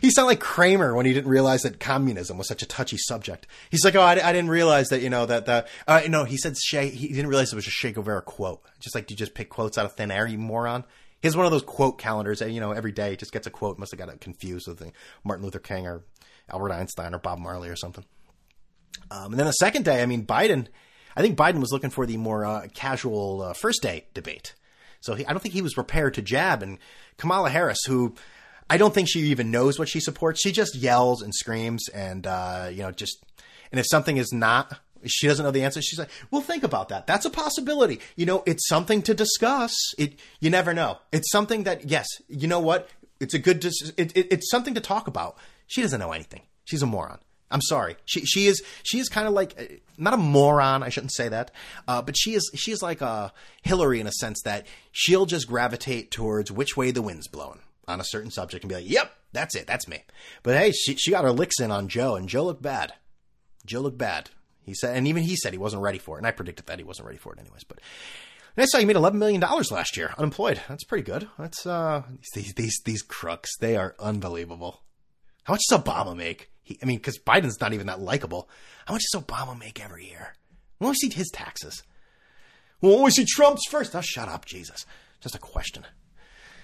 he 0.00 0.10
sounded 0.10 0.28
like 0.28 0.40
Kramer 0.40 0.94
when 0.94 1.06
he 1.06 1.12
didn't 1.12 1.30
realize 1.30 1.62
that 1.62 1.80
communism 1.80 2.38
was 2.38 2.48
such 2.48 2.62
a 2.62 2.66
touchy 2.66 2.96
subject. 2.96 3.46
He's 3.70 3.84
like, 3.84 3.94
oh, 3.94 4.00
I, 4.00 4.12
I 4.12 4.32
didn't 4.32 4.50
realize 4.50 4.88
that, 4.88 5.02
you 5.02 5.10
know, 5.10 5.26
that, 5.26 5.46
that, 5.46 5.68
uh, 5.86 6.02
no, 6.08 6.24
he 6.24 6.36
said 6.36 6.56
Che, 6.56 6.88
he 6.88 7.08
didn't 7.08 7.28
realize 7.28 7.52
it 7.52 7.56
was 7.56 7.66
a 7.66 7.70
Che 7.70 7.92
Guevara 7.92 8.22
quote. 8.22 8.62
Just 8.80 8.94
like, 8.94 9.10
you 9.10 9.16
just 9.16 9.34
pick 9.34 9.48
quotes 9.48 9.78
out 9.78 9.86
of 9.86 9.94
thin 9.94 10.10
air, 10.10 10.26
you 10.26 10.38
moron? 10.38 10.84
He 11.20 11.28
has 11.28 11.36
one 11.36 11.46
of 11.46 11.52
those 11.52 11.62
quote 11.62 11.98
calendars 11.98 12.40
that, 12.40 12.50
you 12.50 12.60
know, 12.60 12.72
every 12.72 12.92
day 12.92 13.16
just 13.16 13.32
gets 13.32 13.46
a 13.46 13.50
quote. 13.50 13.78
Must 13.78 13.92
have 13.92 13.98
got 13.98 14.08
it 14.08 14.20
confused 14.20 14.68
with 14.68 14.82
Martin 15.24 15.44
Luther 15.44 15.58
King 15.58 15.86
or 15.86 16.04
Albert 16.50 16.72
Einstein 16.72 17.14
or 17.14 17.18
Bob 17.18 17.38
Marley 17.38 17.68
or 17.68 17.76
something. 17.76 18.04
Um, 19.10 19.32
and 19.32 19.38
then 19.38 19.46
the 19.46 19.52
second 19.52 19.84
day, 19.84 20.02
I 20.02 20.06
mean, 20.06 20.26
Biden, 20.26 20.68
I 21.16 21.22
think 21.22 21.36
Biden 21.36 21.60
was 21.60 21.72
looking 21.72 21.90
for 21.90 22.06
the 22.06 22.16
more 22.16 22.44
uh, 22.44 22.66
casual 22.74 23.42
uh, 23.42 23.52
first 23.54 23.82
day 23.82 24.06
debate. 24.14 24.54
So 25.00 25.14
he, 25.14 25.24
I 25.24 25.30
don't 25.30 25.40
think 25.40 25.54
he 25.54 25.62
was 25.62 25.74
prepared 25.74 26.14
to 26.14 26.22
jab. 26.22 26.62
And 26.62 26.78
Kamala 27.16 27.50
Harris, 27.50 27.78
who 27.86 28.14
I 28.68 28.78
don't 28.78 28.92
think 28.92 29.08
she 29.08 29.20
even 29.20 29.50
knows 29.50 29.78
what 29.78 29.88
she 29.88 30.00
supports. 30.00 30.40
She 30.40 30.52
just 30.52 30.74
yells 30.74 31.22
and 31.22 31.34
screams 31.34 31.88
and, 31.88 32.26
uh, 32.26 32.68
you 32.70 32.82
know, 32.82 32.90
just, 32.90 33.24
and 33.70 33.78
if 33.78 33.86
something 33.88 34.16
is 34.16 34.32
not, 34.32 34.80
she 35.04 35.28
doesn't 35.28 35.44
know 35.44 35.52
the 35.52 35.62
answer. 35.62 35.80
She's 35.80 35.98
like, 35.98 36.10
well, 36.30 36.42
think 36.42 36.64
about 36.64 36.88
that. 36.88 37.06
That's 37.06 37.24
a 37.24 37.30
possibility. 37.30 38.00
You 38.16 38.26
know, 38.26 38.42
it's 38.44 38.66
something 38.66 39.02
to 39.02 39.14
discuss. 39.14 39.72
It, 39.98 40.18
you 40.40 40.50
never 40.50 40.74
know. 40.74 40.98
It's 41.12 41.30
something 41.30 41.62
that, 41.64 41.88
yes, 41.88 42.06
you 42.28 42.48
know 42.48 42.60
what? 42.60 42.88
It's 43.20 43.34
a 43.34 43.38
good, 43.38 43.60
dis- 43.60 43.92
it, 43.96 44.16
it, 44.16 44.28
it's 44.32 44.50
something 44.50 44.74
to 44.74 44.80
talk 44.80 45.06
about. 45.06 45.36
She 45.68 45.82
doesn't 45.82 46.00
know 46.00 46.12
anything. 46.12 46.42
She's 46.64 46.82
a 46.82 46.86
moron. 46.86 47.18
I'm 47.48 47.62
sorry. 47.62 47.96
She 48.06 48.24
she 48.24 48.46
is 48.46 48.60
she 48.82 48.98
is 48.98 49.08
kind 49.08 49.28
of 49.28 49.32
like 49.32 49.80
not 49.96 50.14
a 50.14 50.16
moron. 50.16 50.82
I 50.82 50.88
shouldn't 50.88 51.12
say 51.12 51.28
that, 51.28 51.52
uh, 51.86 52.02
but 52.02 52.16
she 52.18 52.34
is 52.34 52.50
she 52.56 52.72
is 52.72 52.82
like 52.82 53.00
a 53.00 53.32
Hillary 53.62 54.00
in 54.00 54.08
a 54.08 54.12
sense 54.12 54.42
that 54.42 54.66
she'll 54.90 55.26
just 55.26 55.46
gravitate 55.46 56.10
towards 56.10 56.50
which 56.50 56.76
way 56.76 56.90
the 56.90 57.02
wind's 57.02 57.28
blowing 57.28 57.60
on 57.88 58.00
a 58.00 58.04
certain 58.04 58.30
subject 58.30 58.64
and 58.64 58.68
be 58.68 58.74
like, 58.74 58.88
"Yep, 58.88 59.12
that's 59.32 59.54
it, 59.54 59.66
that's 59.66 59.88
me." 59.88 60.02
But 60.42 60.56
hey, 60.56 60.72
she 60.72 60.96
she 60.96 61.10
got 61.10 61.24
her 61.24 61.32
licks 61.32 61.60
in 61.60 61.70
on 61.70 61.88
Joe, 61.88 62.16
and 62.16 62.28
Joe 62.28 62.44
looked 62.44 62.62
bad. 62.62 62.94
Joe 63.64 63.80
looked 63.80 63.98
bad. 63.98 64.30
He 64.62 64.74
said, 64.74 64.96
and 64.96 65.06
even 65.06 65.22
he 65.22 65.36
said 65.36 65.52
he 65.52 65.58
wasn't 65.58 65.82
ready 65.82 65.98
for 65.98 66.16
it, 66.16 66.18
and 66.18 66.26
I 66.26 66.32
predicted 66.32 66.66
that 66.66 66.78
he 66.78 66.84
wasn't 66.84 67.06
ready 67.06 67.18
for 67.18 67.32
it, 67.32 67.38
anyways. 67.38 67.64
But 67.64 67.78
and 68.56 68.62
I 68.62 68.66
saw 68.66 68.78
you 68.78 68.86
made 68.86 68.96
eleven 68.96 69.18
million 69.18 69.40
dollars 69.40 69.70
last 69.70 69.96
year, 69.96 70.14
unemployed. 70.18 70.60
That's 70.68 70.84
pretty 70.84 71.04
good. 71.04 71.28
That's 71.38 71.66
uh 71.66 72.02
these 72.34 72.52
these 72.54 72.80
these 72.84 73.02
crooks. 73.02 73.56
They 73.58 73.76
are 73.76 73.94
unbelievable. 73.98 74.82
How 75.44 75.52
much 75.54 75.62
does 75.68 75.80
Obama 75.80 76.16
make? 76.16 76.50
He, 76.62 76.76
I 76.82 76.86
mean, 76.86 76.98
because 76.98 77.18
Biden's 77.18 77.60
not 77.60 77.72
even 77.72 77.86
that 77.86 78.00
likable. 78.00 78.48
How 78.86 78.94
much 78.94 79.04
does 79.12 79.22
Obama 79.22 79.56
make 79.56 79.80
every 79.82 80.08
year? 80.08 80.34
When 80.78 80.90
We 80.90 80.96
see 80.96 81.10
his 81.10 81.30
taxes. 81.32 81.84
when 82.80 82.92
only 82.92 83.12
see 83.12 83.24
Trump's 83.24 83.62
first. 83.70 83.94
Oh, 83.94 84.00
shut 84.00 84.28
up, 84.28 84.44
Jesus. 84.44 84.84
Just 85.20 85.36
a 85.36 85.38
question 85.38 85.86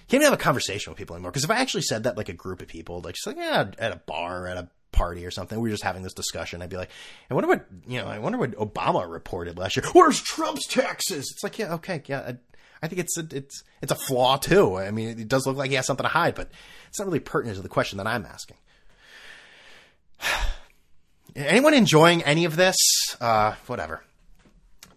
can't 0.09 0.23
even 0.23 0.25
have 0.25 0.33
a 0.33 0.43
conversation 0.43 0.91
with 0.91 0.99
people 0.99 1.17
anymore. 1.17 1.31
Because 1.31 1.45
if 1.45 1.51
I 1.51 1.61
actually 1.61 1.83
said 1.83 2.05
that 2.05 2.17
like 2.17 2.29
a 2.29 2.35
group 2.35 2.63
of 2.63 2.69
people, 2.69 3.01
like 3.01 3.15
just 3.15 3.27
like 3.27 3.37
yeah, 3.37 3.71
at 3.79 3.93
a 3.93 3.97
bar, 3.97 4.47
at 4.47 4.57
a 4.57 4.69
party 4.93 5.25
or 5.25 5.31
something, 5.31 5.59
we 5.59 5.69
were 5.69 5.75
just 5.75 5.85
having 5.85 6.03
this 6.03 6.15
discussion, 6.15 6.63
I'd 6.63 6.71
be 6.71 6.77
like, 6.77 6.91
I 7.31 7.35
wonder 7.35 7.49
what 7.49 7.67
you 7.87 8.01
know, 8.01 8.07
I 8.07 8.19
wonder 8.19 8.39
what 8.39 8.53
Obama 8.53 9.11
reported 9.11 9.59
last 9.59 9.77
year. 9.77 9.87
Where's 9.93 10.21
Trump's 10.21 10.67
taxes? 10.67 11.31
It's 11.33 11.43
like 11.43 11.59
yeah, 11.59 11.75
okay, 11.75 12.03
yeah. 12.07 12.21
I, 12.21 12.37
I 12.83 12.89
think 12.89 13.01
it's 13.01 13.17
a, 13.17 13.27
it's 13.31 13.63
it's 13.81 13.93
a 13.93 13.97
flaw 13.97 14.37
too. 14.37 14.77
I 14.77 14.91
mean, 14.91 15.21
it 15.21 15.29
does 15.29 15.47
look 15.47 15.57
like 15.57 15.71
he 15.71 15.77
has 15.77 15.87
something 15.87 16.05
to 16.05 16.09
hide, 16.09 16.35
but 16.35 16.51
it's 16.89 16.99
not 16.99 17.07
really 17.07 17.21
pertinent 17.21 17.57
to 17.57 17.63
the 17.63 17.69
question 17.69 17.99
that 17.99 18.07
I'm 18.07 18.27
asking. 18.27 18.57
Anyone 21.37 21.75
enjoying 21.75 22.23
any 22.25 22.45
of 22.45 22.57
this? 22.57 22.77
Uh, 23.21 23.55
whatever. 23.67 24.05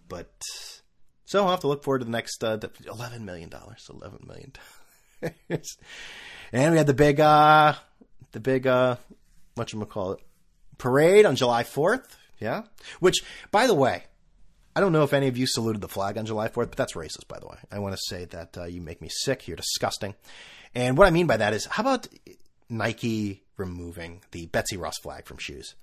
But 0.08 0.30
so 1.24 1.42
I'll 1.42 1.50
have 1.50 1.60
to 1.60 1.68
look 1.68 1.82
forward 1.82 2.00
to 2.00 2.04
the 2.04 2.10
next 2.10 2.42
uh, 2.44 2.58
eleven 2.86 3.24
million 3.24 3.48
dollars. 3.48 3.88
Eleven 3.88 4.20
million. 4.26 4.52
And 5.22 6.72
we 6.72 6.78
had 6.78 6.86
the 6.86 6.94
big, 6.94 7.20
uh, 7.20 7.74
the 8.32 8.40
big, 8.40 8.66
uh, 8.66 8.96
what 9.54 9.72
you 9.72 9.84
call 9.84 10.12
it, 10.12 10.20
parade 10.78 11.26
on 11.26 11.36
July 11.36 11.62
4th. 11.62 12.04
Yeah. 12.38 12.62
Which, 13.00 13.24
by 13.50 13.66
the 13.66 13.74
way, 13.74 14.04
I 14.74 14.80
don't 14.80 14.92
know 14.92 15.04
if 15.04 15.14
any 15.14 15.28
of 15.28 15.38
you 15.38 15.46
saluted 15.46 15.80
the 15.80 15.88
flag 15.88 16.18
on 16.18 16.26
July 16.26 16.48
4th, 16.48 16.68
but 16.68 16.76
that's 16.76 16.92
racist, 16.92 17.28
by 17.28 17.38
the 17.38 17.46
way. 17.46 17.56
I 17.72 17.78
want 17.78 17.94
to 17.94 18.00
say 18.08 18.26
that 18.26 18.58
uh, 18.58 18.64
you 18.64 18.82
make 18.82 19.00
me 19.00 19.08
sick. 19.10 19.48
You're 19.48 19.56
disgusting. 19.56 20.14
And 20.74 20.98
what 20.98 21.06
I 21.06 21.10
mean 21.10 21.26
by 21.26 21.38
that 21.38 21.54
is, 21.54 21.64
how 21.64 21.82
about 21.82 22.08
Nike 22.68 23.42
removing 23.56 24.20
the 24.32 24.46
Betsy 24.46 24.76
Ross 24.76 24.98
flag 24.98 25.24
from 25.24 25.38
shoes, 25.38 25.74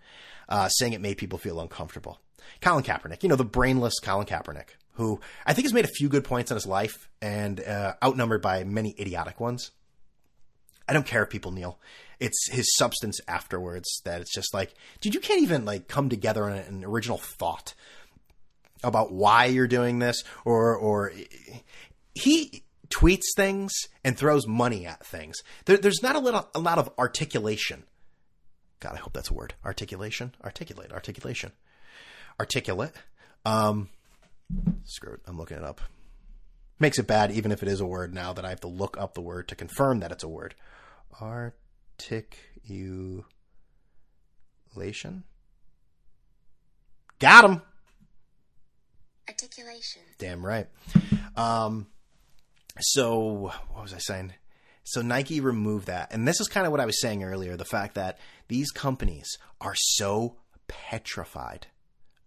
uh, 0.47 0.67
saying 0.69 0.93
it 0.93 1.01
made 1.01 1.17
people 1.17 1.39
feel 1.39 1.59
uncomfortable? 1.59 2.19
Colin 2.61 2.83
Kaepernick, 2.83 3.23
you 3.23 3.29
know, 3.29 3.35
the 3.35 3.43
brainless 3.45 3.99
Colin 3.99 4.27
Kaepernick, 4.27 4.75
who 4.93 5.19
I 5.45 5.53
think 5.53 5.65
has 5.65 5.73
made 5.73 5.85
a 5.85 5.89
few 5.89 6.09
good 6.09 6.23
points 6.23 6.51
in 6.51 6.55
his 6.55 6.65
life 6.65 7.09
and 7.21 7.59
uh, 7.59 7.93
outnumbered 8.03 8.41
by 8.41 8.63
many 8.63 8.95
idiotic 8.99 9.39
ones. 9.39 9.71
I 10.87 10.93
don't 10.93 11.05
care 11.05 11.23
if 11.23 11.29
people 11.29 11.51
kneel. 11.51 11.79
it's 12.19 12.49
his 12.51 12.73
substance 12.75 13.19
afterwards 13.27 14.01
that 14.05 14.21
it's 14.21 14.33
just 14.33 14.53
like, 14.53 14.73
dude, 15.01 15.13
you 15.13 15.19
can't 15.19 15.41
even 15.41 15.65
like 15.65 15.87
come 15.87 16.09
together 16.09 16.45
on 16.45 16.53
an 16.53 16.83
original 16.85 17.17
thought 17.17 17.73
about 18.83 19.11
why 19.11 19.45
you're 19.45 19.67
doing 19.67 19.99
this 19.99 20.23
or 20.45 20.75
or 20.75 21.11
he 22.13 22.63
tweets 22.89 23.33
things 23.35 23.73
and 24.03 24.17
throws 24.17 24.45
money 24.45 24.85
at 24.85 25.05
things. 25.05 25.37
There, 25.65 25.77
there's 25.77 26.03
not 26.03 26.15
a 26.15 26.19
little 26.19 26.47
a 26.53 26.59
lot 26.59 26.77
of 26.77 26.89
articulation. 26.97 27.83
God, 28.79 28.93
I 28.95 28.99
hope 28.99 29.13
that's 29.13 29.29
a 29.29 29.33
word. 29.33 29.53
Articulation, 29.63 30.35
articulate, 30.43 30.91
articulation, 30.91 31.53
articulate. 32.39 32.93
Um, 33.45 33.89
screw 34.83 35.13
it. 35.13 35.21
I'm 35.27 35.37
looking 35.37 35.57
it 35.57 35.63
up. 35.63 35.81
Makes 36.79 36.99
it 36.99 37.07
bad, 37.07 37.31
even 37.31 37.51
if 37.51 37.63
it 37.63 37.69
is 37.69 37.81
a 37.81 37.85
word. 37.85 38.13
Now 38.13 38.33
that 38.33 38.45
I 38.45 38.49
have 38.49 38.61
to 38.61 38.67
look 38.67 38.97
up 38.97 39.13
the 39.13 39.21
word 39.21 39.47
to 39.49 39.55
confirm 39.55 39.99
that 39.99 40.11
it's 40.11 40.23
a 40.23 40.27
word. 40.27 40.55
Articulation. 41.21 43.23
Got 47.19 47.45
him. 47.45 47.61
Articulation. 49.27 50.01
Damn 50.17 50.45
right. 50.45 50.67
Um, 51.35 51.87
so 52.79 53.51
what 53.71 53.83
was 53.83 53.93
I 53.93 53.99
saying? 53.99 54.33
So 54.83 55.01
Nike 55.01 55.39
removed 55.39 55.87
that, 55.87 56.11
and 56.11 56.27
this 56.27 56.41
is 56.41 56.47
kind 56.47 56.65
of 56.65 56.71
what 56.71 56.81
I 56.81 56.85
was 56.85 56.99
saying 56.99 57.23
earlier: 57.23 57.55
the 57.55 57.63
fact 57.63 57.95
that 57.95 58.17
these 58.49 58.71
companies 58.71 59.37
are 59.61 59.75
so 59.75 60.35
petrified 60.67 61.67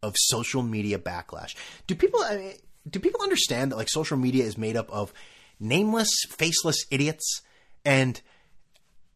of 0.03 0.15
social 0.17 0.63
media 0.63 0.99
backlash. 0.99 1.55
Do 1.87 1.95
people? 1.95 2.23
I 2.23 2.37
mean, 2.37 2.53
do 2.89 3.01
people 3.01 3.23
understand 3.23 3.73
that 3.73 3.77
like 3.77 3.89
social 3.89 4.17
media 4.17 4.45
is 4.45 4.57
made 4.57 4.77
up 4.77 4.91
of 4.91 5.13
nameless, 5.59 6.11
faceless 6.29 6.85
idiots? 6.91 7.43
And 7.85 8.21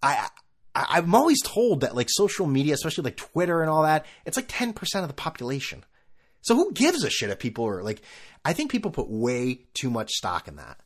I, 0.02 0.28
I 0.74 0.86
I'm 0.90 1.14
always 1.14 1.42
told 1.42 1.80
that 1.80 1.96
like 1.96 2.08
social 2.10 2.46
media, 2.46 2.74
especially 2.74 3.04
like 3.04 3.16
Twitter 3.16 3.60
and 3.62 3.70
all 3.70 3.82
that, 3.82 4.06
it's 4.24 4.36
like 4.36 4.46
ten 4.48 4.72
percent 4.72 5.02
of 5.02 5.08
the 5.08 5.14
population. 5.14 5.84
So 6.42 6.54
who 6.54 6.72
gives 6.72 7.04
a 7.04 7.10
shit 7.10 7.30
if 7.30 7.38
people 7.38 7.66
are 7.66 7.82
like? 7.82 8.02
I 8.44 8.54
think 8.54 8.70
people 8.70 8.90
put 8.90 9.10
way 9.10 9.66
too 9.74 9.90
much 9.90 10.10
stock 10.12 10.48
in 10.48 10.56
that. 10.56 10.78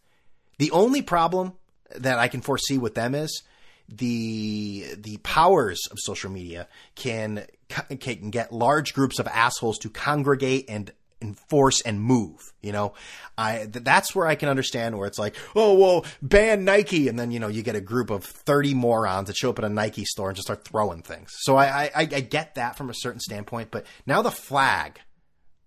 The 0.59 0.73
only 0.73 1.03
problem 1.03 1.53
that 1.95 2.19
I 2.19 2.29
can 2.29 2.41
foresee 2.41 2.79
with 2.79 2.95
them 2.95 3.15
is 3.15 3.43
the 3.89 4.95
the 4.97 5.19
powers 5.19 5.81
of 5.91 5.99
social 6.01 6.31
media 6.31 6.69
can 6.95 7.47
can 7.69 8.31
get 8.31 8.53
large 8.53 8.95
groups 8.95 9.19
of 9.19 9.27
assholes 9.29 9.79
to 9.79 9.91
congregate 9.91 10.67
and 10.69 10.93
enforce 11.25 11.81
and 11.81 12.01
move. 12.01 12.53
You 12.61 12.73
know, 12.73 12.95
I 13.37 13.67
that's 13.69 14.15
where 14.15 14.27
I 14.27 14.35
can 14.35 14.49
understand 14.49 14.97
where 14.97 15.07
it's 15.07 15.19
like, 15.19 15.37
oh 15.57 15.75
well, 15.79 16.07
ban 16.23 16.65
Nike, 16.65 17.09
and 17.09 17.19
then 17.19 17.31
you 17.31 17.41
know 17.41 17.49
you 17.49 17.63
get 17.63 17.77
a 17.77 17.81
group 17.81 18.11
of 18.11 18.25
thirty 18.25 18.75
morons 18.75 19.29
that 19.29 19.37
show 19.37 19.51
up 19.51 19.59
at 19.59 19.65
a 19.65 19.69
Nike 19.69 20.05
store 20.05 20.29
and 20.29 20.37
just 20.37 20.47
start 20.47 20.65
throwing 20.65 21.03
things. 21.03 21.33
So 21.41 21.57
I 21.57 21.85
I, 21.85 21.91
I 21.95 22.05
get 22.05 22.55
that 22.57 22.77
from 22.77 22.91
a 22.91 22.95
certain 22.95 23.21
standpoint, 23.21 23.71
but 23.71 23.87
now 24.07 24.23
the 24.23 24.31
flag, 24.31 25.01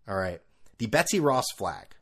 all 0.08 0.16
right, 0.16 0.42
the 0.78 0.88
Betsy 0.88 1.20
Ross 1.20 1.46
flag, 1.58 1.96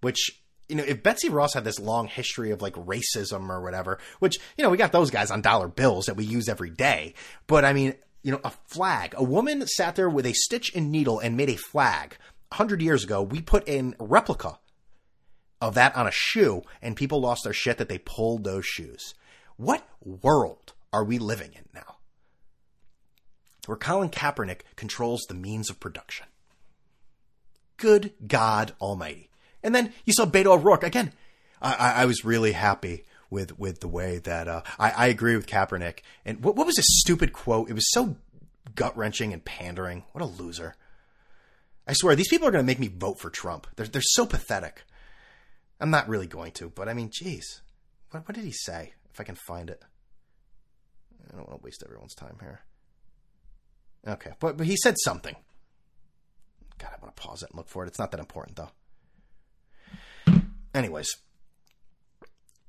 which 0.00 0.30
you 0.68 0.76
know, 0.76 0.84
if 0.84 1.02
Betsy 1.02 1.28
Ross 1.28 1.54
had 1.54 1.64
this 1.64 1.80
long 1.80 2.06
history 2.06 2.52
of 2.52 2.62
like 2.62 2.74
racism 2.74 3.48
or 3.48 3.60
whatever, 3.60 3.98
which, 4.20 4.38
you 4.56 4.62
know, 4.62 4.70
we 4.70 4.76
got 4.76 4.92
those 4.92 5.10
guys 5.10 5.32
on 5.32 5.40
dollar 5.40 5.66
bills 5.66 6.06
that 6.06 6.16
we 6.16 6.24
use 6.24 6.48
every 6.48 6.70
day. 6.70 7.14
But 7.48 7.64
I 7.64 7.72
mean, 7.72 7.94
you 8.22 8.32
know, 8.32 8.40
a 8.44 8.52
flag. 8.66 9.14
A 9.16 9.24
woman 9.24 9.66
sat 9.66 9.96
there 9.96 10.10
with 10.10 10.26
a 10.26 10.34
stitch 10.34 10.74
and 10.74 10.90
needle 10.90 11.18
and 11.18 11.36
made 11.36 11.50
a 11.50 11.56
flag. 11.56 12.16
A 12.52 12.56
hundred 12.56 12.82
years 12.82 13.04
ago, 13.04 13.22
we 13.22 13.40
put 13.40 13.66
in 13.68 13.94
a 13.98 14.04
replica 14.04 14.58
of 15.60 15.74
that 15.74 15.94
on 15.94 16.06
a 16.06 16.12
shoe, 16.12 16.62
and 16.80 16.96
people 16.96 17.20
lost 17.20 17.44
their 17.44 17.52
shit 17.52 17.78
that 17.78 17.88
they 17.88 17.98
pulled 17.98 18.44
those 18.44 18.64
shoes. 18.64 19.14
What 19.56 19.86
world 20.02 20.72
are 20.92 21.04
we 21.04 21.18
living 21.18 21.52
in 21.52 21.64
now? 21.74 21.96
Where 23.66 23.76
Colin 23.76 24.08
Kaepernick 24.08 24.60
controls 24.74 25.20
the 25.28 25.34
means 25.34 25.70
of 25.70 25.78
production. 25.78 26.26
Good 27.76 28.14
God 28.26 28.72
Almighty. 28.80 29.30
And 29.62 29.74
then 29.74 29.92
you 30.04 30.12
saw 30.12 30.24
Beto 30.24 30.46
O'Rourke 30.46 30.82
again. 30.82 31.12
I, 31.62 31.92
I 31.96 32.04
was 32.06 32.24
really 32.24 32.52
happy 32.52 33.04
with 33.30 33.58
with 33.58 33.80
the 33.80 33.88
way 33.88 34.18
that 34.18 34.48
uh, 34.48 34.62
I, 34.78 34.90
I, 34.90 35.06
agree 35.06 35.36
with 35.36 35.46
Kaepernick. 35.46 36.00
And 36.24 36.42
what, 36.44 36.56
what 36.56 36.66
was 36.66 36.76
this 36.76 37.00
stupid 37.00 37.32
quote? 37.32 37.70
It 37.70 37.74
was 37.74 37.90
so 37.90 38.16
gut 38.74 38.96
wrenching 38.96 39.32
and 39.32 39.44
pandering. 39.44 40.04
What 40.12 40.22
a 40.22 40.26
loser! 40.26 40.74
I 41.86 41.92
swear 41.92 42.14
these 42.14 42.28
people 42.28 42.48
are 42.48 42.50
going 42.50 42.62
to 42.62 42.66
make 42.66 42.78
me 42.78 42.88
vote 42.88 43.20
for 43.20 43.30
Trump. 43.30 43.66
They're 43.76 43.86
they're 43.86 44.02
so 44.02 44.26
pathetic. 44.26 44.82
I'm 45.80 45.90
not 45.90 46.08
really 46.08 46.26
going 46.26 46.52
to, 46.52 46.68
but 46.68 46.88
I 46.88 46.94
mean, 46.94 47.10
geez, 47.12 47.62
what 48.10 48.26
what 48.28 48.34
did 48.34 48.44
he 48.44 48.52
say? 48.52 48.94
If 49.12 49.20
I 49.20 49.24
can 49.24 49.36
find 49.36 49.70
it, 49.70 49.82
I 51.32 51.36
don't 51.36 51.48
want 51.48 51.60
to 51.60 51.64
waste 51.64 51.82
everyone's 51.84 52.14
time 52.14 52.36
here. 52.40 52.60
Okay, 54.06 54.32
but 54.40 54.56
but 54.56 54.66
he 54.66 54.76
said 54.76 54.96
something. 55.04 55.36
God, 56.78 56.90
I 56.96 57.04
want 57.04 57.14
to 57.14 57.22
pause 57.22 57.42
it 57.42 57.50
and 57.50 57.58
look 57.58 57.68
for 57.68 57.84
it. 57.84 57.88
It's 57.88 57.98
not 57.98 58.10
that 58.10 58.20
important 58.20 58.56
though 58.56 58.70
anyways, 60.74 61.08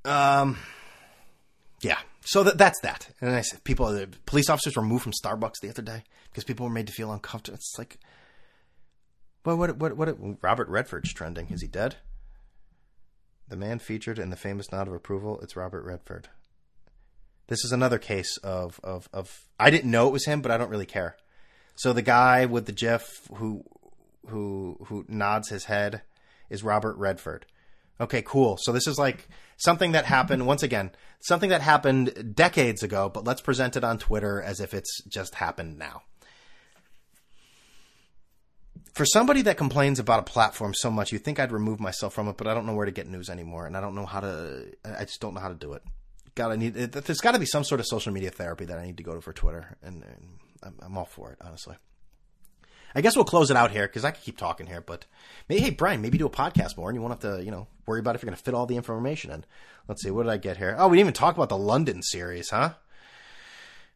um, 0.04 0.58
yeah. 1.80 1.98
So 2.24 2.42
that 2.44 2.58
that's 2.58 2.80
that. 2.80 3.08
And 3.20 3.34
I 3.34 3.40
said, 3.40 3.64
people, 3.64 3.92
the 3.92 4.08
police 4.26 4.48
officers 4.48 4.76
were 4.76 4.82
moved 4.82 5.02
from 5.02 5.12
Starbucks 5.12 5.60
the 5.60 5.70
other 5.70 5.82
day 5.82 6.04
because 6.30 6.44
people 6.44 6.66
were 6.66 6.72
made 6.72 6.86
to 6.86 6.92
feel 6.92 7.12
uncomfortable. 7.12 7.56
It's 7.56 7.74
like, 7.78 7.98
well, 9.44 9.56
what, 9.56 9.76
what, 9.76 9.96
what, 9.96 10.18
what? 10.18 10.38
Robert 10.42 10.68
Redford's 10.68 11.12
trending. 11.12 11.48
Is 11.50 11.62
he 11.62 11.68
dead? 11.68 11.96
The 13.48 13.56
man 13.56 13.80
featured 13.80 14.18
in 14.18 14.30
the 14.30 14.36
famous 14.36 14.70
nod 14.70 14.88
of 14.88 14.94
approval. 14.94 15.40
It's 15.40 15.56
Robert 15.56 15.84
Redford. 15.84 16.28
This 17.48 17.64
is 17.64 17.72
another 17.72 17.98
case 17.98 18.36
of 18.38 18.80
of 18.82 19.08
of. 19.12 19.42
I 19.58 19.70
didn't 19.70 19.90
know 19.90 20.06
it 20.08 20.12
was 20.12 20.24
him, 20.24 20.42
but 20.42 20.50
I 20.50 20.56
don't 20.56 20.70
really 20.70 20.86
care. 20.86 21.16
So 21.74 21.92
the 21.92 22.02
guy 22.02 22.46
with 22.46 22.66
the 22.66 22.72
GIF 22.72 23.04
who 23.34 23.64
who 24.28 24.78
who 24.86 25.04
nods 25.08 25.48
his 25.48 25.64
head 25.64 26.02
is 26.48 26.62
Robert 26.62 26.96
Redford. 26.96 27.46
Okay, 28.00 28.22
cool. 28.22 28.56
So 28.60 28.72
this 28.72 28.86
is 28.86 28.98
like 28.98 29.28
something 29.62 29.92
that 29.92 30.04
happened 30.04 30.46
once 30.46 30.62
again, 30.62 30.90
something 31.20 31.50
that 31.50 31.60
happened 31.60 32.34
decades 32.34 32.82
ago, 32.82 33.08
but 33.08 33.24
let's 33.24 33.40
present 33.40 33.76
it 33.76 33.84
on 33.84 33.98
Twitter 33.98 34.42
as 34.42 34.60
if 34.60 34.74
it's 34.74 35.02
just 35.04 35.36
happened 35.36 35.78
now. 35.78 36.02
For 38.94 39.06
somebody 39.06 39.40
that 39.42 39.56
complains 39.56 39.98
about 39.98 40.20
a 40.20 40.24
platform 40.24 40.74
so 40.74 40.90
much, 40.90 41.12
you 41.12 41.18
think 41.18 41.38
I'd 41.38 41.52
remove 41.52 41.80
myself 41.80 42.12
from 42.12 42.28
it, 42.28 42.36
but 42.36 42.46
I 42.46 42.54
don't 42.54 42.66
know 42.66 42.74
where 42.74 42.86
to 42.86 42.92
get 42.92 43.08
news 43.08 43.30
anymore, 43.30 43.66
and 43.66 43.76
I 43.76 43.80
don't 43.80 43.94
know 43.94 44.04
how 44.04 44.20
to. 44.20 44.66
I 44.84 45.04
just 45.04 45.20
don't 45.20 45.32
know 45.32 45.40
how 45.40 45.48
to 45.48 45.54
do 45.54 45.72
it. 45.72 45.82
Got 46.34 46.48
to 46.48 46.56
need. 46.58 46.74
There's 46.74 47.20
got 47.20 47.32
to 47.32 47.38
be 47.38 47.46
some 47.46 47.64
sort 47.64 47.80
of 47.80 47.86
social 47.86 48.12
media 48.12 48.30
therapy 48.30 48.66
that 48.66 48.78
I 48.78 48.84
need 48.84 48.98
to 48.98 49.02
go 49.02 49.14
to 49.14 49.22
for 49.22 49.32
Twitter, 49.32 49.78
and, 49.82 50.04
and 50.62 50.74
I'm 50.82 50.98
all 50.98 51.06
for 51.06 51.30
it, 51.32 51.38
honestly. 51.40 51.76
I 52.94 53.00
guess 53.00 53.16
we'll 53.16 53.24
close 53.24 53.50
it 53.50 53.56
out 53.56 53.70
here 53.70 53.86
because 53.86 54.04
I 54.04 54.10
could 54.10 54.22
keep 54.22 54.36
talking 54.36 54.66
here, 54.66 54.80
but 54.80 55.06
maybe, 55.48 55.62
hey, 55.62 55.70
Brian, 55.70 56.02
maybe 56.02 56.18
do 56.18 56.26
a 56.26 56.30
podcast 56.30 56.76
more 56.76 56.88
and 56.88 56.96
you 56.96 57.02
won't 57.02 57.22
have 57.22 57.36
to, 57.36 57.44
you 57.44 57.50
know, 57.50 57.66
worry 57.86 58.00
about 58.00 58.14
if 58.14 58.22
you're 58.22 58.28
going 58.28 58.36
to 58.36 58.42
fit 58.42 58.54
all 58.54 58.66
the 58.66 58.76
information 58.76 59.30
in. 59.30 59.44
Let's 59.88 60.02
see, 60.02 60.10
what 60.10 60.24
did 60.24 60.32
I 60.32 60.36
get 60.36 60.56
here? 60.56 60.76
Oh, 60.78 60.88
we 60.88 60.96
didn't 60.96 61.06
even 61.06 61.14
talk 61.14 61.34
about 61.34 61.48
the 61.48 61.56
London 61.56 62.02
series, 62.02 62.50
huh? 62.50 62.74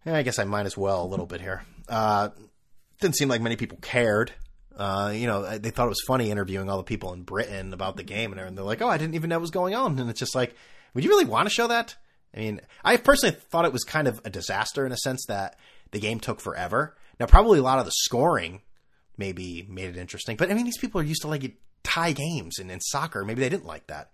Yeah, 0.05 0.17
I 0.17 0.23
guess 0.23 0.39
I 0.39 0.45
might 0.45 0.67
as 0.67 0.77
well 0.77 1.05
a 1.05 1.07
little 1.07 1.27
bit 1.27 1.41
here. 1.41 1.65
Uh, 1.89 2.31
didn't 3.01 3.17
seem 3.17 3.29
like 3.29 3.43
many 3.43 3.57
people 3.57 3.79
cared. 3.81 4.33
Uh, 4.77 5.13
you 5.15 5.27
know, 5.27 5.59
they 5.59 5.71
thought 5.71 5.87
it 5.87 5.91
was 5.91 6.05
funny 6.07 6.31
interviewing 6.31 6.69
all 6.69 6.77
the 6.77 6.83
people 6.85 7.13
in 7.13 7.23
Britain 7.23 7.73
about 7.73 7.97
the 7.97 8.03
game 8.03 8.33
and. 8.33 8.57
They're 8.57 8.65
like, 8.65 8.83
oh, 8.83 8.89
I 8.89 8.99
didn't 8.99 9.15
even 9.15 9.31
know 9.31 9.37
what 9.37 9.43
was 9.43 9.51
going 9.51 9.75
on. 9.75 9.99
And 9.99 10.11
it's 10.11 10.21
just 10.21 10.35
like, 10.35 10.55
would 10.95 11.05
you 11.05 11.11
really 11.11 11.25
want 11.25 11.49
to 11.49 11.55
show 11.55 11.67
that? 11.69 11.97
I 12.35 12.41
mean, 12.41 12.61
I 12.85 12.97
personally 12.99 13.35
thought 13.35 13.65
it 13.65 13.73
was 13.73 13.85
kind 13.85 14.09
of 14.09 14.21
a 14.25 14.31
disaster 14.31 14.85
in 14.85 14.93
a 14.93 14.97
sense 14.99 15.25
that 15.27 15.59
the 15.91 15.99
game 15.99 16.21
took 16.21 16.41
forever. 16.41 16.97
Now, 17.19 17.27
probably 17.27 17.59
a 17.59 17.63
lot 17.63 17.79
of 17.79 17.87
the 17.87 17.93
scoring 17.93 18.63
maybe 19.17 19.67
made 19.69 19.91
it 19.91 19.97
interesting. 19.97 20.37
But 20.37 20.51
I 20.51 20.55
mean, 20.55 20.65
these 20.65 20.79
people 20.79 21.01
are 21.01 21.05
used 21.05 21.23
to 21.23 21.29
like 21.29 21.57
tie 21.83 22.13
games 22.13 22.59
and 22.59 22.71
in 22.71 22.81
soccer. 22.81 23.25
Maybe 23.25 23.41
they 23.41 23.49
didn't 23.49 23.67
like 23.67 23.87
that. 23.87 24.11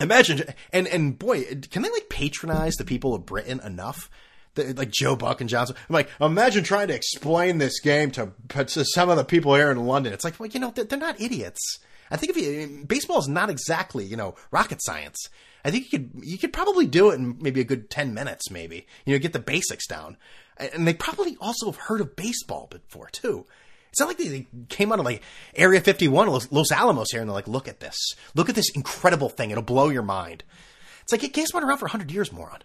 Imagine 0.00 0.42
and 0.72 0.86
and 0.86 1.18
boy, 1.18 1.44
can 1.70 1.82
they 1.82 1.90
like 1.90 2.08
patronize 2.08 2.76
the 2.76 2.84
people 2.84 3.14
of 3.14 3.26
Britain 3.26 3.60
enough? 3.64 4.10
Like 4.56 4.90
Joe 4.90 5.14
Buck 5.14 5.40
and 5.40 5.48
Johnson. 5.48 5.76
I'm 5.88 5.94
like, 5.94 6.10
imagine 6.20 6.64
trying 6.64 6.88
to 6.88 6.94
explain 6.94 7.58
this 7.58 7.78
game 7.80 8.10
to, 8.12 8.32
to 8.48 8.84
some 8.84 9.08
of 9.08 9.16
the 9.16 9.24
people 9.24 9.54
here 9.54 9.70
in 9.70 9.86
London. 9.86 10.12
It's 10.12 10.24
like, 10.24 10.40
well, 10.40 10.48
you 10.48 10.58
know, 10.58 10.72
they're, 10.74 10.84
they're 10.84 10.98
not 10.98 11.20
idiots. 11.20 11.78
I 12.10 12.16
think 12.16 12.36
if 12.36 12.42
you 12.42 12.84
baseball 12.86 13.18
is 13.18 13.28
not 13.28 13.50
exactly 13.50 14.04
you 14.04 14.16
know 14.16 14.34
rocket 14.50 14.82
science. 14.82 15.28
I 15.64 15.70
think 15.70 15.92
you 15.92 15.98
could 15.98 16.10
you 16.22 16.38
could 16.38 16.52
probably 16.52 16.86
do 16.86 17.10
it 17.10 17.16
in 17.16 17.36
maybe 17.40 17.60
a 17.60 17.64
good 17.64 17.90
ten 17.90 18.14
minutes, 18.14 18.50
maybe 18.50 18.86
you 19.04 19.14
know 19.14 19.18
get 19.18 19.32
the 19.32 19.38
basics 19.38 19.86
down 19.86 20.16
and 20.72 20.86
they 20.86 20.94
probably 20.94 21.36
also 21.40 21.66
have 21.66 21.76
heard 21.76 22.00
of 22.00 22.16
baseball 22.16 22.68
before 22.70 23.08
too. 23.10 23.46
It's 23.90 23.98
not 23.98 24.06
like 24.06 24.18
they 24.18 24.46
came 24.68 24.92
out 24.92 25.00
of 25.00 25.04
like 25.04 25.22
Area 25.54 25.80
51, 25.80 26.28
Los 26.50 26.70
Alamos 26.72 27.08
here, 27.10 27.20
and 27.20 27.28
they're 27.28 27.34
like, 27.34 27.48
"Look 27.48 27.66
at 27.66 27.80
this! 27.80 27.96
Look 28.34 28.48
at 28.48 28.54
this 28.54 28.70
incredible 28.70 29.28
thing! 29.28 29.50
It'll 29.50 29.62
blow 29.62 29.88
your 29.88 30.02
mind." 30.02 30.44
It's 31.02 31.12
like 31.12 31.24
it 31.24 31.32
game's 31.32 31.50
been 31.50 31.64
around 31.64 31.78
for 31.78 31.88
hundred 31.88 32.12
years, 32.12 32.32
moron. 32.32 32.62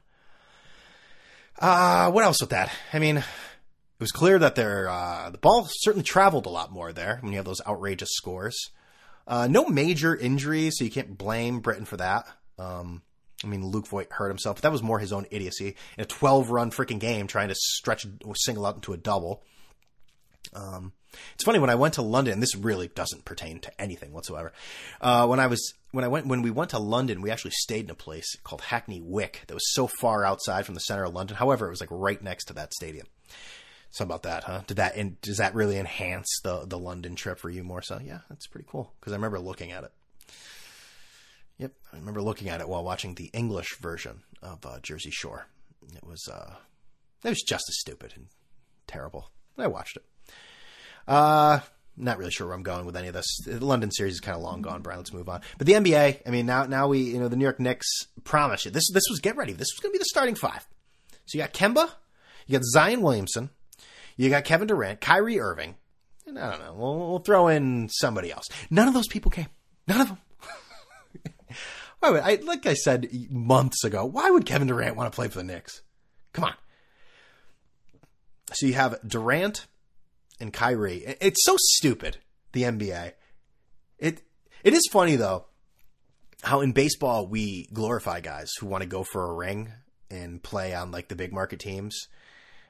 Uh, 1.58 2.12
what 2.12 2.24
else 2.24 2.42
with 2.42 2.52
that? 2.52 2.72
I 2.94 3.00
mean, 3.00 3.18
it 3.18 3.24
was 4.00 4.12
clear 4.12 4.38
that 4.38 4.56
their 4.56 4.88
uh, 4.88 5.32
the 5.32 5.38
ball 5.38 5.68
certainly 5.70 6.04
traveled 6.04 6.46
a 6.46 6.50
lot 6.50 6.72
more 6.72 6.94
there 6.94 7.18
when 7.22 7.32
you 7.32 7.38
have 7.38 7.46
those 7.46 7.62
outrageous 7.66 8.12
scores. 8.12 8.56
Uh, 9.28 9.48
no 9.50 9.66
major 9.66 10.16
injuries, 10.16 10.76
so 10.78 10.84
you 10.84 10.92
can't 10.92 11.18
blame 11.18 11.60
Britain 11.60 11.86
for 11.86 11.98
that. 11.98 12.28
Um, 12.60 13.02
I 13.44 13.48
mean, 13.48 13.66
Luke 13.66 13.88
Voit 13.88 14.12
hurt 14.12 14.30
himself, 14.30 14.58
but 14.58 14.64
that 14.64 14.72
was 14.72 14.84
more 14.84 15.00
his 15.00 15.14
own 15.14 15.26
idiocy 15.30 15.76
in 15.98 16.04
a 16.04 16.08
12 16.08 16.50
run 16.50 16.72
freaking 16.72 17.00
game 17.00 17.28
trying 17.28 17.50
to 17.50 17.56
stretch 17.56 18.06
or 18.24 18.36
single 18.36 18.66
out 18.66 18.76
into 18.76 18.94
a 18.94 18.98
double. 18.98 19.44
Um, 20.54 20.94
it's 21.34 21.44
funny 21.44 21.60
when 21.60 21.70
I 21.70 21.76
went 21.76 21.96
to 21.96 22.02
London. 22.02 22.40
This 22.40 22.56
really 22.56 22.88
doesn't 22.88 23.26
pertain 23.26 23.60
to 23.62 23.82
anything 23.82 24.12
whatsoever. 24.12 24.54
Uh, 25.02 25.28
when 25.28 25.40
I 25.40 25.48
was 25.48 25.74
when 25.92 26.04
I 26.04 26.08
went 26.08 26.28
when 26.28 26.42
we 26.42 26.52
went 26.52 26.72
to 26.72 26.80
London, 26.80 27.22
we 27.22 27.32
actually 27.32 27.52
stayed 27.52 27.86
in 27.86 27.92
a 27.92 27.96
place 27.96 28.36
called 28.44 28.62
Hackney 28.62 29.02
Wick 29.02 29.44
that 29.48 29.54
was 29.54 29.74
so 29.74 29.88
far 29.88 30.26
outside 30.26 30.66
from 30.66 30.76
the 30.76 30.82
center 30.82 31.06
of 31.06 31.14
London. 31.14 31.38
However, 31.38 31.68
it 31.68 31.72
was 31.72 31.82
like 31.82 31.90
right 31.92 32.22
next 32.22 32.46
to 32.46 32.54
that 32.54 32.74
stadium. 32.74 33.08
So 33.92 34.04
about 34.04 34.24
that, 34.24 34.44
huh? 34.44 34.62
Did 34.68 34.78
that 34.78 34.98
in, 34.98 35.18
does 35.22 35.38
that 35.38 35.56
really 35.56 35.78
enhance 35.78 36.28
the 36.44 36.66
the 36.66 36.78
London 36.78 37.16
trip 37.16 37.40
for 37.40 37.50
you 37.50 37.64
more 37.64 37.82
so? 37.82 38.00
Yeah, 38.04 38.20
that's 38.30 38.48
pretty 38.48 38.68
cool 38.70 38.94
because 39.00 39.14
I 39.14 39.16
remember 39.16 39.40
looking 39.40 39.72
at 39.72 39.86
it. 39.86 39.92
Yep, 41.58 41.72
I 41.94 41.98
remember 41.98 42.22
looking 42.22 42.50
at 42.50 42.62
it 42.62 42.68
while 42.68 42.84
watching 42.84 43.16
the 43.16 43.30
English 43.34 43.78
version 43.78 44.24
of 44.42 44.66
uh, 44.66 44.80
Jersey 44.82 45.12
Shore. 45.12 45.48
It 45.96 46.06
was 46.06 46.28
uh, 46.28 46.56
it 47.24 47.30
was 47.30 47.42
just 47.42 47.64
as 47.70 47.80
stupid 47.80 48.14
and 48.16 48.28
terrible. 48.88 49.30
I 49.58 49.68
watched 49.68 49.98
it. 49.98 50.06
Uh, 51.08 51.60
not 51.98 52.18
really 52.18 52.32
sure 52.32 52.48
where 52.48 52.56
I'm 52.56 52.64
going 52.64 52.86
with 52.86 52.98
any 52.98 53.08
of 53.08 53.14
this. 53.14 53.38
The 53.46 53.64
London 53.64 53.90
series 53.90 54.16
is 54.16 54.20
kind 54.20 54.36
of 54.36 54.42
long 54.42 54.62
gone, 54.62 54.82
Brian. 54.82 55.00
Let's 55.00 55.14
move 55.14 55.30
on. 55.30 55.42
But 55.58 55.68
the 55.68 55.74
NBA, 55.74 56.22
I 56.26 56.30
mean, 56.30 56.46
now 56.46 56.66
now 56.66 56.88
we, 56.88 57.00
you 57.00 57.20
know, 57.20 57.30
the 57.30 57.38
New 57.38 57.46
York 57.46 57.60
Knicks 57.60 57.88
promise 58.24 58.66
you 58.66 58.72
this. 58.72 58.90
This 58.92 59.06
was 59.10 59.20
get 59.20 59.38
ready. 59.38 59.54
This 59.54 59.70
was 59.74 59.80
going 59.82 59.92
to 59.92 59.98
be 59.98 60.00
the 60.00 60.06
starting 60.06 60.36
five. 60.36 60.68
So 61.26 61.38
you 61.38 61.44
got 61.44 61.54
Kemba, 61.54 61.90
you 62.48 62.58
got 62.58 62.66
Zion 62.66 63.02
Williamson, 63.02 63.50
you 64.18 64.30
got 64.30 64.44
Kevin 64.44 64.68
Durant, 64.68 65.02
Kyrie 65.02 65.40
Irving, 65.40 65.76
and 66.28 66.38
I 66.38 66.52
don't 66.52 66.60
know. 66.60 66.74
We'll, 66.74 66.98
we'll 66.98 67.20
throw 67.20 67.48
in 67.48 67.90
somebody 67.90 68.32
else. 68.32 68.48
None 68.70 68.88
of 68.88 68.94
those 68.94 69.08
people 69.08 69.32
came. 69.32 69.48
None 69.88 70.02
of 70.02 70.08
them. 70.10 70.18
Why 72.06 72.12
would 72.12 72.22
I? 72.22 72.36
Like 72.44 72.66
I 72.66 72.74
said 72.74 73.10
months 73.32 73.84
ago, 73.84 74.06
why 74.06 74.30
would 74.30 74.46
Kevin 74.46 74.68
Durant 74.68 74.96
want 74.96 75.12
to 75.12 75.16
play 75.16 75.28
for 75.28 75.40
the 75.40 75.44
Knicks? 75.44 75.82
Come 76.34 76.46
on. 76.46 76.54
So 78.54 78.68
you 78.68 78.74
have 78.74 79.00
Durant 79.06 79.66
and 80.40 80.54
Kyrie. 80.54 81.04
It's 81.20 81.44
so 81.44 81.56
stupid, 81.58 82.18
the 82.52 82.64
NBA. 82.64 83.14
It 83.98 84.22
it 84.64 84.74
is 84.74 84.88
funny 84.92 85.16
though 85.16 85.46
how 86.44 86.62
in 86.62 86.74
baseball 86.74 87.28
we 87.28 87.68
glorify 87.74 88.20
guys 88.20 88.52
who 88.60 88.68
want 88.68 88.84
to 88.84 88.88
go 88.88 89.04
for 89.04 89.32
a 89.32 89.34
ring 89.34 89.72
and 90.12 90.44
play 90.44 90.76
on 90.76 90.92
like 90.92 91.08
the 91.08 91.16
big 91.16 91.34
market 91.34 91.60
teams 91.60 92.08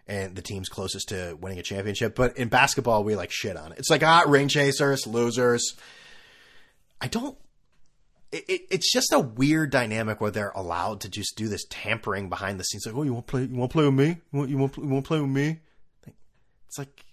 and 0.07 0.36
the 0.36 0.41
teams 0.41 0.69
closest 0.69 1.09
to 1.09 1.38
winning 1.41 1.59
a 1.59 1.63
championship. 1.63 2.15
But 2.15 2.38
in 2.38 2.47
basketball, 2.47 3.03
we 3.03 3.15
like 3.15 3.31
shit 3.31 3.57
on 3.57 3.73
it. 3.73 3.79
It's 3.79 3.89
like 3.89 4.03
ah, 4.03 4.23
ring 4.27 4.47
chasers, 4.47 5.05
losers. 5.05 5.75
I 7.01 7.07
don't. 7.07 7.38
It, 8.36 8.45
it, 8.49 8.61
it's 8.69 8.91
just 8.91 9.13
a 9.13 9.19
weird 9.19 9.69
dynamic 9.69 10.19
where 10.19 10.31
they're 10.31 10.51
allowed 10.55 11.01
to 11.01 11.09
just 11.09 11.38
do 11.38 11.47
this 11.47 11.65
tampering 11.69 12.27
behind 12.27 12.59
the 12.59 12.63
scenes. 12.63 12.86
Like, 12.86 12.95
oh, 12.95 13.03
you 13.03 13.13
want 13.13 13.27
to 13.27 13.31
play? 13.31 13.43
You 13.43 13.55
want 13.55 13.71
play 13.71 13.86
with 13.86 13.93
me? 13.93 14.07
You 14.07 14.39
want 14.39 14.49
you 14.49 14.57
want, 14.57 14.77
you 14.77 14.88
want 14.88 15.05
play 15.05 15.21
with 15.21 15.29
me? 15.29 15.59
It's 16.67 16.77
like 16.77 17.05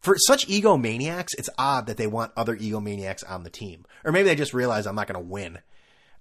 for 0.00 0.16
such 0.18 0.46
egomaniacs, 0.46 1.28
it's 1.38 1.50
odd 1.58 1.86
that 1.86 1.96
they 1.96 2.06
want 2.06 2.32
other 2.36 2.56
egomaniacs 2.56 3.28
on 3.28 3.44
the 3.44 3.50
team. 3.50 3.84
Or 4.04 4.12
maybe 4.12 4.28
they 4.28 4.34
just 4.34 4.54
realize 4.54 4.86
I'm 4.86 4.94
not 4.94 5.06
going 5.06 5.22
to 5.22 5.28
win. 5.28 5.58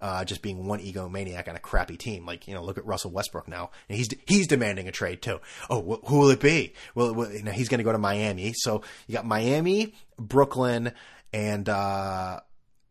Uh, 0.02 0.24
just 0.24 0.42
being 0.42 0.66
one 0.66 0.80
egomaniac 0.80 1.50
on 1.50 1.58
a 1.58 1.60
crappy 1.60 1.98
team, 1.98 2.26
like 2.26 2.48
you 2.48 2.54
know, 2.54 2.64
look 2.64 2.78
at 2.78 2.86
Russell 2.86 3.12
Westbrook 3.12 3.50
now, 3.50 3.70
and 3.90 3.98
he's 3.98 4.08
he's 4.28 4.48
demanding 4.48 4.88
a 4.88 4.94
trade 4.94 5.22
too. 5.22 5.42
Oh, 5.70 5.82
wh- 5.82 6.08
who 6.08 6.20
will 6.20 6.30
it 6.30 6.40
be? 6.40 6.72
Well, 6.96 7.14
well 7.14 7.30
you 7.30 7.44
know, 7.44 7.52
he's 7.52 7.68
going 7.68 7.80
to 7.80 7.84
go 7.84 7.92
to 7.92 7.98
Miami. 7.98 8.54
So 8.56 8.82
you 9.08 9.16
got 9.16 9.26
Miami, 9.26 9.94
Brooklyn, 10.18 10.94
and 11.34 11.68
uh, 11.68 12.40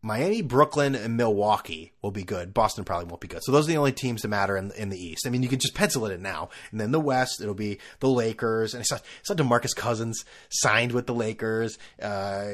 Miami, 0.01 0.41
Brooklyn, 0.41 0.95
and 0.95 1.17
Milwaukee 1.17 1.91
will 2.01 2.11
be 2.11 2.23
good. 2.23 2.53
Boston 2.53 2.85
probably 2.85 3.07
won't 3.07 3.19
be 3.19 3.27
good. 3.27 3.43
So 3.43 3.51
those 3.51 3.65
are 3.65 3.71
the 3.71 3.77
only 3.77 3.91
teams 3.91 4.21
that 4.21 4.29
matter 4.29 4.55
in, 4.55 4.71
in 4.71 4.87
the 4.89 4.97
East. 4.97 5.27
I 5.27 5.29
mean, 5.29 5.43
you 5.43 5.49
can 5.49 5.59
just 5.59 5.75
pencil 5.75 6.05
it 6.05 6.13
in 6.13 6.21
now. 6.21 6.49
And 6.71 6.79
then 6.79 6.91
the 6.91 7.01
West, 7.01 7.41
it'll 7.41 7.53
be 7.53 7.79
the 7.99 8.07
Lakers. 8.07 8.73
And 8.73 8.79
it's 8.79 8.91
not, 8.91 9.03
it's 9.19 9.29
not 9.29 9.37
DeMarcus 9.37 9.75
Cousins 9.75 10.23
signed 10.49 10.93
with 10.93 11.05
the 11.05 11.13
Lakers. 11.13 11.77
Uh, 12.01 12.45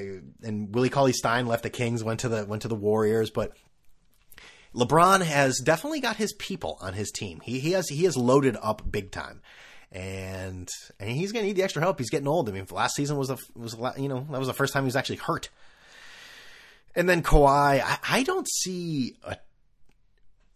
and 0.42 0.74
Willie 0.74 0.90
Cauley 0.90 1.14
Stein 1.14 1.46
left 1.46 1.62
the 1.62 1.70
Kings, 1.70 2.04
went 2.04 2.22
to 2.22 2.30
the, 2.30 2.46
went 2.46 2.64
to 2.64 2.68
the 2.68 2.74
Warriors. 2.74 3.30
But 3.30 3.56
LeBron 4.74 5.22
has 5.22 5.60
definitely 5.64 6.00
got 6.00 6.16
his 6.16 6.34
people 6.34 6.80
on 6.82 6.94
his 6.94 7.12
team. 7.12 7.42
He, 7.44 7.60
he 7.60 7.74
has, 7.74 7.88
he 7.90 8.06
has 8.06 8.18
loaded 8.18 8.58
up 8.60 8.82
big 8.92 9.12
time. 9.12 9.42
And, 9.92 10.68
and 11.00 11.10
he's 11.12 11.32
going 11.32 11.44
to 11.44 11.48
need 11.48 11.58
the 11.58 11.64
extra 11.64 11.84
help. 11.84 12.00
He's 12.00 12.10
getting 12.10 12.28
old. 12.28 12.50
I 12.50 12.54
mean, 12.54 12.66
last 12.72 12.96
season 12.96 13.18
was 13.18 13.28
the, 13.28 13.38
was, 13.56 13.78
you 13.98 14.10
know, 14.10 14.26
that 14.32 14.40
was 14.40 14.48
the 14.48 14.54
first 14.54 14.74
time 14.74 14.84
he 14.84 14.88
was 14.88 14.96
actually 14.96 15.18
hurt. 15.18 15.50
And 16.96 17.10
then 17.10 17.22
Kawhi, 17.22 17.82
I, 17.82 17.98
I 18.10 18.24
don't 18.24 18.48
see 18.48 19.18
a. 19.24 19.38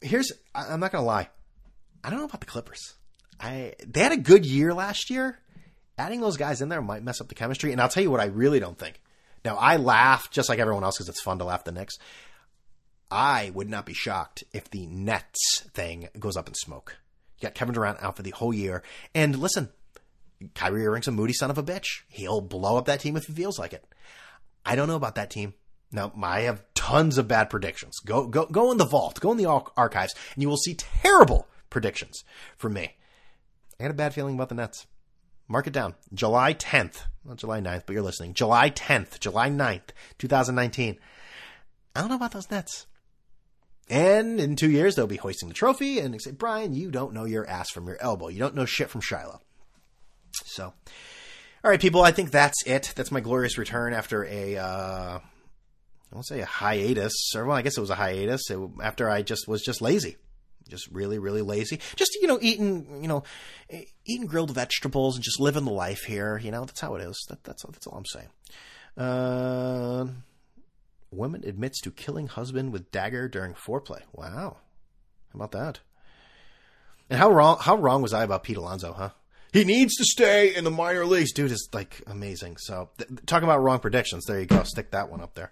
Here's, 0.01 0.31
I'm 0.55 0.79
not 0.79 0.91
gonna 0.91 1.05
lie, 1.05 1.29
I 2.03 2.09
don't 2.09 2.19
know 2.19 2.25
about 2.25 2.39
the 2.39 2.45
Clippers. 2.47 2.93
I 3.39 3.73
they 3.85 4.01
had 4.01 4.11
a 4.11 4.17
good 4.17 4.45
year 4.45 4.73
last 4.73 5.09
year. 5.09 5.39
Adding 5.97 6.21
those 6.21 6.37
guys 6.37 6.61
in 6.61 6.69
there 6.69 6.81
might 6.81 7.03
mess 7.03 7.19
up 7.19 7.27
the 7.27 7.35
chemistry. 7.35 7.73
And 7.73 7.81
I'll 7.81 7.89
tell 7.89 8.03
you 8.03 8.11
what, 8.11 8.21
I 8.21 8.25
really 8.25 8.59
don't 8.59 8.77
think. 8.77 9.01
Now 9.43 9.57
I 9.57 9.77
laugh 9.77 10.31
just 10.31 10.47
like 10.47 10.59
everyone 10.59 10.83
else 10.83 10.97
because 10.97 11.09
it's 11.09 11.21
fun 11.21 11.39
to 11.39 11.45
laugh 11.45 11.65
the 11.65 11.73
Knicks. 11.73 11.97
I 13.11 13.51
would 13.53 13.69
not 13.69 13.85
be 13.85 13.93
shocked 13.93 14.43
if 14.53 14.69
the 14.69 14.85
Nets 14.87 15.63
thing 15.73 16.09
goes 16.17 16.37
up 16.37 16.47
in 16.47 16.53
smoke. 16.53 16.97
You 17.39 17.47
got 17.47 17.55
Kevin 17.55 17.73
Durant 17.73 18.01
out 18.01 18.15
for 18.15 18.21
the 18.21 18.29
whole 18.31 18.53
year, 18.53 18.83
and 19.15 19.37
listen, 19.37 19.69
Kyrie 20.53 20.85
Irving's 20.85 21.07
a 21.07 21.11
moody 21.11 21.33
son 21.33 21.49
of 21.49 21.57
a 21.57 21.63
bitch. 21.63 22.01
He'll 22.07 22.41
blow 22.41 22.77
up 22.77 22.85
that 22.85 22.99
team 22.99 23.17
if 23.17 23.25
he 23.25 23.33
feels 23.33 23.57
like 23.57 23.73
it. 23.73 23.83
I 24.65 24.75
don't 24.75 24.87
know 24.87 24.95
about 24.95 25.15
that 25.15 25.31
team. 25.31 25.53
Now, 25.91 26.11
I 26.21 26.41
have 26.41 26.63
tons 26.75 27.17
of 27.17 27.27
bad 27.27 27.49
predictions. 27.49 27.99
Go, 27.99 28.27
go, 28.27 28.45
go 28.45 28.71
in 28.71 28.77
the 28.77 28.85
vault, 28.85 29.19
go 29.19 29.31
in 29.31 29.37
the 29.37 29.45
archives, 29.45 30.13
and 30.33 30.43
you 30.43 30.49
will 30.49 30.57
see 30.57 30.75
terrible 30.75 31.47
predictions 31.69 32.23
from 32.57 32.73
me. 32.73 32.95
I 33.79 33.83
had 33.83 33.91
a 33.91 33.95
bad 33.95 34.13
feeling 34.13 34.35
about 34.35 34.49
the 34.49 34.55
Nets. 34.55 34.85
Mark 35.47 35.65
it 35.65 35.73
down. 35.73 35.95
July 36.13 36.53
10th, 36.53 37.05
not 37.25 37.37
July 37.37 37.59
9th, 37.59 37.83
but 37.87 37.93
you're 37.93 38.03
listening. 38.03 38.35
July 38.35 38.69
10th, 38.69 39.19
July 39.19 39.49
9th, 39.49 39.89
2019. 40.19 40.99
I 41.95 41.99
don't 41.99 42.09
know 42.09 42.15
about 42.15 42.33
those 42.33 42.51
Nets. 42.51 42.85
And 43.89 44.39
in 44.39 44.55
two 44.55 44.69
years, 44.69 44.95
they'll 44.95 45.07
be 45.07 45.17
hoisting 45.17 45.47
the 45.47 45.55
trophy, 45.55 45.99
and 45.99 46.13
they 46.13 46.19
say, 46.19 46.31
Brian, 46.31 46.75
you 46.75 46.91
don't 46.91 47.13
know 47.13 47.25
your 47.25 47.47
ass 47.47 47.71
from 47.71 47.87
your 47.87 47.97
elbow. 47.99 48.27
You 48.27 48.37
don't 48.37 48.53
know 48.53 48.65
shit 48.65 48.91
from 48.91 49.01
Shiloh. 49.01 49.41
So, 50.45 50.65
all 51.63 51.71
right, 51.71 51.81
people, 51.81 52.03
I 52.03 52.11
think 52.11 52.29
that's 52.29 52.61
it. 52.67 52.93
That's 52.95 53.11
my 53.11 53.19
glorious 53.19 53.57
return 53.57 53.93
after 53.93 54.25
a 54.25 54.57
uh, 54.57 55.19
I 56.11 56.15
won't 56.15 56.25
say 56.25 56.41
a 56.41 56.45
hiatus, 56.45 57.33
or 57.35 57.45
well, 57.45 57.57
I 57.57 57.61
guess 57.61 57.77
it 57.77 57.81
was 57.81 57.91
a 57.91 57.95
hiatus 57.95 58.49
it, 58.49 58.59
after 58.81 59.09
I 59.09 59.21
just 59.21 59.47
was 59.47 59.61
just 59.61 59.81
lazy, 59.81 60.17
just 60.67 60.87
really, 60.91 61.19
really 61.19 61.43
lazy. 61.43 61.79
Just 61.95 62.17
you 62.21 62.27
know, 62.27 62.39
eating, 62.41 63.01
you 63.01 63.07
know, 63.07 63.23
eating 64.05 64.25
grilled 64.25 64.51
vegetables 64.51 65.15
and 65.15 65.23
just 65.23 65.39
living 65.39 65.65
the 65.65 65.71
life 65.71 66.03
here. 66.05 66.39
You 66.39 66.51
know, 66.51 66.65
that's 66.65 66.79
how 66.79 66.95
it 66.95 67.01
is. 67.01 67.23
That, 67.29 67.43
that's 67.43 67.63
that's 67.63 67.85
all 67.85 67.97
I'm 67.97 68.05
saying. 68.05 68.29
Uh, 68.97 70.07
woman 71.11 71.43
admits 71.45 71.79
to 71.81 71.91
killing 71.91 72.27
husband 72.27 72.73
with 72.73 72.91
dagger 72.91 73.27
during 73.27 73.53
foreplay. 73.53 74.01
Wow, 74.11 74.57
how 75.31 75.35
about 75.35 75.51
that? 75.51 75.79
And 77.09 77.19
how 77.19 77.31
wrong? 77.31 77.57
How 77.59 77.75
wrong 77.75 78.01
was 78.01 78.13
I 78.13 78.23
about 78.23 78.43
Pete 78.43 78.57
Alonso? 78.57 78.93
Huh? 78.93 79.09
He 79.51 79.63
needs 79.63 79.95
to 79.95 80.05
stay 80.05 80.55
in 80.55 80.63
the 80.63 80.71
minor 80.71 81.05
leagues. 81.05 81.33
Dude 81.33 81.51
is 81.51 81.69
like 81.73 82.01
amazing. 82.05 82.57
So, 82.57 82.89
th- 82.97 83.09
talking 83.25 83.47
about 83.47 83.63
wrong 83.63 83.79
predictions. 83.79 84.25
There 84.25 84.39
you 84.39 84.45
go. 84.45 84.63
Stick 84.63 84.91
that 84.91 85.09
one 85.09 85.21
up 85.21 85.33
there. 85.33 85.49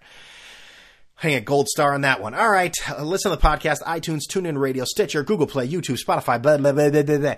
Hang 1.20 1.34
a 1.34 1.40
gold 1.40 1.66
star 1.66 1.94
on 1.94 2.02
that 2.02 2.22
one. 2.22 2.32
All 2.32 2.48
right. 2.48 2.72
Listen 3.00 3.32
to 3.32 3.36
the 3.36 3.42
podcast, 3.42 3.82
iTunes, 3.82 4.20
TuneIn 4.30 4.56
Radio, 4.56 4.84
Stitcher, 4.84 5.24
Google 5.24 5.48
Play, 5.48 5.66
YouTube, 5.68 5.98
Spotify, 5.98 6.40
blah, 6.40 6.58
blah, 6.58 6.70
blah, 6.70 6.90
blah, 6.90 7.02
blah, 7.02 7.18
blah. 7.18 7.34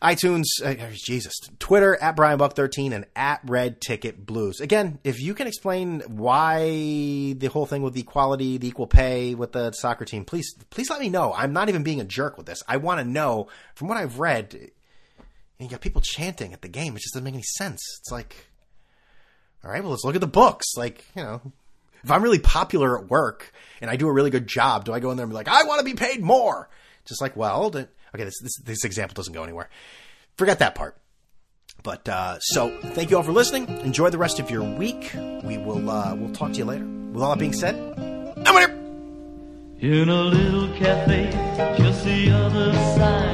iTunes, 0.00 0.44
uh, 0.64 0.74
Jesus, 0.94 1.34
Twitter 1.58 1.94
at 2.00 2.16
Brian 2.16 2.38
Buck 2.38 2.54
13 2.54 2.94
and 2.94 3.04
at 3.14 3.42
Red 3.44 3.82
Ticket 3.82 4.24
Blues. 4.24 4.62
Again, 4.62 4.98
if 5.04 5.20
you 5.20 5.34
can 5.34 5.46
explain 5.46 6.00
why 6.06 7.34
the 7.36 7.50
whole 7.52 7.66
thing 7.66 7.82
with 7.82 7.92
the 7.92 8.00
equality, 8.00 8.56
the 8.56 8.68
equal 8.68 8.86
pay 8.86 9.34
with 9.34 9.52
the 9.52 9.72
soccer 9.72 10.06
team, 10.06 10.24
please, 10.24 10.54
please 10.70 10.88
let 10.88 10.98
me 10.98 11.10
know. 11.10 11.34
I'm 11.34 11.52
not 11.52 11.68
even 11.68 11.82
being 11.82 12.00
a 12.00 12.04
jerk 12.04 12.38
with 12.38 12.46
this. 12.46 12.62
I 12.66 12.78
want 12.78 12.98
to 12.98 13.04
know 13.04 13.48
from 13.74 13.88
what 13.88 13.98
I've 13.98 14.18
read. 14.18 14.70
You 15.58 15.68
got 15.68 15.82
people 15.82 16.00
chanting 16.00 16.54
at 16.54 16.62
the 16.62 16.68
game. 16.68 16.96
It 16.96 17.00
just 17.00 17.12
doesn't 17.12 17.24
make 17.24 17.34
any 17.34 17.42
sense. 17.42 17.82
It's 18.00 18.10
like, 18.10 18.36
all 19.62 19.70
right, 19.70 19.82
well, 19.82 19.90
let's 19.90 20.04
look 20.04 20.14
at 20.14 20.22
the 20.22 20.26
books. 20.26 20.64
Like, 20.78 21.04
you 21.14 21.22
know, 21.22 21.42
if 22.08 22.12
I'm 22.12 22.22
really 22.22 22.38
popular 22.38 22.98
at 22.98 23.10
work 23.10 23.52
and 23.82 23.90
I 23.90 23.96
do 23.96 24.08
a 24.08 24.12
really 24.12 24.30
good 24.30 24.46
job, 24.46 24.86
do 24.86 24.94
I 24.94 24.98
go 24.98 25.10
in 25.10 25.18
there 25.18 25.24
and 25.24 25.30
be 25.30 25.34
like, 25.34 25.46
I 25.46 25.64
want 25.64 25.80
to 25.80 25.84
be 25.84 25.92
paid 25.92 26.22
more? 26.22 26.70
Just 27.04 27.20
like, 27.20 27.36
well, 27.36 27.66
okay, 27.66 27.86
this, 28.14 28.40
this, 28.40 28.56
this 28.64 28.84
example 28.84 29.12
doesn't 29.12 29.34
go 29.34 29.42
anywhere. 29.42 29.68
Forget 30.38 30.60
that 30.60 30.74
part. 30.74 30.96
But 31.82 32.08
uh, 32.08 32.38
so, 32.40 32.74
thank 32.80 33.10
you 33.10 33.18
all 33.18 33.22
for 33.22 33.32
listening. 33.32 33.68
Enjoy 33.80 34.08
the 34.08 34.16
rest 34.16 34.40
of 34.40 34.50
your 34.50 34.62
week. 34.62 35.12
We 35.44 35.58
will 35.58 35.90
uh, 35.90 36.14
we'll 36.14 36.32
talk 36.32 36.52
to 36.52 36.58
you 36.58 36.64
later. 36.64 36.84
With 36.84 37.22
all 37.22 37.30
that 37.30 37.38
being 37.38 37.52
said, 37.52 37.74
I'm 38.44 38.56
here. 38.56 38.70
In 39.78 40.08
a 40.08 40.22
little 40.22 40.68
cafe, 40.76 41.30
just 41.76 42.04
the 42.04 42.30
other 42.30 42.72
side 42.72 43.27